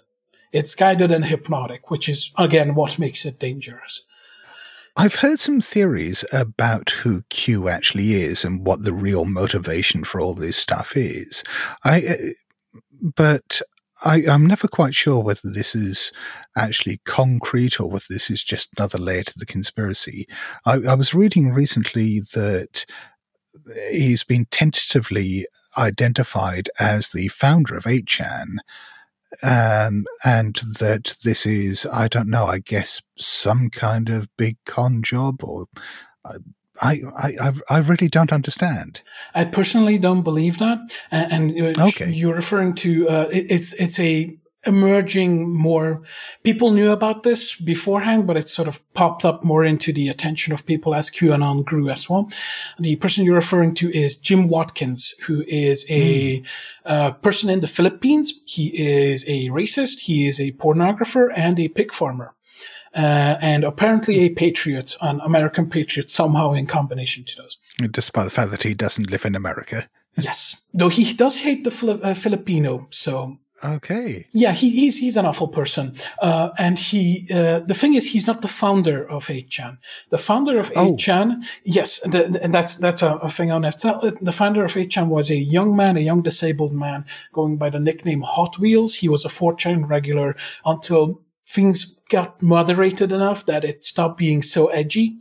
It's 0.56 0.74
guided 0.74 1.12
and 1.12 1.26
hypnotic, 1.26 1.90
which 1.90 2.08
is 2.08 2.32
again 2.38 2.74
what 2.74 2.98
makes 2.98 3.26
it 3.26 3.38
dangerous. 3.38 4.06
I've 4.96 5.16
heard 5.16 5.38
some 5.38 5.60
theories 5.60 6.24
about 6.32 6.88
who 6.88 7.20
Q 7.28 7.68
actually 7.68 8.14
is 8.14 8.42
and 8.42 8.66
what 8.66 8.82
the 8.82 8.94
real 8.94 9.26
motivation 9.26 10.02
for 10.04 10.18
all 10.18 10.32
this 10.32 10.56
stuff 10.56 10.96
is. 10.96 11.44
I, 11.84 12.06
uh, 12.06 12.14
but 13.02 13.60
I, 14.02 14.22
I'm 14.26 14.46
never 14.46 14.66
quite 14.66 14.94
sure 14.94 15.22
whether 15.22 15.50
this 15.50 15.74
is 15.74 16.10
actually 16.56 17.02
concrete 17.04 17.78
or 17.78 17.90
whether 17.90 18.06
this 18.08 18.30
is 18.30 18.42
just 18.42 18.70
another 18.78 18.96
layer 18.96 19.24
to 19.24 19.38
the 19.38 19.44
conspiracy. 19.44 20.26
I, 20.64 20.78
I 20.88 20.94
was 20.94 21.14
reading 21.14 21.52
recently 21.52 22.20
that 22.32 22.86
he's 23.90 24.24
been 24.24 24.46
tentatively 24.50 25.46
identified 25.76 26.70
as 26.80 27.10
the 27.10 27.28
founder 27.28 27.76
of 27.76 27.84
8chan. 27.84 28.56
Um, 29.42 30.04
and 30.24 30.54
that 30.78 31.16
this 31.24 31.46
is, 31.46 31.86
I 31.86 32.08
don't 32.08 32.30
know, 32.30 32.46
I 32.46 32.58
guess 32.60 33.02
some 33.16 33.70
kind 33.70 34.08
of 34.08 34.28
big 34.36 34.56
con 34.64 35.02
job 35.02 35.42
or 35.42 35.66
I, 36.80 37.00
I, 37.16 37.32
I, 37.40 37.52
I 37.70 37.78
really 37.78 38.08
don't 38.08 38.32
understand. 38.32 39.02
I 39.34 39.44
personally 39.44 39.98
don't 39.98 40.22
believe 40.22 40.58
that, 40.58 40.78
and, 41.10 41.52
and 41.52 41.78
uh, 41.78 41.86
Okay. 41.86 42.10
you're 42.10 42.34
referring 42.34 42.74
to 42.76 43.08
uh, 43.08 43.28
it, 43.32 43.46
it's 43.50 43.72
it's 43.74 43.98
a 43.98 44.36
emerging 44.66 45.52
more 45.52 46.02
people 46.42 46.72
knew 46.72 46.90
about 46.90 47.22
this 47.22 47.54
beforehand, 47.54 48.26
but 48.26 48.36
it 48.36 48.48
sort 48.48 48.68
of 48.68 48.80
popped 48.92 49.24
up 49.24 49.44
more 49.44 49.64
into 49.64 49.92
the 49.92 50.08
attention 50.08 50.52
of 50.52 50.66
people 50.66 50.94
as 50.94 51.10
QAnon 51.10 51.64
grew 51.64 51.88
as 51.88 52.08
well. 52.08 52.30
The 52.78 52.96
person 52.96 53.24
you're 53.24 53.34
referring 53.34 53.74
to 53.76 53.90
is 53.92 54.16
Jim 54.16 54.48
Watkins, 54.48 55.14
who 55.22 55.44
is 55.46 55.86
a 55.90 56.42
uh, 56.84 57.12
person 57.12 57.50
in 57.50 57.60
the 57.60 57.66
Philippines. 57.66 58.34
He 58.44 58.66
is 58.76 59.24
a 59.28 59.48
racist, 59.48 60.00
he 60.00 60.26
is 60.26 60.40
a 60.40 60.52
pornographer, 60.52 61.30
and 61.34 61.58
a 61.58 61.68
pig 61.68 61.92
farmer. 61.92 62.34
Uh, 62.94 63.36
and 63.42 63.62
apparently 63.62 64.20
a 64.20 64.30
patriot, 64.30 64.96
an 65.02 65.20
American 65.20 65.68
patriot, 65.68 66.10
somehow 66.10 66.52
in 66.54 66.66
combination 66.66 67.24
to 67.24 67.36
those. 67.36 67.58
Despite 67.90 68.24
the 68.24 68.30
fact 68.30 68.50
that 68.50 68.62
he 68.62 68.72
doesn't 68.72 69.10
live 69.10 69.26
in 69.26 69.34
America. 69.34 69.88
Yes, 70.16 70.64
though 70.72 70.88
he 70.88 71.12
does 71.12 71.40
hate 71.40 71.64
the 71.64 72.00
uh, 72.02 72.14
Filipino, 72.14 72.88
so 72.90 73.38
Okay. 73.64 74.26
yeah, 74.32 74.52
he, 74.52 74.68
he's 74.70 74.98
he's 74.98 75.16
an 75.16 75.24
awful 75.26 75.48
person. 75.48 75.94
Uh, 76.20 76.50
and 76.58 76.78
he 76.78 77.26
uh, 77.32 77.60
the 77.60 77.74
thing 77.74 77.94
is, 77.94 78.10
he's 78.12 78.26
not 78.26 78.42
the 78.42 78.48
founder 78.48 79.08
of 79.08 79.26
8chan. 79.28 79.78
The 80.10 80.18
founder 80.18 80.58
of 80.58 80.70
Oh. 80.76 80.94
8chan, 80.94 81.42
yes, 81.64 82.00
the, 82.00 82.28
the- 82.28 82.40
and 82.44 82.52
that's 82.52 82.76
that's 82.76 83.02
a, 83.02 83.14
a 83.16 83.30
thing 83.30 83.50
on 83.50 83.64
it. 83.64 83.78
The 83.78 84.32
founder 84.32 84.64
of 84.64 84.72
8chan 84.74 85.08
was 85.08 85.30
a 85.30 85.36
young 85.36 85.74
man, 85.74 85.96
a 85.96 86.00
young 86.00 86.22
disabled 86.22 86.72
man, 86.72 87.06
going 87.32 87.56
by 87.56 87.70
the 87.70 87.80
nickname 87.80 88.20
Hot 88.20 88.58
Wheels. 88.58 88.96
He 88.96 89.08
was 89.08 89.24
a 89.24 89.28
4chan 89.28 89.88
regular 89.88 90.36
until 90.64 91.22
things 91.48 92.00
got 92.08 92.40
moderated 92.40 93.10
enough 93.10 93.46
that 93.46 93.64
it 93.64 93.84
stopped 93.84 94.16
being 94.18 94.42
so 94.42 94.66
edgy. 94.68 95.16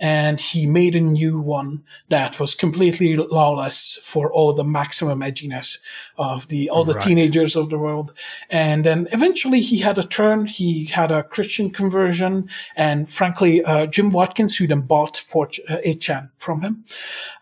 And 0.00 0.40
he 0.40 0.66
made 0.66 0.96
a 0.96 1.00
new 1.00 1.40
one 1.40 1.84
that 2.08 2.40
was 2.40 2.54
completely 2.54 3.16
lawless 3.16 3.98
for 4.02 4.32
all 4.32 4.52
the 4.52 4.64
maximum 4.64 5.20
edginess 5.20 5.78
of 6.16 6.48
the, 6.48 6.70
all 6.70 6.84
the 6.84 6.94
Right. 6.94 7.02
teenagers 7.02 7.56
of 7.56 7.70
the 7.70 7.78
world. 7.78 8.12
And 8.50 8.84
then 8.84 9.06
eventually 9.12 9.60
he 9.60 9.78
had 9.78 9.98
a 9.98 10.02
turn. 10.02 10.46
He 10.46 10.86
had 10.86 11.12
a 11.12 11.22
Christian 11.22 11.70
conversion. 11.70 12.48
And 12.76 13.08
frankly, 13.08 13.64
uh, 13.64 13.86
Jim 13.86 14.10
Watkins, 14.10 14.56
who 14.56 14.66
then 14.66 14.82
bought 14.82 15.16
for 15.16 15.46
uh, 15.68 15.76
8chan 15.84 16.30
from 16.38 16.62
him, 16.62 16.84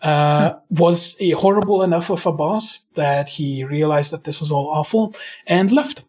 uh, 0.02 0.54
was 0.70 1.16
a 1.20 1.30
horrible 1.30 1.82
enough 1.82 2.10
of 2.10 2.26
a 2.26 2.32
boss 2.32 2.80
that 2.94 3.30
he 3.30 3.64
realized 3.64 4.10
that 4.10 4.24
this 4.24 4.40
was 4.40 4.50
all 4.50 4.68
awful 4.68 5.14
and 5.46 5.72
left 5.72 6.04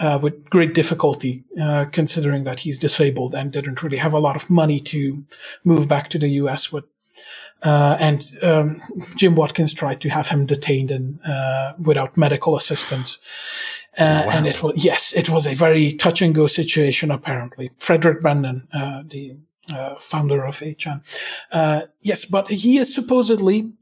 uh, 0.00 0.18
with 0.22 0.50
great 0.50 0.74
difficulty, 0.74 1.44
uh, 1.60 1.86
considering 1.92 2.44
that 2.44 2.60
he's 2.60 2.78
disabled 2.78 3.34
and 3.34 3.52
didn't 3.52 3.82
really 3.82 3.98
have 3.98 4.12
a 4.12 4.18
lot 4.18 4.36
of 4.36 4.50
money 4.50 4.80
to 4.80 5.24
move 5.62 5.86
back 5.88 6.10
to 6.10 6.18
the 6.18 6.28
U.S. 6.42 6.72
with. 6.72 6.84
Uh, 7.62 7.96
and 7.98 8.26
um, 8.42 8.80
Jim 9.16 9.34
Watkins 9.34 9.72
tried 9.72 10.00
to 10.02 10.10
have 10.10 10.28
him 10.28 10.44
detained 10.44 10.90
and 10.90 11.18
uh, 11.26 11.72
without 11.78 12.16
medical 12.16 12.56
assistance. 12.56 13.18
Uh, 13.98 14.28
And 14.32 14.46
it 14.46 14.62
was 14.62 14.84
yes, 14.84 15.12
it 15.14 15.28
was 15.28 15.46
a 15.46 15.54
very 15.54 15.92
touch 15.92 16.20
and 16.20 16.34
go 16.34 16.46
situation. 16.46 17.10
Apparently, 17.10 17.70
Fredrick 17.78 18.20
Brennan, 18.20 18.66
uh, 18.72 19.02
the 19.06 19.36
uh, 19.72 19.94
founder 19.98 20.44
of 20.44 20.58
8chan, 20.58 21.00
uh, 21.52 21.82
yes, 22.02 22.24
but 22.24 22.50
he 22.50 22.78
is 22.78 22.92
supposedly 22.94 23.72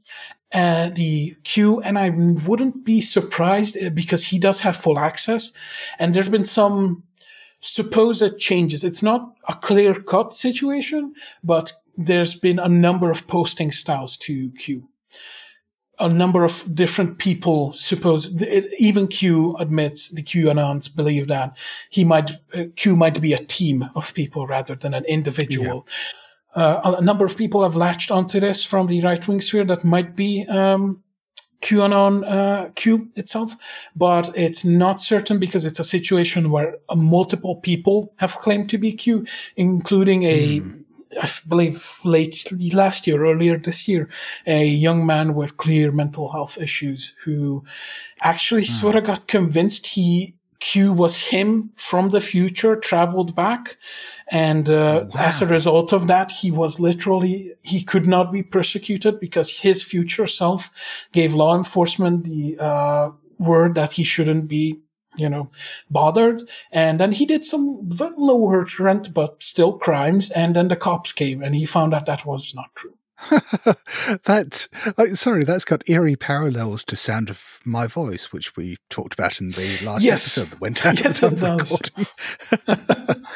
uh, 0.53 0.89
the 0.89 1.35
Q, 1.43 1.81
and 1.81 1.97
I 1.97 2.09
wouldn't 2.09 2.85
be 2.85 3.01
surprised 3.01 3.77
uh, 3.77 3.89
because 3.89 4.25
he 4.25 4.39
does 4.39 4.59
have 4.59 4.77
full 4.77 4.99
access. 4.99 5.51
And 5.97 6.13
there's 6.13 6.29
been 6.29 6.45
some 6.45 7.03
supposed 7.59 8.37
changes. 8.39 8.83
It's 8.83 9.01
not 9.01 9.35
a 9.47 9.53
clear 9.53 9.95
cut 9.95 10.33
situation, 10.33 11.13
but 11.43 11.73
there's 11.97 12.35
been 12.35 12.59
a 12.59 12.67
number 12.67 13.11
of 13.11 13.25
posting 13.27 13.71
styles 13.71 14.17
to 14.17 14.51
Q. 14.51 14.89
A 15.99 16.09
number 16.09 16.43
of 16.43 16.65
different 16.73 17.19
people 17.19 17.71
suppose, 17.73 18.35
even 18.79 19.07
Q 19.07 19.55
admits, 19.57 20.09
the 20.09 20.23
Q 20.23 20.45
QAnons 20.45 20.93
believe 20.93 21.27
that 21.27 21.55
he 21.89 22.03
might, 22.03 22.31
uh, 22.53 22.63
Q 22.75 22.95
might 22.95 23.21
be 23.21 23.33
a 23.33 23.45
team 23.45 23.89
of 23.95 24.13
people 24.13 24.47
rather 24.47 24.75
than 24.75 24.93
an 24.93 25.05
individual. 25.05 25.87
Uh, 26.55 26.95
a 26.99 27.01
number 27.01 27.25
of 27.25 27.35
people 27.35 27.63
have 27.63 27.75
latched 27.75 28.11
onto 28.11 28.39
this 28.39 28.63
from 28.63 28.87
the 28.87 29.01
right 29.01 29.27
wing 29.27 29.41
sphere 29.41 29.65
that 29.65 29.83
might 29.83 30.15
be 30.15 30.45
um, 30.49 31.03
QAnon 31.63 32.23
uh, 32.29 32.69
Q 32.75 33.09
itself, 33.15 33.55
but 33.95 34.37
it's 34.37 34.63
not 34.63 34.99
certain 34.99 35.39
because 35.39 35.65
it's 35.65 35.79
a 35.79 35.83
situation 35.83 36.51
where 36.51 36.77
uh, 36.89 36.95
multiple 36.95 37.55
people 37.55 38.13
have 38.17 38.37
claimed 38.37 38.69
to 38.69 38.77
be 38.77 38.91
Q, 38.91 39.25
including 39.55 40.23
a, 40.23 40.61
I 41.21 41.23
f- 41.23 41.43
believe 41.47 41.99
late 42.03 42.51
last 42.73 43.07
year, 43.07 43.25
earlier 43.25 43.57
this 43.57 43.87
year, 43.87 44.09
a 44.45 44.65
young 44.65 45.05
man 45.05 45.35
with 45.35 45.57
clear 45.57 45.91
mental 45.91 46.31
health 46.31 46.57
issues 46.57 47.15
who 47.23 47.63
actually 48.21 48.65
sort 48.65 48.95
of 48.95 49.05
got 49.05 49.27
convinced 49.27 49.87
he 49.87 50.35
Q 50.63 50.93
was 50.93 51.19
him 51.19 51.71
from 51.75 52.11
the 52.11 52.21
future, 52.21 52.77
traveled 52.77 53.35
back. 53.35 53.75
And 54.31 54.69
uh, 54.69 55.07
as 55.13 55.41
a 55.41 55.45
result 55.45 55.91
of 55.91 56.07
that, 56.07 56.31
he 56.31 56.51
was 56.51 56.79
literally, 56.79 57.51
he 57.63 57.83
could 57.83 58.07
not 58.07 58.31
be 58.31 58.43
persecuted 58.43 59.19
because 59.19 59.59
his 59.59 59.83
future 59.83 60.25
self 60.25 60.71
gave 61.11 61.33
law 61.33 61.53
enforcement 61.57 62.23
the 62.23 62.57
uh, 62.61 63.09
word 63.39 63.75
that 63.75 63.91
he 63.91 64.05
shouldn't 64.05 64.47
be, 64.47 64.79
you 65.17 65.27
know, 65.27 65.51
bothered. 65.91 66.49
And 66.71 66.97
then 66.97 67.11
he 67.11 67.25
did 67.25 67.43
some 67.43 67.89
lower 68.17 68.65
rent, 68.79 69.13
but 69.13 69.43
still 69.43 69.73
crimes. 69.73 70.31
And 70.31 70.55
then 70.55 70.69
the 70.69 70.77
cops 70.77 71.11
came 71.11 71.43
and 71.43 71.55
he 71.55 71.65
found 71.65 71.93
out 71.93 72.05
that 72.05 72.25
was 72.25 72.55
not 72.55 72.73
true. 72.73 72.95
that's 74.23 74.67
uh, 74.97 75.07
sorry. 75.15 75.43
That's 75.43 75.65
got 75.65 75.87
eerie 75.89 76.15
parallels 76.15 76.83
to 76.85 76.95
"Sound 76.95 77.29
of 77.29 77.59
My 77.65 77.87
Voice," 77.87 78.31
which 78.31 78.55
we 78.55 78.77
talked 78.89 79.13
about 79.13 79.39
in 79.41 79.51
the 79.51 79.77
last 79.83 80.03
Yes. 80.03 80.21
episode 80.37 80.51
that 80.51 80.61
went 80.61 80.85
out. 80.85 80.99
Yes, 81.03 81.23
at 81.23 81.33
it 81.33 81.39
the 81.39 81.51
of 81.53 81.59
does. 81.59 81.71
recording. 82.67 83.23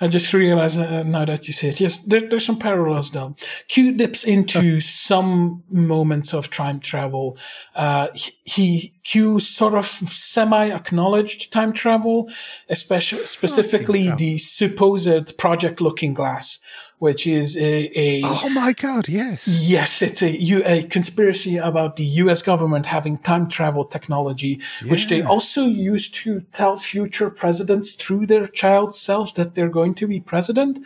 I 0.00 0.08
just 0.08 0.32
realized 0.32 0.80
uh, 0.80 1.04
now 1.04 1.24
that 1.24 1.46
you 1.46 1.52
say 1.52 1.68
it. 1.68 1.78
Yes, 1.78 1.98
there, 1.98 2.28
there's 2.28 2.44
some 2.44 2.58
parallels 2.58 3.12
though. 3.12 3.36
Q 3.68 3.92
dips 3.92 4.24
into 4.24 4.80
some 4.80 5.62
moments 5.70 6.34
of 6.34 6.50
time 6.50 6.80
travel. 6.80 7.38
Uh, 7.76 8.08
he, 8.12 8.32
he 8.42 8.94
Q 9.04 9.38
sort 9.38 9.74
of 9.74 9.86
semi 9.86 10.70
acknowledged 10.70 11.52
time 11.52 11.72
travel, 11.72 12.28
especially 12.68 13.20
specifically 13.20 14.10
the 14.10 14.38
supposed 14.38 15.38
Project 15.38 15.80
Looking 15.80 16.14
Glass, 16.14 16.58
which 17.02 17.26
is 17.26 17.56
a, 17.56 17.90
a 17.98 18.20
Oh 18.22 18.48
my 18.50 18.72
god! 18.74 19.08
Yes. 19.08 19.48
Yes, 19.48 20.02
it's 20.02 20.22
a, 20.22 20.30
a 20.64 20.84
conspiracy 20.84 21.56
about 21.56 21.96
the 21.96 22.04
US 22.22 22.42
government 22.42 22.86
having 22.86 23.18
time 23.18 23.48
travel 23.48 23.84
technology, 23.84 24.60
which 24.86 25.08
they 25.08 25.20
also 25.20 25.64
use 25.64 26.08
to 26.22 26.42
tell 26.52 26.76
future 26.76 27.28
presidents 27.28 27.90
through 27.94 28.26
their 28.26 28.46
child 28.46 28.94
selves 28.94 29.32
that 29.34 29.56
they're 29.56 29.68
going 29.80 29.94
to 29.94 30.06
be 30.06 30.20
president, 30.20 30.78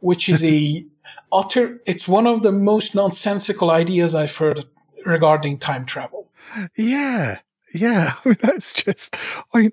which 0.00 0.28
is 0.28 0.44
a 0.44 0.84
utter, 1.32 1.80
it's 1.86 2.06
one 2.06 2.26
of 2.26 2.42
the 2.42 2.52
most 2.52 2.94
nonsensical 2.94 3.70
ideas 3.70 4.14
I've 4.14 4.36
heard 4.36 4.66
regarding 5.06 5.58
time 5.58 5.86
travel. 5.86 6.28
Yeah. 6.76 7.38
Yeah. 7.72 8.12
I 8.26 8.28
mean, 8.28 8.38
that's 8.42 8.74
just. 8.74 9.16
I 9.54 9.62
mean, 9.62 9.72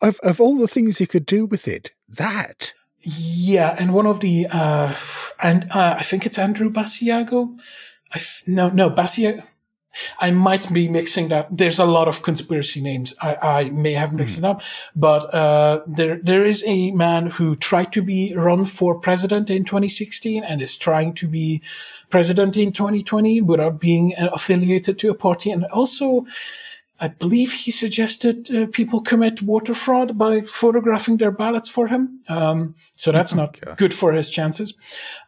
of 0.00 0.20
of 0.20 0.40
all 0.40 0.56
the 0.56 0.68
things 0.68 1.00
you 1.00 1.08
could 1.08 1.26
do 1.26 1.46
with 1.46 1.66
it, 1.66 1.90
that. 2.08 2.74
Yeah, 3.02 3.76
and 3.78 3.94
one 3.94 4.06
of 4.06 4.20
the, 4.20 4.46
uh, 4.50 4.94
and 5.42 5.70
uh, 5.70 5.96
I 5.98 6.02
think 6.02 6.26
it's 6.26 6.38
Andrew 6.38 6.70
Basiago. 6.70 7.58
I 8.12 8.16
f- 8.16 8.42
no, 8.46 8.68
no, 8.68 8.90
Basiago. 8.90 9.44
I 10.20 10.30
might 10.30 10.72
be 10.72 10.86
mixing 10.86 11.28
that. 11.28 11.48
There's 11.50 11.80
a 11.80 11.84
lot 11.84 12.06
of 12.06 12.22
conspiracy 12.22 12.80
names. 12.80 13.12
I, 13.20 13.36
I 13.42 13.70
may 13.70 13.94
have 13.94 14.12
mixed 14.12 14.38
it 14.38 14.44
up, 14.44 14.62
but 14.94 15.34
uh, 15.34 15.80
there 15.86 16.20
there 16.22 16.46
is 16.46 16.62
a 16.64 16.92
man 16.92 17.26
who 17.26 17.56
tried 17.56 17.92
to 17.94 18.02
be 18.02 18.32
run 18.36 18.66
for 18.66 19.00
president 19.00 19.50
in 19.50 19.64
2016 19.64 20.44
and 20.44 20.62
is 20.62 20.76
trying 20.76 21.12
to 21.14 21.26
be 21.26 21.60
president 22.08 22.56
in 22.56 22.72
2020 22.72 23.40
without 23.40 23.80
being 23.80 24.14
affiliated 24.16 24.96
to 25.00 25.10
a 25.10 25.14
party, 25.14 25.50
and 25.50 25.64
also 25.66 26.24
I 27.02 27.08
believe 27.08 27.52
he 27.52 27.70
suggested 27.70 28.54
uh, 28.54 28.66
people 28.66 29.00
commit 29.00 29.40
voter 29.40 29.72
fraud 29.72 30.18
by 30.18 30.42
photographing 30.42 31.16
their 31.16 31.30
ballots 31.30 31.68
for 31.68 31.88
him. 31.88 32.20
Um, 32.28 32.74
so 32.96 33.10
that's 33.10 33.34
not 33.34 33.56
okay. 33.62 33.74
good 33.76 33.94
for 33.94 34.12
his 34.12 34.28
chances. 34.28 34.74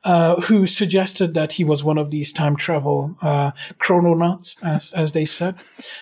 Uh, 0.04 0.38
who 0.42 0.66
suggested 0.66 1.32
that 1.32 1.52
he 1.52 1.64
was 1.64 1.82
one 1.82 1.96
of 1.96 2.10
these 2.10 2.30
time 2.32 2.56
travel 2.56 3.16
uh, 3.22 3.52
chrononauts, 3.78 4.56
as 4.62 4.92
as 4.92 5.12
they 5.12 5.24
said, 5.24 5.54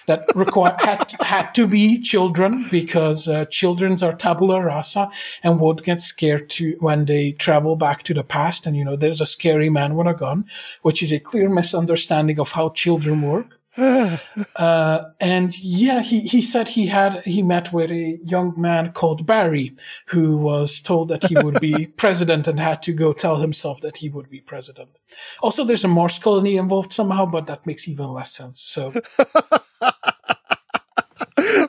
that 0.07 0.21
require 0.35 0.75
had 0.81 1.13
had 1.21 1.55
to 1.55 1.69
be 1.69 2.01
children 2.01 2.65
because 2.71 3.29
uh, 3.29 3.45
children 3.45 3.97
are 4.03 4.15
tabula 4.15 4.61
rasa 4.61 5.09
and 5.43 5.61
would 5.61 5.85
get 5.85 6.01
scared 6.01 6.51
to 6.51 6.77
when 6.81 7.05
they 7.05 7.33
travel 7.33 7.77
back 7.77 8.03
to 8.03 8.15
the 8.15 8.25
past. 8.25 8.67
And 8.67 8.77
you 8.77 8.85
know, 8.85 8.97
there's 8.97 9.21
a 9.21 9.27
scary 9.27 9.71
man 9.71 9.95
with 9.95 10.09
a 10.09 10.15
gun, 10.15 10.47
which 10.83 11.01
is 11.01 11.13
a 11.13 11.21
clear 11.21 11.49
misunderstanding 11.49 12.41
of 12.41 12.53
how 12.53 12.71
children 12.71 13.23
work. 13.23 13.60
uh, 14.57 15.05
and 15.21 15.59
yeah, 15.59 16.03
he, 16.03 16.21
he 16.21 16.43
said 16.43 16.69
he 16.69 16.89
had 16.89 17.23
he 17.25 17.43
met 17.43 17.73
with 17.73 17.91
a 17.91 18.19
young 18.25 18.53
man 18.57 18.93
called 18.93 19.27
Barry 19.27 19.75
who 20.07 20.37
was 20.37 20.81
told 20.83 21.09
that 21.09 21.25
he 21.25 21.35
would 21.37 21.61
be 21.61 21.87
president 21.97 22.47
and 22.47 22.61
had 22.61 22.83
to 22.83 22.93
go 22.93 23.15
tell 23.15 23.37
himself 23.37 23.81
that 23.81 23.99
he 23.99 24.11
would 24.11 24.29
be 24.29 24.41
president. 24.41 24.99
Also, 25.43 25.65
there's 25.65 25.85
a 25.85 25.89
Mars 25.89 26.19
colony 26.19 26.59
involved 26.59 26.93
somehow, 26.93 27.25
but 27.25 27.47
that 27.47 27.65
makes 27.67 27.89
even 27.89 28.11
less 28.11 28.33
sense. 28.33 28.61
So. 28.61 28.93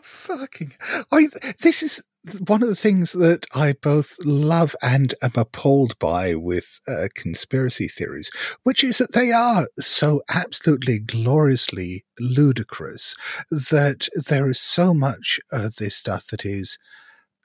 Fucking, 0.01 0.73
I, 1.11 1.27
this 1.61 1.81
is 1.81 2.03
one 2.47 2.61
of 2.61 2.69
the 2.69 2.75
things 2.75 3.13
that 3.13 3.45
I 3.55 3.73
both 3.73 4.15
love 4.23 4.75
and 4.83 5.13
am 5.23 5.31
appalled 5.35 5.97
by 5.99 6.35
with 6.35 6.79
uh, 6.87 7.07
conspiracy 7.15 7.87
theories, 7.87 8.29
which 8.63 8.83
is 8.83 8.99
that 8.99 9.13
they 9.13 9.31
are 9.31 9.67
so 9.79 10.21
absolutely 10.29 10.99
gloriously 10.99 12.05
ludicrous 12.19 13.15
that 13.49 14.07
there 14.27 14.47
is 14.49 14.59
so 14.59 14.93
much 14.93 15.39
of 15.51 15.75
this 15.75 15.95
stuff 15.95 16.27
that 16.27 16.45
is 16.45 16.77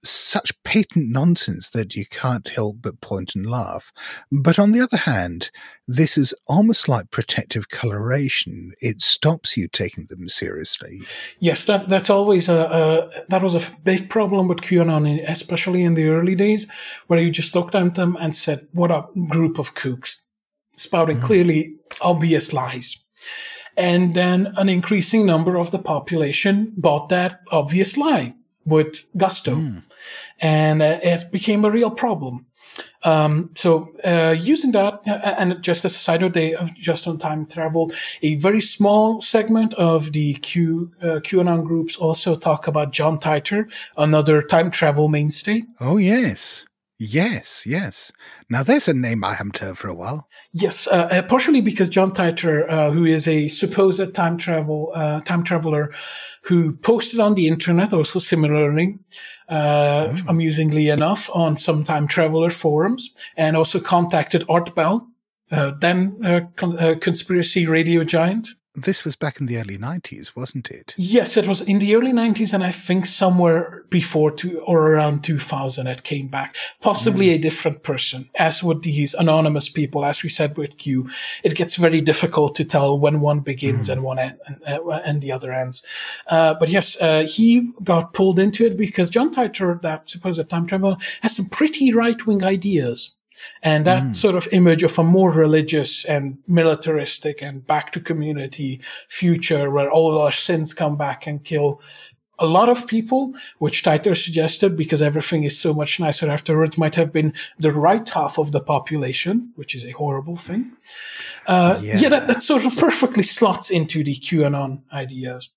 such 0.04 0.52
patent 0.62 1.10
nonsense 1.10 1.70
that 1.70 1.94
you 1.94 2.04
can't 2.06 2.48
help 2.48 2.76
but 2.80 3.00
point 3.00 3.34
and 3.34 3.48
laugh. 3.48 3.92
But 4.30 4.58
on 4.58 4.72
the 4.72 4.80
other 4.80 4.96
hand, 4.96 5.50
this 5.88 6.16
is 6.18 6.34
almost 6.46 6.88
like 6.88 7.10
protective 7.10 7.68
coloration. 7.68 8.72
It 8.80 9.00
stops 9.00 9.56
you 9.56 9.68
taking 9.68 10.06
them 10.08 10.28
seriously. 10.28 11.00
Yes, 11.38 11.64
that 11.66 11.88
that's 11.88 12.10
always 12.10 12.48
a, 12.48 12.54
a 12.54 13.24
that 13.28 13.42
was 13.42 13.54
a 13.54 13.70
big 13.84 14.08
problem 14.08 14.48
with 14.48 14.58
QAnon, 14.58 15.28
especially 15.28 15.82
in 15.82 15.94
the 15.94 16.08
early 16.08 16.34
days, 16.34 16.66
where 17.06 17.20
you 17.20 17.30
just 17.30 17.54
looked 17.54 17.74
at 17.74 17.94
them 17.94 18.16
and 18.20 18.36
said, 18.36 18.66
"What 18.72 18.90
a 18.90 19.04
group 19.28 19.58
of 19.58 19.74
kooks," 19.74 20.24
spouting 20.76 21.18
mm. 21.18 21.24
clearly 21.24 21.76
obvious 22.00 22.52
lies. 22.52 22.98
And 23.78 24.14
then 24.14 24.48
an 24.56 24.70
increasing 24.70 25.26
number 25.26 25.56
of 25.56 25.70
the 25.70 25.78
population 25.78 26.72
bought 26.78 27.10
that 27.10 27.40
obvious 27.50 27.98
lie 27.98 28.34
with 28.66 29.04
gusto. 29.16 29.56
Mm. 29.56 29.82
And 30.40 30.82
uh, 30.82 30.98
it 31.02 31.30
became 31.30 31.64
a 31.64 31.70
real 31.70 31.90
problem. 31.90 32.46
Um, 33.04 33.50
so 33.54 33.92
uh, 34.04 34.34
using 34.38 34.72
that, 34.72 35.00
uh, 35.06 35.34
and 35.38 35.62
just 35.62 35.84
as 35.84 35.94
a 35.94 35.98
side 35.98 36.20
note, 36.20 36.34
they 36.34 36.54
uh, 36.54 36.68
just 36.76 37.06
on 37.06 37.18
time 37.18 37.46
travel. 37.46 37.92
A 38.22 38.34
very 38.36 38.60
small 38.60 39.22
segment 39.22 39.74
of 39.74 40.12
the 40.12 40.34
Q 40.34 40.92
uh, 41.00 41.20
QAnon 41.20 41.64
groups 41.64 41.96
also 41.96 42.34
talk 42.34 42.66
about 42.66 42.92
John 42.92 43.18
Titor, 43.18 43.70
another 43.96 44.42
time 44.42 44.70
travel 44.70 45.08
mainstay. 45.08 45.62
Oh 45.80 45.96
yes, 45.96 46.66
yes, 46.98 47.64
yes. 47.66 48.12
Now 48.48 48.62
there's 48.62 48.88
a 48.88 48.94
name 48.94 49.24
I 49.24 49.34
haven't 49.34 49.58
heard 49.58 49.78
for 49.78 49.88
a 49.88 49.94
while. 49.94 50.28
Yes, 50.52 50.86
uh, 50.86 51.08
uh, 51.10 51.22
partially 51.22 51.60
because 51.60 51.88
John 51.88 52.12
Titor, 52.12 52.92
who 52.92 53.04
is 53.04 53.28
a 53.28 53.48
supposed 53.48 54.14
time 54.14 54.38
travel 54.38 54.92
time 55.24 55.42
traveler 55.42 55.92
who 56.46 56.72
posted 56.76 57.18
on 57.18 57.34
the 57.34 57.48
internet 57.48 57.92
also 57.92 58.18
similarly, 58.18 58.98
uh, 59.48 60.08
oh. 60.08 60.16
amusingly 60.28 60.88
enough, 60.88 61.28
on 61.34 61.56
some 61.56 61.84
time 61.84 62.06
traveler 62.06 62.50
forums 62.50 63.10
and 63.36 63.56
also 63.56 63.80
contacted 63.80 64.44
Art 64.48 64.74
Bell, 64.74 65.08
uh, 65.50 65.72
then 65.80 66.18
uh, 66.24 66.40
con- 66.56 66.78
uh, 66.78 66.94
conspiracy 67.00 67.66
radio 67.66 68.04
giant, 68.04 68.48
this 68.76 69.04
was 69.04 69.16
back 69.16 69.40
in 69.40 69.46
the 69.46 69.56
early 69.56 69.78
90s, 69.78 70.36
wasn't 70.36 70.70
it? 70.70 70.94
Yes, 70.96 71.36
it 71.36 71.48
was 71.48 71.62
in 71.62 71.78
the 71.78 71.96
early 71.96 72.12
90s, 72.12 72.52
and 72.52 72.62
I 72.62 72.70
think 72.70 73.06
somewhere 73.06 73.84
before 73.88 74.30
two 74.30 74.60
or 74.60 74.92
around 74.92 75.24
2000 75.24 75.86
it 75.86 76.02
came 76.02 76.28
back. 76.28 76.54
Possibly 76.80 77.26
mm. 77.28 77.34
a 77.34 77.38
different 77.38 77.82
person, 77.82 78.28
as 78.34 78.62
with 78.62 78.82
these 78.82 79.14
anonymous 79.14 79.68
people. 79.68 80.04
As 80.04 80.22
we 80.22 80.28
said 80.28 80.56
with 80.56 80.76
Q, 80.76 81.08
it 81.42 81.54
gets 81.54 81.76
very 81.76 82.00
difficult 82.00 82.54
to 82.56 82.64
tell 82.64 82.98
when 82.98 83.20
one 83.20 83.40
begins 83.40 83.88
mm. 83.88 83.92
and 83.92 84.02
one 84.02 84.18
end, 84.18 84.38
and, 84.46 84.60
uh, 84.66 85.00
and 85.06 85.22
the 85.22 85.32
other 85.32 85.52
ends. 85.52 85.82
Uh, 86.26 86.54
but 86.54 86.68
yes, 86.68 87.00
uh, 87.00 87.26
he 87.26 87.72
got 87.82 88.12
pulled 88.12 88.38
into 88.38 88.66
it 88.66 88.76
because 88.76 89.08
John 89.10 89.34
Titor, 89.34 89.80
that 89.82 90.08
supposed 90.08 90.48
time 90.50 90.66
traveler, 90.66 90.96
has 91.22 91.34
some 91.34 91.46
pretty 91.46 91.92
right 91.92 92.26
wing 92.26 92.44
ideas. 92.44 93.15
And 93.62 93.86
that 93.86 94.02
mm. 94.02 94.16
sort 94.16 94.34
of 94.34 94.48
image 94.52 94.82
of 94.82 94.98
a 94.98 95.04
more 95.04 95.30
religious 95.30 96.04
and 96.04 96.38
militaristic 96.46 97.42
and 97.42 97.66
back 97.66 97.92
to 97.92 98.00
community 98.00 98.80
future 99.08 99.70
where 99.70 99.90
all 99.90 100.18
our 100.18 100.32
sins 100.32 100.74
come 100.74 100.96
back 100.96 101.26
and 101.26 101.42
kill 101.42 101.80
a 102.38 102.46
lot 102.46 102.68
of 102.68 102.86
people, 102.86 103.34
which 103.58 103.82
Titor 103.82 104.16
suggested 104.16 104.76
because 104.76 105.00
everything 105.00 105.44
is 105.44 105.58
so 105.58 105.72
much 105.72 105.98
nicer 105.98 106.30
afterwards, 106.30 106.76
might 106.76 106.94
have 106.94 107.12
been 107.12 107.32
the 107.58 107.72
right 107.72 108.08
half 108.08 108.38
of 108.38 108.52
the 108.52 108.60
population, 108.60 109.52
which 109.56 109.74
is 109.74 109.84
a 109.84 109.92
horrible 109.92 110.36
thing. 110.36 110.72
Uh, 111.46 111.78
yeah, 111.82 111.98
yeah 111.98 112.08
that, 112.08 112.26
that, 112.26 112.42
sort 112.42 112.64
of 112.64 112.76
perfectly 112.76 113.22
slots 113.22 113.70
into 113.70 114.02
the 114.02 114.16
QAnon 114.16 114.82
ideas. 114.92 115.50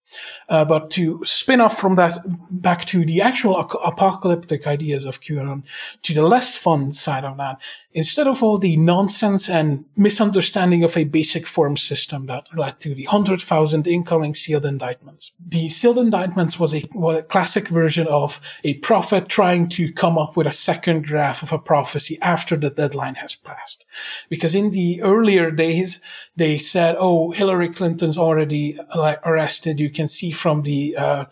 Uh, 0.48 0.66
but 0.66 0.90
to 0.90 1.24
spin 1.24 1.62
off 1.62 1.78
from 1.78 1.96
that 1.96 2.18
back 2.50 2.86
to 2.86 3.06
the 3.06 3.22
actual 3.22 3.60
apocalyptic 3.60 4.66
ideas 4.66 5.06
of 5.06 5.22
QAnon, 5.22 5.64
to 6.02 6.14
the 6.14 6.24
less 6.24 6.56
fun 6.56 6.92
side 6.92 7.24
of 7.24 7.38
that, 7.38 7.62
instead 7.94 8.28
of 8.28 8.42
all 8.42 8.58
the 8.58 8.76
nonsense 8.78 9.50
and 9.50 9.86
misunderstanding 9.96 10.84
of 10.84 10.98
a 10.98 11.04
basic 11.04 11.46
form 11.46 11.78
system 11.78 12.26
that 12.26 12.48
led 12.56 12.80
to 12.80 12.96
the 12.96 13.06
100,000 13.06 13.88
incoming 13.88 14.34
sealed 14.34 14.66
indictments. 14.66 15.34
The 15.46 15.70
sealed 15.70 16.00
indictments 16.00 16.60
was 16.60 16.68
a, 16.74 16.84
was 16.93 17.17
a 17.17 17.24
classic 17.24 17.67
version 17.67 18.07
of 18.07 18.39
a 18.63 18.76
prophet 18.76 19.30
trying 19.30 19.70
to 19.70 19.91
come 19.93 20.17
up 20.17 20.36
with 20.36 20.47
a 20.47 20.51
second 20.51 21.03
draft 21.03 21.43
of 21.43 21.51
a 21.51 21.59
prophecy 21.59 22.17
after 22.22 22.55
the 22.55 22.70
deadline 22.70 23.15
has 23.15 23.36
passed. 23.36 23.86
Because 24.30 24.55
in 24.55 24.72
the 24.72 25.01
earlier 25.01 25.51
days, 25.51 26.01
they 26.36 26.57
said, 26.57 26.95
oh, 26.97 27.32
Hillary 27.32 27.70
Clinton's 27.70 28.17
already 28.17 28.78
arrested. 29.26 29.80
You 29.80 29.89
can 29.89 30.07
see 30.07 30.32
from 30.32 30.63
the 30.63 30.95
uh, 30.97 31.26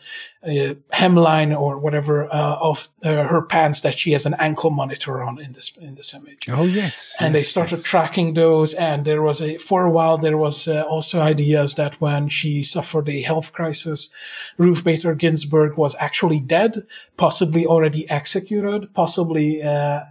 uh, 0.43 0.75
hemline 0.93 1.57
or 1.57 1.79
whatever 1.79 2.31
uh, 2.33 2.57
of 2.61 2.87
uh, 3.03 3.23
her 3.23 3.41
pants 3.41 3.81
that 3.81 3.97
she 3.97 4.11
has 4.11 4.25
an 4.25 4.35
ankle 4.35 4.69
monitor 4.69 5.21
on 5.21 5.39
in 5.39 5.53
this 5.53 5.75
in 5.77 5.95
this 5.95 6.13
image. 6.13 6.47
Oh 6.49 6.65
yes, 6.65 7.15
and 7.19 7.33
yes, 7.33 7.41
they 7.41 7.45
started 7.45 7.77
yes. 7.77 7.83
tracking 7.83 8.33
those. 8.33 8.73
And 8.73 9.03
there 9.05 9.21
was 9.21 9.41
a 9.41 9.57
for 9.57 9.85
a 9.85 9.91
while 9.91 10.17
there 10.17 10.37
was 10.37 10.67
uh, 10.67 10.83
also 10.83 11.21
ideas 11.21 11.75
that 11.75 11.99
when 11.99 12.29
she 12.29 12.63
suffered 12.63 13.09
a 13.09 13.21
health 13.21 13.51
crisis, 13.53 14.09
Ruth 14.57 14.83
Bader 14.83 15.15
Ginsburg 15.15 15.77
was 15.77 15.95
actually 15.99 16.39
dead, 16.39 16.85
possibly 17.17 17.65
already 17.65 18.09
executed, 18.09 18.93
possibly 18.93 19.61
uh, 19.63 20.01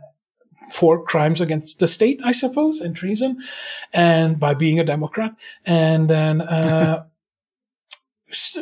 for 0.73 1.05
crimes 1.05 1.41
against 1.41 1.79
the 1.79 1.89
state, 1.89 2.21
I 2.25 2.33
suppose, 2.33 2.81
and 2.81 2.97
treason, 2.97 3.43
and 3.93 4.39
by 4.41 4.55
being 4.55 4.81
a 4.81 4.85
Democrat, 4.85 5.35
and 5.65 6.11
then 6.11 6.41
uh, 6.41 7.05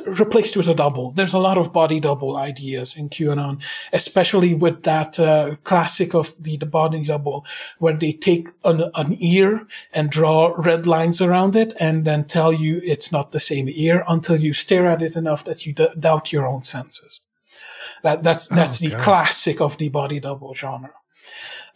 replaced 0.07 0.57
with 0.57 0.69
a 0.69 0.75
double. 0.75 1.13
There's 1.13 1.33
a 1.33 1.39
lot 1.39 1.57
of 1.57 1.73
body 1.73 1.99
double 1.99 2.37
ideas 2.37 2.97
in 2.97 3.09
QAnon, 3.09 3.63
especially 3.93 4.55
with 4.55 4.83
that 4.83 5.19
uh, 5.19 5.57
classic 5.65 6.15
of 6.15 6.35
the, 6.39 6.59
the 6.59 6.67
body 6.67 7.05
double, 7.05 7.47
where 7.79 7.97
they 7.97 8.13
take 8.13 8.49
an, 8.65 8.91
an 8.95 9.17
ear 9.21 9.67
and 9.93 10.11
draw 10.11 10.53
red 10.57 10.87
lines 10.87 11.21
around 11.21 11.57
it, 11.57 11.73
and 11.81 12.05
then 12.05 12.25
tell 12.25 12.53
you 12.53 12.81
it's 12.85 13.11
not 13.11 13.33
the 13.33 13.41
same 13.41 13.69
ear 13.71 14.05
until 14.07 14.39
you 14.39 14.53
stare 14.53 14.87
at 14.87 15.03
it 15.03 15.17
enough 15.17 15.45
that 15.45 15.65
you 15.65 15.73
d- 15.73 15.89
doubt 15.99 16.33
your 16.33 16.47
own 16.47 16.63
senses. 16.63 17.21
That, 18.03 18.23
that's 18.23 18.49
that's 18.49 18.85
oh, 18.85 18.89
the 18.89 18.97
classic 18.97 19.63
of 19.63 19.79
the 19.79 19.89
body 19.89 20.21
double 20.21 20.53
genre. 20.53 20.93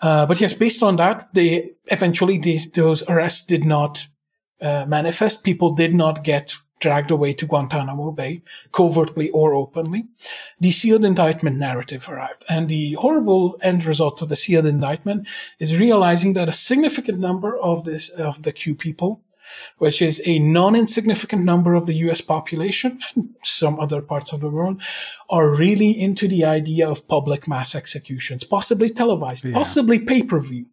Uh, 0.01 0.27
but 0.27 0.41
yes, 0.41 0.53
based 0.53 0.83
on 0.83 0.97
that, 0.97 1.29
they 1.33 1.71
eventually 1.87 2.39
these, 2.39 2.71
those 2.71 3.03
arrests 3.09 3.47
did 3.47 3.65
not 3.65 4.07
uh, 4.61 4.85
manifest. 4.87 5.43
People 5.43 5.75
did 5.75 5.95
not 5.95 6.23
get 6.23 6.55
dragged 6.81 7.11
away 7.11 7.33
to 7.35 7.47
Guantanamo 7.47 8.11
Bay, 8.13 8.43
covertly 8.73 9.31
or 9.31 9.55
openly. 9.55 10.07
The 10.61 10.71
sealed 10.73 11.05
indictment 11.05 11.57
narrative 11.57 12.09
arrived, 12.09 12.45
and 12.49 12.69
the 12.69 12.93
horrible 12.95 13.57
end 13.63 13.85
result 13.85 14.23
of 14.23 14.29
the 14.29 14.37
sealed 14.37 14.67
indictment 14.67 15.27
is 15.59 15.79
realizing 15.79 16.35
that 16.35 16.49
a 16.49 16.53
significant 16.53 17.19
number 17.19 17.59
of 17.59 17.85
this 17.85 18.09
of 18.11 18.43
the 18.43 18.53
Q 18.53 18.75
people 18.75 19.21
which 19.79 20.03
is 20.03 20.21
a 20.27 20.39
non-insignificant 20.39 21.43
number 21.45 21.75
of 21.75 21.87
the 21.87 21.95
US 21.95 22.21
population 22.21 23.01
and 23.15 23.31
some 23.45 23.81
other 23.81 24.03
parts 24.03 24.33
of 24.33 24.41
the 24.41 24.51
world 24.51 24.83
are 25.31 25.55
really 25.57 25.91
into 25.91 26.29
the 26.29 26.45
idea 26.45 26.89
of 26.89 27.09
public 27.09 27.49
mass 27.49 27.75
executions, 27.75 28.45
possibly 28.45 28.91
televised, 28.91 29.45
Yeah. 29.45 29.55
possibly 29.55 29.99
pay-per-view. 29.99 30.67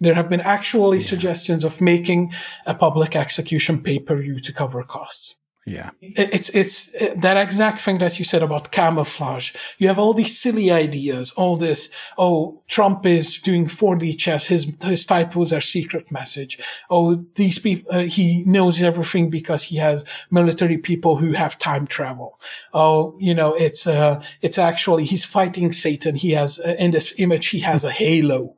There 0.00 0.14
have 0.14 0.28
been 0.28 0.40
actually 0.40 0.98
Yeah. 0.98 1.08
suggestions 1.08 1.64
of 1.64 1.80
making 1.80 2.32
a 2.66 2.74
public 2.74 3.14
execution 3.16 3.82
pay-per-view 3.82 4.40
to 4.40 4.52
cover 4.52 4.82
costs. 4.84 5.36
Yeah. 5.66 5.90
It's 6.00 6.48
it's 6.48 6.94
uh, 6.94 7.14
that 7.20 7.36
exact 7.36 7.82
thing 7.82 7.98
that 7.98 8.18
you 8.18 8.24
said 8.24 8.42
about 8.42 8.70
camouflage. 8.70 9.52
You 9.76 9.88
have 9.88 9.98
all 9.98 10.14
these 10.14 10.38
silly 10.38 10.70
ideas, 10.70 11.32
all 11.32 11.58
this. 11.58 11.90
Oh, 12.16 12.62
Trump 12.68 13.04
is 13.04 13.38
doing 13.42 13.66
4D 13.68 14.16
chess. 14.18 14.46
His 14.46 14.72
his 14.82 15.04
typos 15.04 15.52
are 15.52 15.60
secret 15.60 16.10
message. 16.10 16.58
Oh, 16.88 17.22
these 17.34 17.58
people. 17.58 17.94
Uh, 17.94 18.04
he 18.04 18.44
knows 18.46 18.80
everything 18.82 19.28
because 19.30 19.64
he 19.64 19.76
has 19.76 20.04
military 20.30 20.78
people 20.78 21.16
who 21.16 21.32
have 21.32 21.58
time 21.58 21.86
travel. 21.86 22.40
Oh, 22.72 23.14
you 23.20 23.34
know, 23.34 23.52
it's 23.54 23.86
uh, 23.86 24.22
it's 24.40 24.56
actually 24.58 25.04
he's 25.04 25.26
fighting 25.26 25.72
Satan. 25.72 26.14
He 26.14 26.30
has 26.30 26.58
uh, 26.60 26.76
in 26.78 26.92
this 26.92 27.12
image 27.18 27.48
he 27.48 27.60
has 27.60 27.84
a 27.84 27.90
halo 27.90 28.54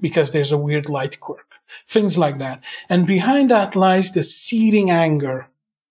because 0.00 0.30
there's 0.30 0.52
a 0.52 0.58
weird 0.58 0.88
light 0.88 1.20
quirk. 1.20 1.54
Things 1.88 2.16
like 2.18 2.38
that, 2.38 2.62
and 2.88 3.06
behind 3.06 3.50
that 3.50 3.74
lies 3.74 4.12
the 4.12 4.22
seething 4.22 4.90
anger 4.90 5.48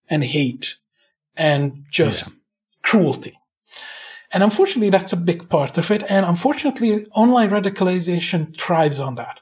and 0.10 0.24
hate 0.24 0.78
and 1.36 1.86
just 1.90 2.28
Yeah. 2.28 2.34
cruelty. 2.84 3.38
And 4.32 4.44
unfortunately, 4.44 4.90
that's 4.90 5.14
a 5.14 5.18
big 5.18 5.50
part 5.50 5.78
of 5.78 5.92
it. 5.92 6.04
And 6.10 6.26
unfortunately, 6.26 7.06
online 7.16 7.50
radicalization 7.50 8.58
thrives 8.58 9.00
on 9.00 9.16
that. 9.16 9.42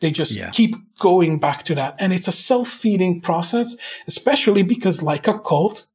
They 0.00 0.10
just 0.10 0.32
Yeah. 0.32 0.50
keep 0.50 0.76
going 0.98 1.38
back 1.38 1.64
to 1.64 1.74
that. 1.74 1.94
And 1.98 2.12
it's 2.12 2.28
a 2.28 2.32
self-feeding 2.32 3.20
process, 3.22 3.76
especially 4.06 4.62
because 4.62 5.02
like 5.02 5.28
a 5.28 5.38
cult, 5.38 5.86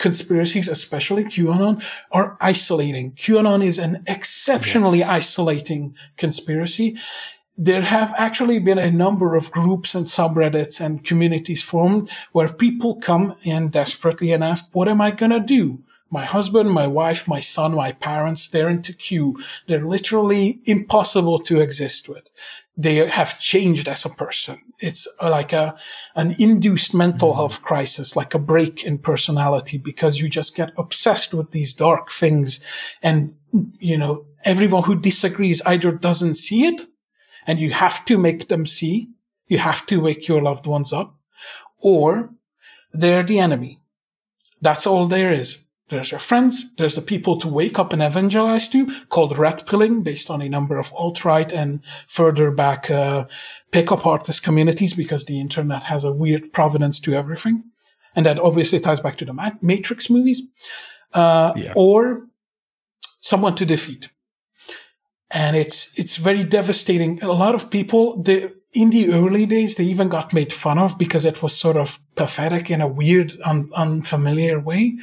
conspiracies, 0.00 0.66
especially 0.66 1.24
QAnon, 1.24 1.80
are 2.10 2.36
isolating. 2.40 3.12
QAnon 3.12 3.62
is 3.64 3.78
an 3.78 4.02
exceptionally 4.06 5.00
Yes. 5.00 5.08
isolating 5.20 5.94
conspiracy. 6.16 6.96
There 7.56 7.82
have 7.82 8.14
actually 8.16 8.58
been 8.58 8.78
a 8.78 8.90
number 8.90 9.36
of 9.36 9.50
groups 9.52 9.94
and 9.94 10.06
subreddits 10.06 10.80
and 10.80 11.04
communities 11.04 11.62
formed 11.62 12.08
where 12.32 12.48
people 12.48 12.96
come 12.96 13.34
in 13.44 13.68
desperately 13.68 14.32
and 14.32 14.42
ask, 14.42 14.74
what 14.74 14.88
am 14.88 15.00
I 15.02 15.10
going 15.10 15.32
to 15.32 15.40
do? 15.58 15.80
My 16.10 16.24
husband, 16.24 16.70
my 16.70 16.88
wife, 16.88 17.28
my 17.28 17.38
son, 17.38 17.74
my 17.74 17.92
parents, 17.92 18.48
they're 18.48 18.68
into 18.68 18.92
Q. 18.92 19.38
They're 19.68 19.86
literally 19.86 20.60
impossible 20.64 21.38
to 21.40 21.60
exist 21.60 22.08
with. 22.08 22.28
They 22.76 22.96
have 23.08 23.38
changed 23.38 23.86
as 23.86 24.04
a 24.04 24.10
person. 24.10 24.58
It's 24.80 25.06
like 25.22 25.52
a, 25.52 25.76
an 26.16 26.34
induced 26.38 26.94
mental 26.94 27.34
health 27.34 27.62
crisis, 27.62 28.16
like 28.16 28.34
a 28.34 28.38
break 28.38 28.82
in 28.82 28.98
personality 28.98 29.78
because 29.78 30.18
you 30.18 30.28
just 30.28 30.56
get 30.56 30.72
obsessed 30.76 31.32
with 31.32 31.52
these 31.52 31.74
dark 31.74 32.10
things. 32.10 32.60
And, 33.02 33.36
you 33.78 33.96
know, 33.96 34.26
everyone 34.44 34.84
who 34.84 34.98
disagrees 34.98 35.62
either 35.64 35.92
doesn't 35.92 36.34
see 36.34 36.66
it 36.66 36.86
and 37.46 37.60
you 37.60 37.70
have 37.70 38.04
to 38.06 38.18
make 38.18 38.48
them 38.48 38.66
see. 38.66 39.10
You 39.46 39.58
have 39.58 39.86
to 39.86 40.00
wake 40.00 40.26
your 40.26 40.42
loved 40.42 40.66
ones 40.66 40.92
up 40.92 41.16
or 41.78 42.30
they're 42.92 43.22
the 43.22 43.38
enemy. 43.38 43.80
That's 44.60 44.86
all 44.86 45.06
there 45.06 45.32
is. 45.32 45.64
There's 45.90 46.10
your 46.12 46.20
friends. 46.20 46.64
There's 46.76 46.94
the 46.94 47.02
people 47.02 47.38
to 47.40 47.48
wake 47.48 47.78
up 47.78 47.92
and 47.92 48.02
evangelize 48.02 48.68
to, 48.70 48.86
called 49.08 49.36
red 49.36 49.66
pilling, 49.66 50.02
based 50.02 50.30
on 50.30 50.40
a 50.40 50.48
number 50.48 50.78
of 50.78 50.92
alt-right 50.94 51.52
and 51.52 51.80
further 52.06 52.50
back 52.50 52.90
uh, 52.90 53.26
pickup 53.72 54.06
artist 54.06 54.42
communities, 54.42 54.94
because 54.94 55.24
the 55.24 55.40
internet 55.40 55.82
has 55.82 56.04
a 56.04 56.12
weird 56.12 56.52
provenance 56.52 57.00
to 57.00 57.14
everything, 57.14 57.64
and 58.14 58.24
that 58.24 58.38
obviously 58.38 58.80
ties 58.80 59.00
back 59.00 59.16
to 59.16 59.24
the 59.24 59.58
Matrix 59.60 60.08
movies. 60.08 60.42
Uh, 61.12 61.52
Yeah. 61.56 61.72
Or 61.74 62.28
someone 63.20 63.54
to 63.56 63.66
defeat, 63.66 64.10
and 65.30 65.56
it's 65.56 65.98
it's 65.98 66.16
very 66.16 66.44
devastating. 66.44 67.22
A 67.22 67.32
lot 67.32 67.54
of 67.54 67.68
people, 67.68 68.22
they, 68.22 68.48
in 68.72 68.90
the 68.90 69.12
early 69.12 69.46
days, 69.46 69.76
they 69.76 69.84
even 69.84 70.08
got 70.08 70.32
made 70.32 70.52
fun 70.52 70.78
of 70.78 70.96
because 70.96 71.24
it 71.24 71.42
was 71.42 71.56
sort 71.56 71.76
of 71.76 71.98
pathetic 72.14 72.70
in 72.70 72.80
a 72.80 72.86
weird, 72.86 73.36
un- 73.44 73.70
unfamiliar 73.74 74.60
way. 74.60 74.96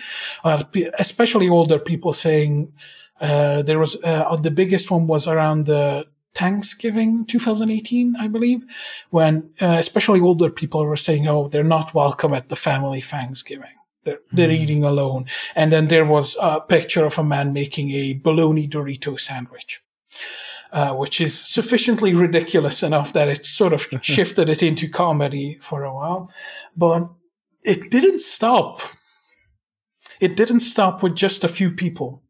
Uh, 0.44 0.64
especially 1.00 1.50
older 1.50 1.80
people 1.80 2.14
saying 2.14 2.72
uh, 3.20 3.62
there 3.64 3.80
was 3.80 4.02
uh, 4.04 4.36
the 4.38 4.52
biggest 4.52 4.90
one 4.90 5.08
was 5.08 5.28
around 5.28 5.70
uh, 5.70 6.06
Thanksgiving 6.34 7.26
2018, 7.26 8.16
I 8.16 8.28
believe, 8.28 8.64
when 9.10 9.52
uh, 9.60 9.76
especially 9.80 10.22
older 10.22 10.50
people 10.50 10.86
were 10.86 10.96
saying, 10.96 11.28
"Oh, 11.28 11.48
they're 11.48 11.64
not 11.64 11.94
welcome 11.94 12.34
at 12.34 12.50
the 12.50 12.56
family 12.56 13.02
Thanksgiving." 13.02 13.74
They're, 14.04 14.20
they're 14.32 14.52
eating 14.52 14.86
alone. 14.86 15.26
And 15.54 15.70
then 15.70 15.90
there 15.90 16.06
was 16.06 16.38
a 16.42 16.62
picture 16.62 17.04
of 17.04 17.18
a 17.18 17.24
man 17.26 17.52
making 17.52 17.90
a 17.90 18.14
bologna 18.14 18.66
Dorito 18.66 19.20
sandwich 19.20 19.82
uh, 20.72 20.94
which 20.94 21.22
is 21.22 21.38
sufficiently 21.38 22.14
ridiculous 22.14 22.84
enough 22.84 23.14
that 23.14 23.28
it 23.28 23.46
sort 23.46 23.74
of 23.74 23.88
shifted 24.02 24.50
it 24.50 24.62
into 24.62 24.90
comedy 24.90 25.58
for 25.62 25.84
a 25.84 25.94
while. 25.94 26.32
But 26.76 27.10
it 27.64 27.92
didn't 27.92 28.22
stop. 28.22 28.82
It 30.20 30.36
didn't 30.36 30.62
stop 30.62 31.04
with 31.04 31.16
just 31.16 31.44
a 31.44 31.50
few 31.50 31.72
people. 31.72 32.24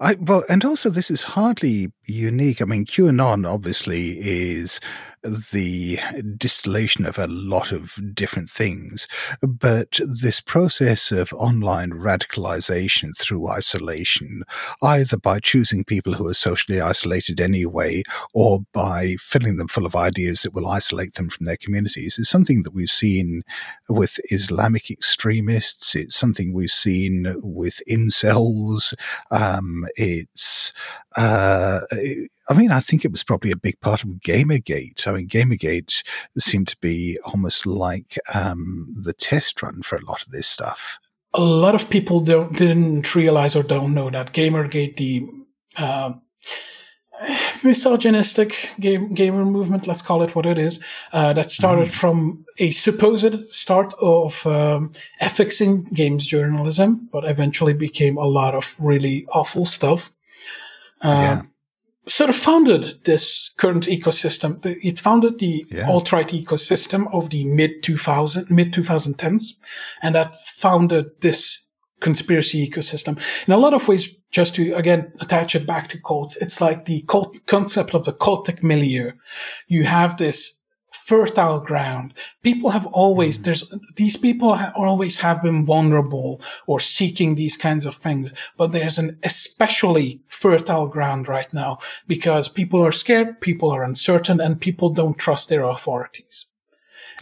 I, 0.00 0.16
well, 0.18 0.44
and 0.48 0.64
also 0.64 0.88
this 0.88 1.10
is 1.10 1.22
hardly 1.22 1.92
unique. 2.06 2.62
I 2.62 2.64
mean, 2.64 2.86
QAnon 2.86 3.46
obviously 3.46 4.16
is 4.18 4.80
the 5.22 5.98
distillation 6.36 7.04
of 7.06 7.18
a 7.18 7.26
lot 7.26 7.72
of 7.72 7.98
different 8.14 8.48
things, 8.48 9.06
but 9.42 10.00
this 10.00 10.40
process 10.40 11.12
of 11.12 11.32
online 11.34 11.90
radicalization 11.90 13.16
through 13.16 13.48
isolation, 13.48 14.42
either 14.82 15.16
by 15.16 15.38
choosing 15.38 15.84
people 15.84 16.14
who 16.14 16.26
are 16.26 16.34
socially 16.34 16.80
isolated 16.80 17.40
anyway, 17.40 18.02
or 18.32 18.60
by 18.72 19.16
filling 19.18 19.56
them 19.56 19.68
full 19.68 19.86
of 19.86 19.94
ideas 19.96 20.42
that 20.42 20.54
will 20.54 20.66
isolate 20.66 21.14
them 21.14 21.28
from 21.28 21.46
their 21.46 21.56
communities, 21.56 22.18
is 22.18 22.28
something 22.28 22.62
that 22.62 22.74
we've 22.74 22.90
seen 22.90 23.42
with 23.88 24.20
Islamic 24.30 24.90
extremists. 24.90 25.94
It's 25.94 26.16
something 26.16 26.52
we've 26.52 26.70
seen 26.70 27.34
with 27.42 27.80
incels. 27.88 28.94
Um, 29.30 29.86
it's, 29.96 30.72
uh, 31.16 31.80
I 32.50 32.54
mean, 32.54 32.72
I 32.72 32.80
think 32.80 33.04
it 33.04 33.12
was 33.12 33.22
probably 33.22 33.52
a 33.52 33.56
big 33.56 33.78
part 33.80 34.02
of 34.02 34.10
Gamergate. 34.26 35.06
I 35.06 35.12
mean, 35.12 35.28
Gamergate 35.28 36.02
seemed 36.36 36.66
to 36.68 36.76
be 36.78 37.16
almost 37.24 37.64
like 37.64 38.18
um, 38.34 38.92
the 38.96 39.12
test 39.12 39.62
run 39.62 39.82
for 39.82 39.96
a 39.96 40.04
lot 40.04 40.20
of 40.20 40.30
this 40.30 40.48
stuff. 40.48 40.98
A 41.32 41.40
lot 41.40 41.76
of 41.76 41.88
people 41.88 42.18
don't, 42.18 42.56
didn't 42.56 43.14
realize 43.14 43.54
or 43.54 43.62
don't 43.62 43.94
know 43.94 44.10
that 44.10 44.32
Gamergate, 44.32 44.96
the 44.96 45.28
uh, 45.76 46.14
misogynistic 47.62 48.70
game, 48.80 49.14
gamer 49.14 49.44
movement, 49.44 49.86
let's 49.86 50.02
call 50.02 50.20
it 50.24 50.34
what 50.34 50.44
it 50.44 50.58
is, 50.58 50.80
uh, 51.12 51.32
that 51.32 51.52
started 51.52 51.92
from 51.92 52.44
a 52.58 52.72
supposed 52.72 53.38
start 53.50 53.94
of 54.02 54.44
um, 54.48 54.90
ethics 55.20 55.60
in 55.60 55.84
games 55.84 56.26
journalism, 56.26 57.08
but 57.12 57.24
eventually 57.24 57.74
became 57.74 58.16
a 58.16 58.26
lot 58.26 58.56
of 58.56 58.74
really 58.80 59.24
awful 59.32 59.64
stuff. 59.64 60.12
Yeah. 61.04 61.42
Sort 62.10 62.28
of 62.30 62.34
founded 62.34 63.04
this 63.04 63.52
current 63.56 63.86
ecosystem. 63.86 64.58
It 64.64 64.98
founded 64.98 65.38
the 65.38 65.64
Yeah. 65.70 65.88
alt-right 65.88 66.30
ecosystem 66.30 67.06
of 67.14 67.30
the 67.30 67.44
mid 67.44 67.84
2000, 67.84 68.50
mid 68.50 68.72
2010s, 68.72 69.54
and 70.02 70.16
that 70.16 70.34
founded 70.34 71.06
this 71.20 71.68
conspiracy 72.00 72.68
ecosystem. 72.68 73.16
In 73.46 73.52
a 73.52 73.58
lot 73.58 73.74
of 73.74 73.86
ways, 73.86 74.08
just 74.32 74.56
to 74.56 74.74
again 74.74 75.12
attach 75.20 75.54
it 75.54 75.66
back 75.66 75.88
to 75.90 76.00
cults, 76.00 76.36
it's 76.40 76.60
like 76.60 76.86
the 76.86 77.02
cult 77.06 77.36
concept 77.46 77.94
of 77.94 78.04
the 78.04 78.12
cultic 78.12 78.60
milieu. 78.60 79.12
You 79.68 79.84
have 79.84 80.16
this 80.16 80.59
fertile 80.92 81.60
ground. 81.60 82.14
People 82.42 82.70
have 82.70 82.86
always, 82.88 83.42
there's, 83.42 83.72
these 83.96 84.16
people 84.16 84.56
ha- 84.56 84.72
always 84.76 85.20
have 85.20 85.42
been 85.42 85.64
vulnerable 85.64 86.40
or 86.66 86.80
seeking 86.80 87.34
these 87.34 87.56
kinds 87.56 87.86
of 87.86 87.94
things, 87.94 88.32
but 88.56 88.72
there's 88.72 88.98
an 88.98 89.18
especially 89.22 90.20
fertile 90.28 90.86
ground 90.88 91.28
right 91.28 91.52
now 91.52 91.78
because 92.06 92.48
people 92.48 92.84
are 92.84 92.92
scared, 92.92 93.40
people 93.40 93.70
are 93.70 93.84
uncertain, 93.84 94.40
and 94.40 94.60
people 94.60 94.90
don't 94.90 95.18
trust 95.18 95.48
their 95.48 95.64
authorities. 95.64 96.46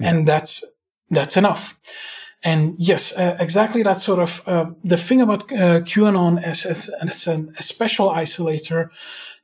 And 0.01 0.29
that's, 0.29 0.65
that's 1.11 1.37
enough. 1.37 1.79
And 2.45 2.77
yes, 2.79 3.13
uh, 3.17 3.37
exactly 3.41 3.83
that 3.83 4.01
sort 4.01 4.21
of, 4.21 4.43
uh, 4.47 4.67
the 4.85 4.97
thing 4.97 5.21
about 5.21 5.51
uh, 5.51 5.81
QAnon 5.81 6.41
as, 6.41 6.65
as, 6.65 6.89
as 7.03 7.27
an, 7.27 7.53
a 7.59 7.63
special 7.63 8.11
isolator 8.11 8.91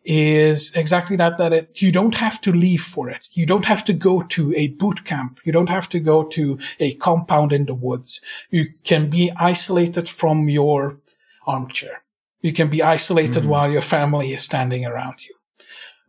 is 0.05 0.71
exactly 0.75 1.17
that, 1.17 1.39
that 1.39 1.53
it, 1.53 1.83
you 1.83 1.91
don't 1.91 2.15
have 2.17 2.41
to 2.43 2.53
leave 2.53 2.83
for 2.83 3.09
it. 3.09 3.29
You 3.33 3.47
don't 3.47 3.65
have 3.65 3.85
to 3.87 3.93
go 3.93 4.23
to 4.23 4.53
a 4.55 4.69
boot 4.69 5.05
camp. 5.05 5.41
You 5.45 5.53
don't 5.53 5.71
have 5.71 5.89
to 5.91 6.01
go 6.01 6.25
to 6.25 6.59
a 6.79 6.95
compound 6.95 7.53
in 7.53 7.65
the 7.67 7.75
woods. 7.75 8.21
You 8.51 8.67
can 8.85 9.09
be 9.11 9.33
isolated 9.37 10.09
from 10.09 10.49
your 10.49 10.99
armchair. 11.47 12.03
You 12.43 12.53
can 12.53 12.69
be 12.69 12.83
isolated 12.83 13.45
while 13.47 13.71
your 13.71 13.81
family 13.83 14.33
is 14.33 14.43
standing 14.43 14.85
around 14.85 15.25
you 15.25 15.35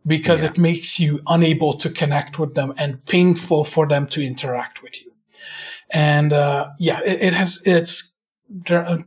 because 0.06 0.42
Yeah. 0.42 0.50
it 0.50 0.58
makes 0.58 1.00
you 1.00 1.20
unable 1.26 1.72
to 1.72 1.88
connect 1.90 2.38
with 2.38 2.54
them 2.54 2.74
and 2.76 3.04
painful 3.06 3.64
for 3.64 3.86
them 3.88 4.06
to 4.08 4.20
interact 4.22 4.82
with 4.82 4.94
you. 5.00 5.12
and 5.90 6.32
uh, 6.32 6.68
yeah, 6.78 7.00
it, 7.04 7.22
it, 7.22 7.32
has 7.32 7.60
it's 7.64 8.16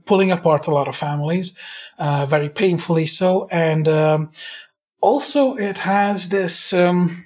pulling 0.05 0.31
apart 0.31 0.67
a 0.67 0.71
lot 0.73 0.87
of 0.87 0.95
families, 0.95 1.53
uh, 1.97 2.25
very 2.25 2.49
painfully 2.49 3.05
so, 3.05 3.47
and 3.51 3.87
um, 3.87 4.31
also 5.01 5.55
it 5.55 5.77
has 5.79 6.29
this. 6.29 6.73
Um, 6.73 7.25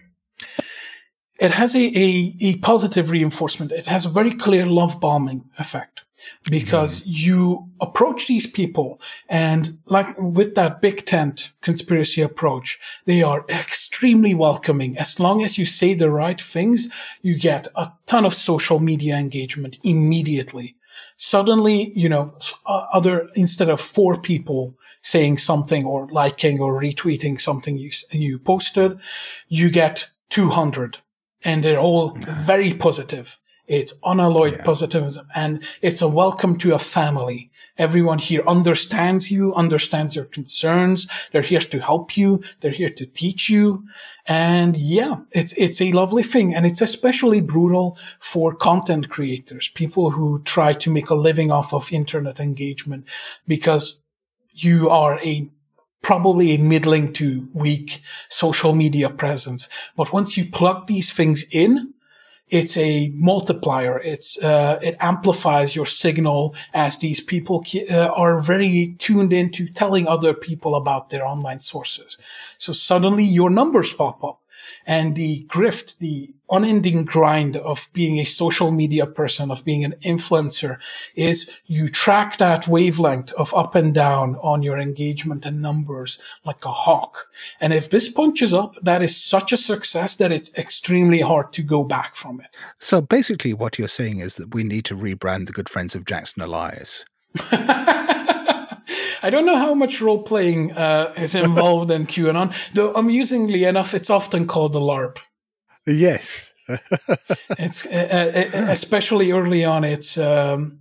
it 1.40 1.52
has 1.52 1.76
a, 1.76 1.80
a, 1.80 2.36
a, 2.40 2.56
positive 2.58 3.10
reinforcement. 3.10 3.72
It 3.72 3.88
has 3.88 4.06
a 4.06 4.10
very 4.10 4.34
clear 4.34 4.66
love 4.66 5.02
bombing 5.02 5.50
effect 5.58 6.04
because 6.50 7.02
mm. 7.02 7.04
you 7.06 7.70
approach 7.82 8.28
these 8.28 8.48
people 8.48 9.02
and 9.30 9.78
like 9.88 10.08
with 10.18 10.56
that 10.56 10.82
big 10.82 11.06
tent 11.06 11.52
conspiracy 11.62 12.22
approach, 12.22 12.80
they 13.06 13.22
are 13.22 13.46
extremely 13.50 14.34
welcoming. 14.34 14.98
As 14.98 15.20
long 15.20 15.44
as 15.44 15.58
you 15.58 15.66
say 15.66 15.94
the 15.94 16.10
right 16.10 16.40
things, 16.40 16.88
you 17.22 17.38
get 17.38 17.68
a 17.76 17.92
ton 18.06 18.26
of 18.26 18.34
social 18.34 18.80
media 18.80 19.16
engagement 19.16 19.78
immediately. 19.84 20.76
Suddenly, 21.18 21.92
you 21.96 22.10
know, 22.10 22.38
uh, 22.66 22.86
other, 22.94 23.30
instead 23.36 23.70
of 23.70 23.80
four 23.80 24.20
people 24.20 24.76
saying 25.02 25.38
something 25.38 25.86
or 25.86 26.08
liking 26.10 26.60
or 26.60 26.80
retweeting 26.80 27.40
something 27.40 27.78
you, 27.78 27.92
you 28.12 28.40
posted, 28.40 29.00
you 29.48 29.70
get 29.70 30.10
200 30.30 30.98
and 31.44 31.64
they're 31.64 31.80
all 31.80 32.18
very 32.18 32.74
positive. 32.74 33.38
It's 33.68 33.94
unalloyed 34.04 34.58
yeah. 34.58 34.64
positivism 34.64 35.28
and 35.36 35.64
it's 35.82 36.02
a 36.02 36.08
welcome 36.08 36.58
to 36.60 36.74
a 36.74 36.80
family. 36.80 37.52
Everyone 37.78 38.20
here 38.20 38.44
understands 38.48 39.32
you, 39.32 39.54
understands 39.56 40.16
your 40.16 40.26
concerns. 40.26 41.08
They're 41.32 41.42
here 41.42 41.60
to 41.60 41.80
help 41.80 42.16
you. 42.16 42.44
They're 42.62 42.72
here 42.72 42.90
to 42.90 43.06
teach 43.06 43.50
you. 43.50 43.84
And 44.28 44.78
yeah, 44.78 45.22
it's, 45.32 45.54
it's 45.54 45.82
a 45.82 45.92
lovely 45.92 46.22
thing. 46.22 46.54
And 46.54 46.68
it's 46.68 46.82
especially 46.82 47.42
brutal 47.42 47.98
for 48.20 48.54
content 48.54 49.10
creators, 49.10 49.70
people 49.70 50.12
who 50.12 50.44
try 50.44 50.74
to 50.74 50.92
make 50.92 51.10
a 51.10 51.16
living 51.16 51.52
off 51.52 51.74
of 51.74 51.92
internet 51.92 52.40
engagement 52.40 53.06
because 53.48 54.00
you 54.54 54.90
are 54.90 55.20
a 55.22 55.50
probably 56.04 56.52
a 56.52 56.60
middling 56.60 57.14
to 57.14 57.48
weak 57.56 58.02
social 58.30 58.76
media 58.76 59.10
presence. 59.10 59.68
But 59.96 60.14
once 60.14 60.38
you 60.38 60.46
plug 60.46 60.86
these 60.86 61.12
things 61.12 61.46
in, 61.50 61.93
it's 62.54 62.78
a 62.78 63.12
multiplier. 63.16 64.00
It's 64.00 64.38
uh, 64.38 64.80
it 64.84 64.96
amplifies 65.00 65.76
your 65.76 65.88
signal 65.88 66.56
as 66.72 67.00
these 67.00 67.20
people 67.20 67.66
uh, 67.90 68.10
are 68.10 68.40
very 68.40 68.96
tuned 69.00 69.34
into 69.34 69.68
telling 69.68 70.08
other 70.08 70.36
people 70.36 70.76
about 70.76 71.10
their 71.10 71.26
online 71.26 71.60
sources. 71.60 72.16
So 72.60 72.72
suddenly 72.72 73.24
your 73.24 73.50
numbers 73.50 73.92
pop 73.92 74.24
up, 74.24 74.43
and 74.86 75.16
the 75.16 75.46
grift, 75.46 75.98
the 75.98 76.34
unending 76.50 77.04
grind 77.04 77.56
of 77.58 77.90
being 77.94 78.20
a 78.20 78.26
social 78.26 78.72
media 78.72 79.06
person, 79.06 79.50
of 79.50 79.66
being 79.66 79.84
an 79.84 79.96
influencer 80.06 80.78
is 81.16 81.50
you 81.66 81.88
track 81.88 82.38
that 82.38 82.68
wavelength 82.68 83.32
of 83.34 83.54
up 83.54 83.76
and 83.76 83.94
down 83.94 84.36
on 84.36 84.62
your 84.62 84.78
engagement 84.78 85.46
and 85.46 85.62
numbers 85.62 86.20
like 86.46 86.64
a 86.66 86.72
hawk. 86.72 87.28
And 87.60 87.74
if 87.74 87.90
this 87.90 88.10
punches 88.12 88.54
up, 88.54 88.76
that 88.82 89.02
is 89.02 89.16
such 89.16 89.52
a 89.52 89.58
success 89.58 90.16
that 90.18 90.32
it's 90.32 90.56
extremely 90.58 91.22
hard 91.22 91.52
to 91.54 91.64
go 91.64 91.84
back 91.84 92.16
from 92.16 92.40
it. 92.40 92.48
So 92.78 93.02
basically 93.02 93.54
what 93.54 93.80
you're 93.80 93.88
saying 93.88 94.20
is 94.20 94.36
that 94.36 94.54
we 94.54 94.64
need 94.64 94.86
to 94.86 94.96
rebrand 94.96 95.48
the 95.48 95.54
good 95.54 95.70
friends 95.70 95.96
of 95.96 96.06
Jackson 96.06 96.44
Elias. 96.44 97.06
I 99.24 99.30
don't 99.30 99.46
know 99.46 99.58
how 99.58 99.74
much 99.74 100.02
role 100.02 100.22
playing 100.22 100.74
uh, 100.74 101.14
is 101.16 101.34
involved 101.34 101.90
in 101.90 102.06
QAnon, 102.06 102.54
though 102.74 102.94
amusingly 102.94 103.64
enough, 103.64 103.94
it's 103.94 104.10
often 104.10 104.46
called 104.46 104.76
a 104.76 104.80
LARP. 104.80 105.18
Yes. 105.88 106.54
it's 107.58 107.86
uh, 107.86 108.50
uh, 108.54 108.58
especially 108.70 109.32
early 109.32 109.66
on. 109.66 109.84
It's 109.84 110.18
um, 110.18 110.80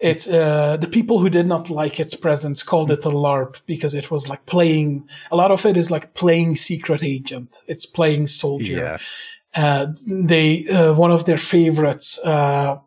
it's 0.00 0.26
uh, 0.26 0.78
the 0.78 0.88
people 0.88 1.20
who 1.20 1.28
did 1.28 1.46
not 1.46 1.70
like 1.70 2.00
its 2.00 2.14
presence 2.14 2.62
called 2.62 2.90
it 2.90 3.04
a 3.04 3.10
LARP 3.10 3.60
because 3.66 3.94
it 3.94 4.10
was 4.10 4.28
like 4.28 4.46
playing. 4.46 5.08
A 5.30 5.36
lot 5.36 5.50
of 5.50 5.66
it 5.66 5.76
is 5.76 5.90
like 5.90 6.14
playing 6.14 6.56
secret 6.56 7.02
agent. 7.02 7.58
It's 7.68 7.86
playing 7.86 8.28
soldier. 8.28 8.72
Yeah. 8.72 8.98
Uh, 9.54 9.86
they 10.08 10.66
uh, 10.68 10.94
one 10.94 11.10
of 11.10 11.24
their 11.24 11.38
favorites. 11.38 12.18
Uh, 12.24 12.78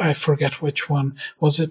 I 0.00 0.12
forget 0.12 0.62
which 0.62 0.88
one 0.88 1.16
was 1.38 1.60
it. 1.60 1.70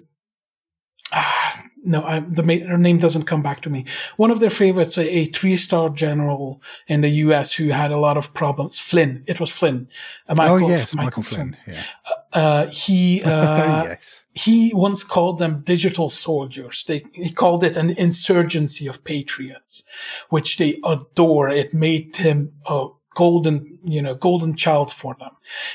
Ah, 1.12 1.43
no, 1.84 2.02
I, 2.02 2.20
the 2.20 2.42
her 2.66 2.78
name 2.78 2.98
doesn't 2.98 3.24
come 3.24 3.42
back 3.42 3.60
to 3.62 3.70
me. 3.70 3.84
One 4.16 4.30
of 4.30 4.40
their 4.40 4.50
favorites, 4.50 4.96
a, 4.96 5.08
a 5.08 5.24
three-star 5.26 5.90
general 5.90 6.62
in 6.88 7.02
the 7.02 7.08
U.S. 7.08 7.52
who 7.52 7.68
had 7.68 7.92
a 7.92 7.98
lot 7.98 8.16
of 8.16 8.32
problems. 8.32 8.78
Flynn. 8.78 9.22
It 9.26 9.38
was 9.38 9.50
Flynn. 9.50 9.88
Uh, 10.28 10.34
Michael, 10.34 10.54
oh 10.54 10.68
yes, 10.68 10.94
Michael, 10.94 11.06
Michael 11.06 11.22
Flynn. 11.22 11.56
Flynn. 11.64 11.76
Yeah. 11.76 11.84
Uh, 12.32 12.38
uh 12.38 12.66
he 12.70 13.22
uh, 13.24 13.84
yes. 13.84 14.24
he 14.32 14.72
once 14.74 15.04
called 15.04 15.38
them 15.38 15.60
digital 15.60 16.08
soldiers. 16.08 16.84
They, 16.86 17.04
he 17.12 17.30
called 17.30 17.62
it 17.62 17.76
an 17.76 17.90
insurgency 17.90 18.86
of 18.86 19.04
patriots, 19.04 19.84
which 20.30 20.56
they 20.56 20.80
adore. 20.84 21.50
It 21.50 21.74
made 21.74 22.16
him 22.16 22.52
a 22.66 22.88
golden, 23.14 23.78
you 23.84 24.02
know, 24.02 24.14
golden 24.14 24.56
child 24.56 24.92
for 24.92 25.16
them. 25.18 25.30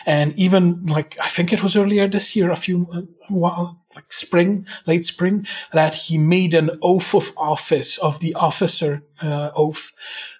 And 0.06 0.38
even 0.38 0.86
like, 0.86 1.18
I 1.22 1.28
think 1.28 1.52
it 1.52 1.64
was 1.64 1.76
earlier 1.76 2.08
this 2.08 2.36
year, 2.36 2.52
a 2.52 2.56
few, 2.56 2.88
uh, 3.32 3.74
like 3.96 4.12
spring, 4.14 4.68
late 4.86 5.06
spring, 5.06 5.48
that 5.74 5.96
he 5.96 6.18
made 6.18 6.54
an 6.54 6.70
oath 6.82 7.16
of 7.16 7.32
office 7.38 7.98
of 7.98 8.20
the 8.20 8.34
officer 8.36 9.04
uh, 9.22 9.52
oath, 9.56 9.92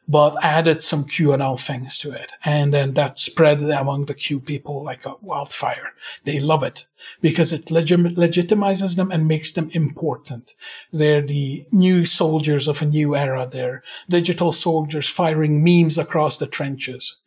but 0.10 0.44
added 0.44 0.82
some 0.82 1.06
QAnon 1.06 1.60
things 1.60 2.00
to 2.00 2.12
it. 2.12 2.34
And 2.44 2.74
then 2.74 2.96
that 2.96 3.20
spread 3.20 3.62
among 3.62 4.06
the 4.06 4.16
Q 4.16 4.40
people 4.40 4.84
like 4.84 5.06
a 5.06 5.14
wildfire. 5.22 5.94
They 6.26 6.40
love 6.40 6.64
it 6.64 6.88
because 7.22 7.54
it 7.54 7.70
legit- 7.70 8.18
legitimizes 8.18 8.96
them 8.96 9.12
and 9.12 9.28
makes 9.28 9.52
them 9.52 9.70
important. 9.72 10.56
They're 10.92 11.22
the 11.22 11.64
new 11.72 12.08
soldiers 12.08 12.68
of 12.68 12.82
a 12.82 12.86
new 12.86 13.16
era. 13.16 13.48
They're 13.50 13.84
digital 14.10 14.52
soldiers 14.52 15.08
firing 15.08 15.64
memes 15.64 16.00
across 16.00 16.38
the 16.38 16.48
trenches. 16.48 17.18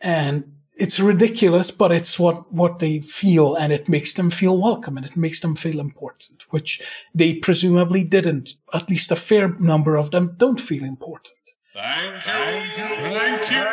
And 0.00 0.54
it's 0.76 0.98
ridiculous, 0.98 1.70
but 1.70 1.92
it's 1.92 2.18
what, 2.18 2.50
what 2.50 2.78
they 2.78 3.00
feel 3.00 3.56
and 3.56 3.74
it 3.74 3.90
makes 3.90 4.14
them 4.14 4.30
feel 4.30 4.56
welcome 4.56 4.96
and 4.96 5.04
it 5.04 5.18
makes 5.18 5.40
them 5.40 5.54
feel 5.54 5.80
important, 5.80 6.46
which 6.48 6.80
they 7.14 7.34
presumably 7.34 8.04
didn't. 8.04 8.54
At 8.72 8.88
least 8.88 9.12
a 9.12 9.16
fair 9.16 9.50
number 9.58 9.96
of 9.96 10.12
them 10.12 10.34
don't 10.38 10.58
feel 10.58 10.82
important. 10.82 11.34
Thank 11.74 12.14
you. 12.14 12.32
Thank 12.76 13.50
you. 13.50 13.64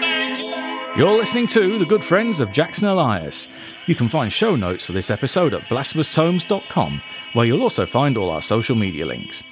Thank 0.00 0.38
you. 0.40 0.96
You're 0.96 1.18
listening 1.18 1.46
to 1.48 1.78
The 1.78 1.84
Good 1.84 2.02
Friends 2.02 2.40
of 2.40 2.50
Jackson 2.50 2.88
Elias. 2.88 3.46
You 3.86 3.94
can 3.94 4.08
find 4.08 4.32
show 4.32 4.56
notes 4.56 4.86
for 4.86 4.92
this 4.92 5.10
episode 5.10 5.52
at 5.52 5.62
blasphemoustomes.com, 5.62 7.02
where 7.34 7.44
you'll 7.44 7.62
also 7.62 7.84
find 7.84 8.16
all 8.16 8.30
our 8.30 8.40
social 8.40 8.74
media 8.74 9.04
links. 9.04 9.42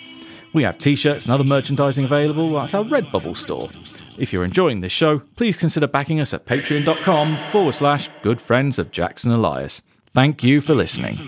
We 0.54 0.62
have 0.62 0.78
t 0.78 0.96
shirts 0.96 1.26
and 1.26 1.34
other 1.34 1.44
merchandising 1.44 2.06
available 2.06 2.58
at 2.58 2.74
our 2.74 2.84
Redbubble 2.84 3.36
store. 3.36 3.68
If 4.16 4.32
you're 4.32 4.44
enjoying 4.44 4.80
this 4.80 4.92
show, 4.92 5.18
please 5.36 5.58
consider 5.58 5.86
backing 5.86 6.20
us 6.20 6.32
at 6.32 6.46
patreon.com 6.46 7.50
forward 7.50 7.74
slash 7.74 8.08
good 8.22 8.40
friends 8.40 8.78
of 8.78 8.90
Jackson 8.90 9.30
Elias. 9.30 9.82
Thank 10.12 10.42
you 10.42 10.62
for 10.62 10.74
listening. 10.74 11.18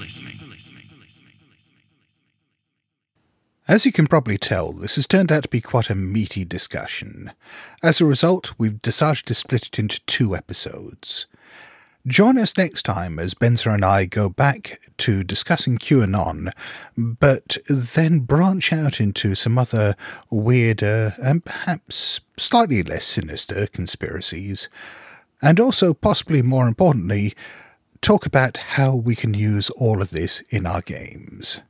As 3.72 3.86
you 3.86 3.90
can 3.90 4.06
probably 4.06 4.36
tell, 4.36 4.72
this 4.74 4.96
has 4.96 5.06
turned 5.06 5.32
out 5.32 5.44
to 5.44 5.48
be 5.48 5.62
quite 5.62 5.88
a 5.88 5.94
meaty 5.94 6.44
discussion. 6.44 7.32
As 7.82 8.02
a 8.02 8.04
result, 8.04 8.52
we've 8.58 8.82
decided 8.82 9.24
to 9.24 9.34
split 9.34 9.68
it 9.68 9.78
into 9.78 10.04
two 10.04 10.36
episodes. 10.36 11.26
Join 12.06 12.36
us 12.36 12.58
next 12.58 12.82
time 12.82 13.18
as 13.18 13.32
Benza 13.32 13.72
and 13.72 13.82
I 13.82 14.04
go 14.04 14.28
back 14.28 14.78
to 14.98 15.24
discussing 15.24 15.78
QAnon, 15.78 16.52
but 16.98 17.56
then 17.66 18.18
branch 18.18 18.74
out 18.74 19.00
into 19.00 19.34
some 19.34 19.56
other 19.56 19.96
weirder 20.28 21.14
and 21.16 21.42
perhaps 21.42 22.20
slightly 22.36 22.82
less 22.82 23.06
sinister 23.06 23.66
conspiracies, 23.68 24.68
and 25.40 25.58
also, 25.58 25.94
possibly 25.94 26.42
more 26.42 26.68
importantly, 26.68 27.32
talk 28.02 28.26
about 28.26 28.58
how 28.58 28.94
we 28.94 29.14
can 29.14 29.32
use 29.32 29.70
all 29.70 30.02
of 30.02 30.10
this 30.10 30.42
in 30.50 30.66
our 30.66 30.82
games. 30.82 31.62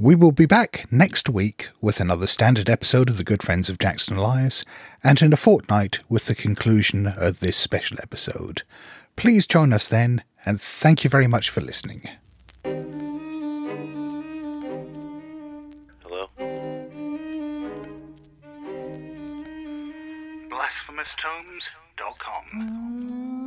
We 0.00 0.14
will 0.14 0.30
be 0.30 0.46
back 0.46 0.86
next 0.92 1.28
week 1.28 1.70
with 1.80 1.98
another 1.98 2.28
standard 2.28 2.70
episode 2.70 3.10
of 3.10 3.16
The 3.16 3.24
Good 3.24 3.42
Friends 3.42 3.68
of 3.68 3.80
Jackson 3.80 4.16
Elias, 4.16 4.64
and 5.02 5.20
in 5.20 5.32
a 5.32 5.36
fortnight 5.36 5.98
with 6.08 6.26
the 6.26 6.36
conclusion 6.36 7.08
of 7.08 7.40
this 7.40 7.56
special 7.56 7.98
episode. 8.00 8.62
Please 9.16 9.44
join 9.44 9.72
us 9.72 9.88
then, 9.88 10.22
and 10.46 10.60
thank 10.60 11.02
you 11.02 11.10
very 11.10 11.26
much 11.26 11.50
for 11.50 11.60
listening. 11.60 12.02
Hello? 16.04 16.28
BlasphemousTomes.com 20.48 23.37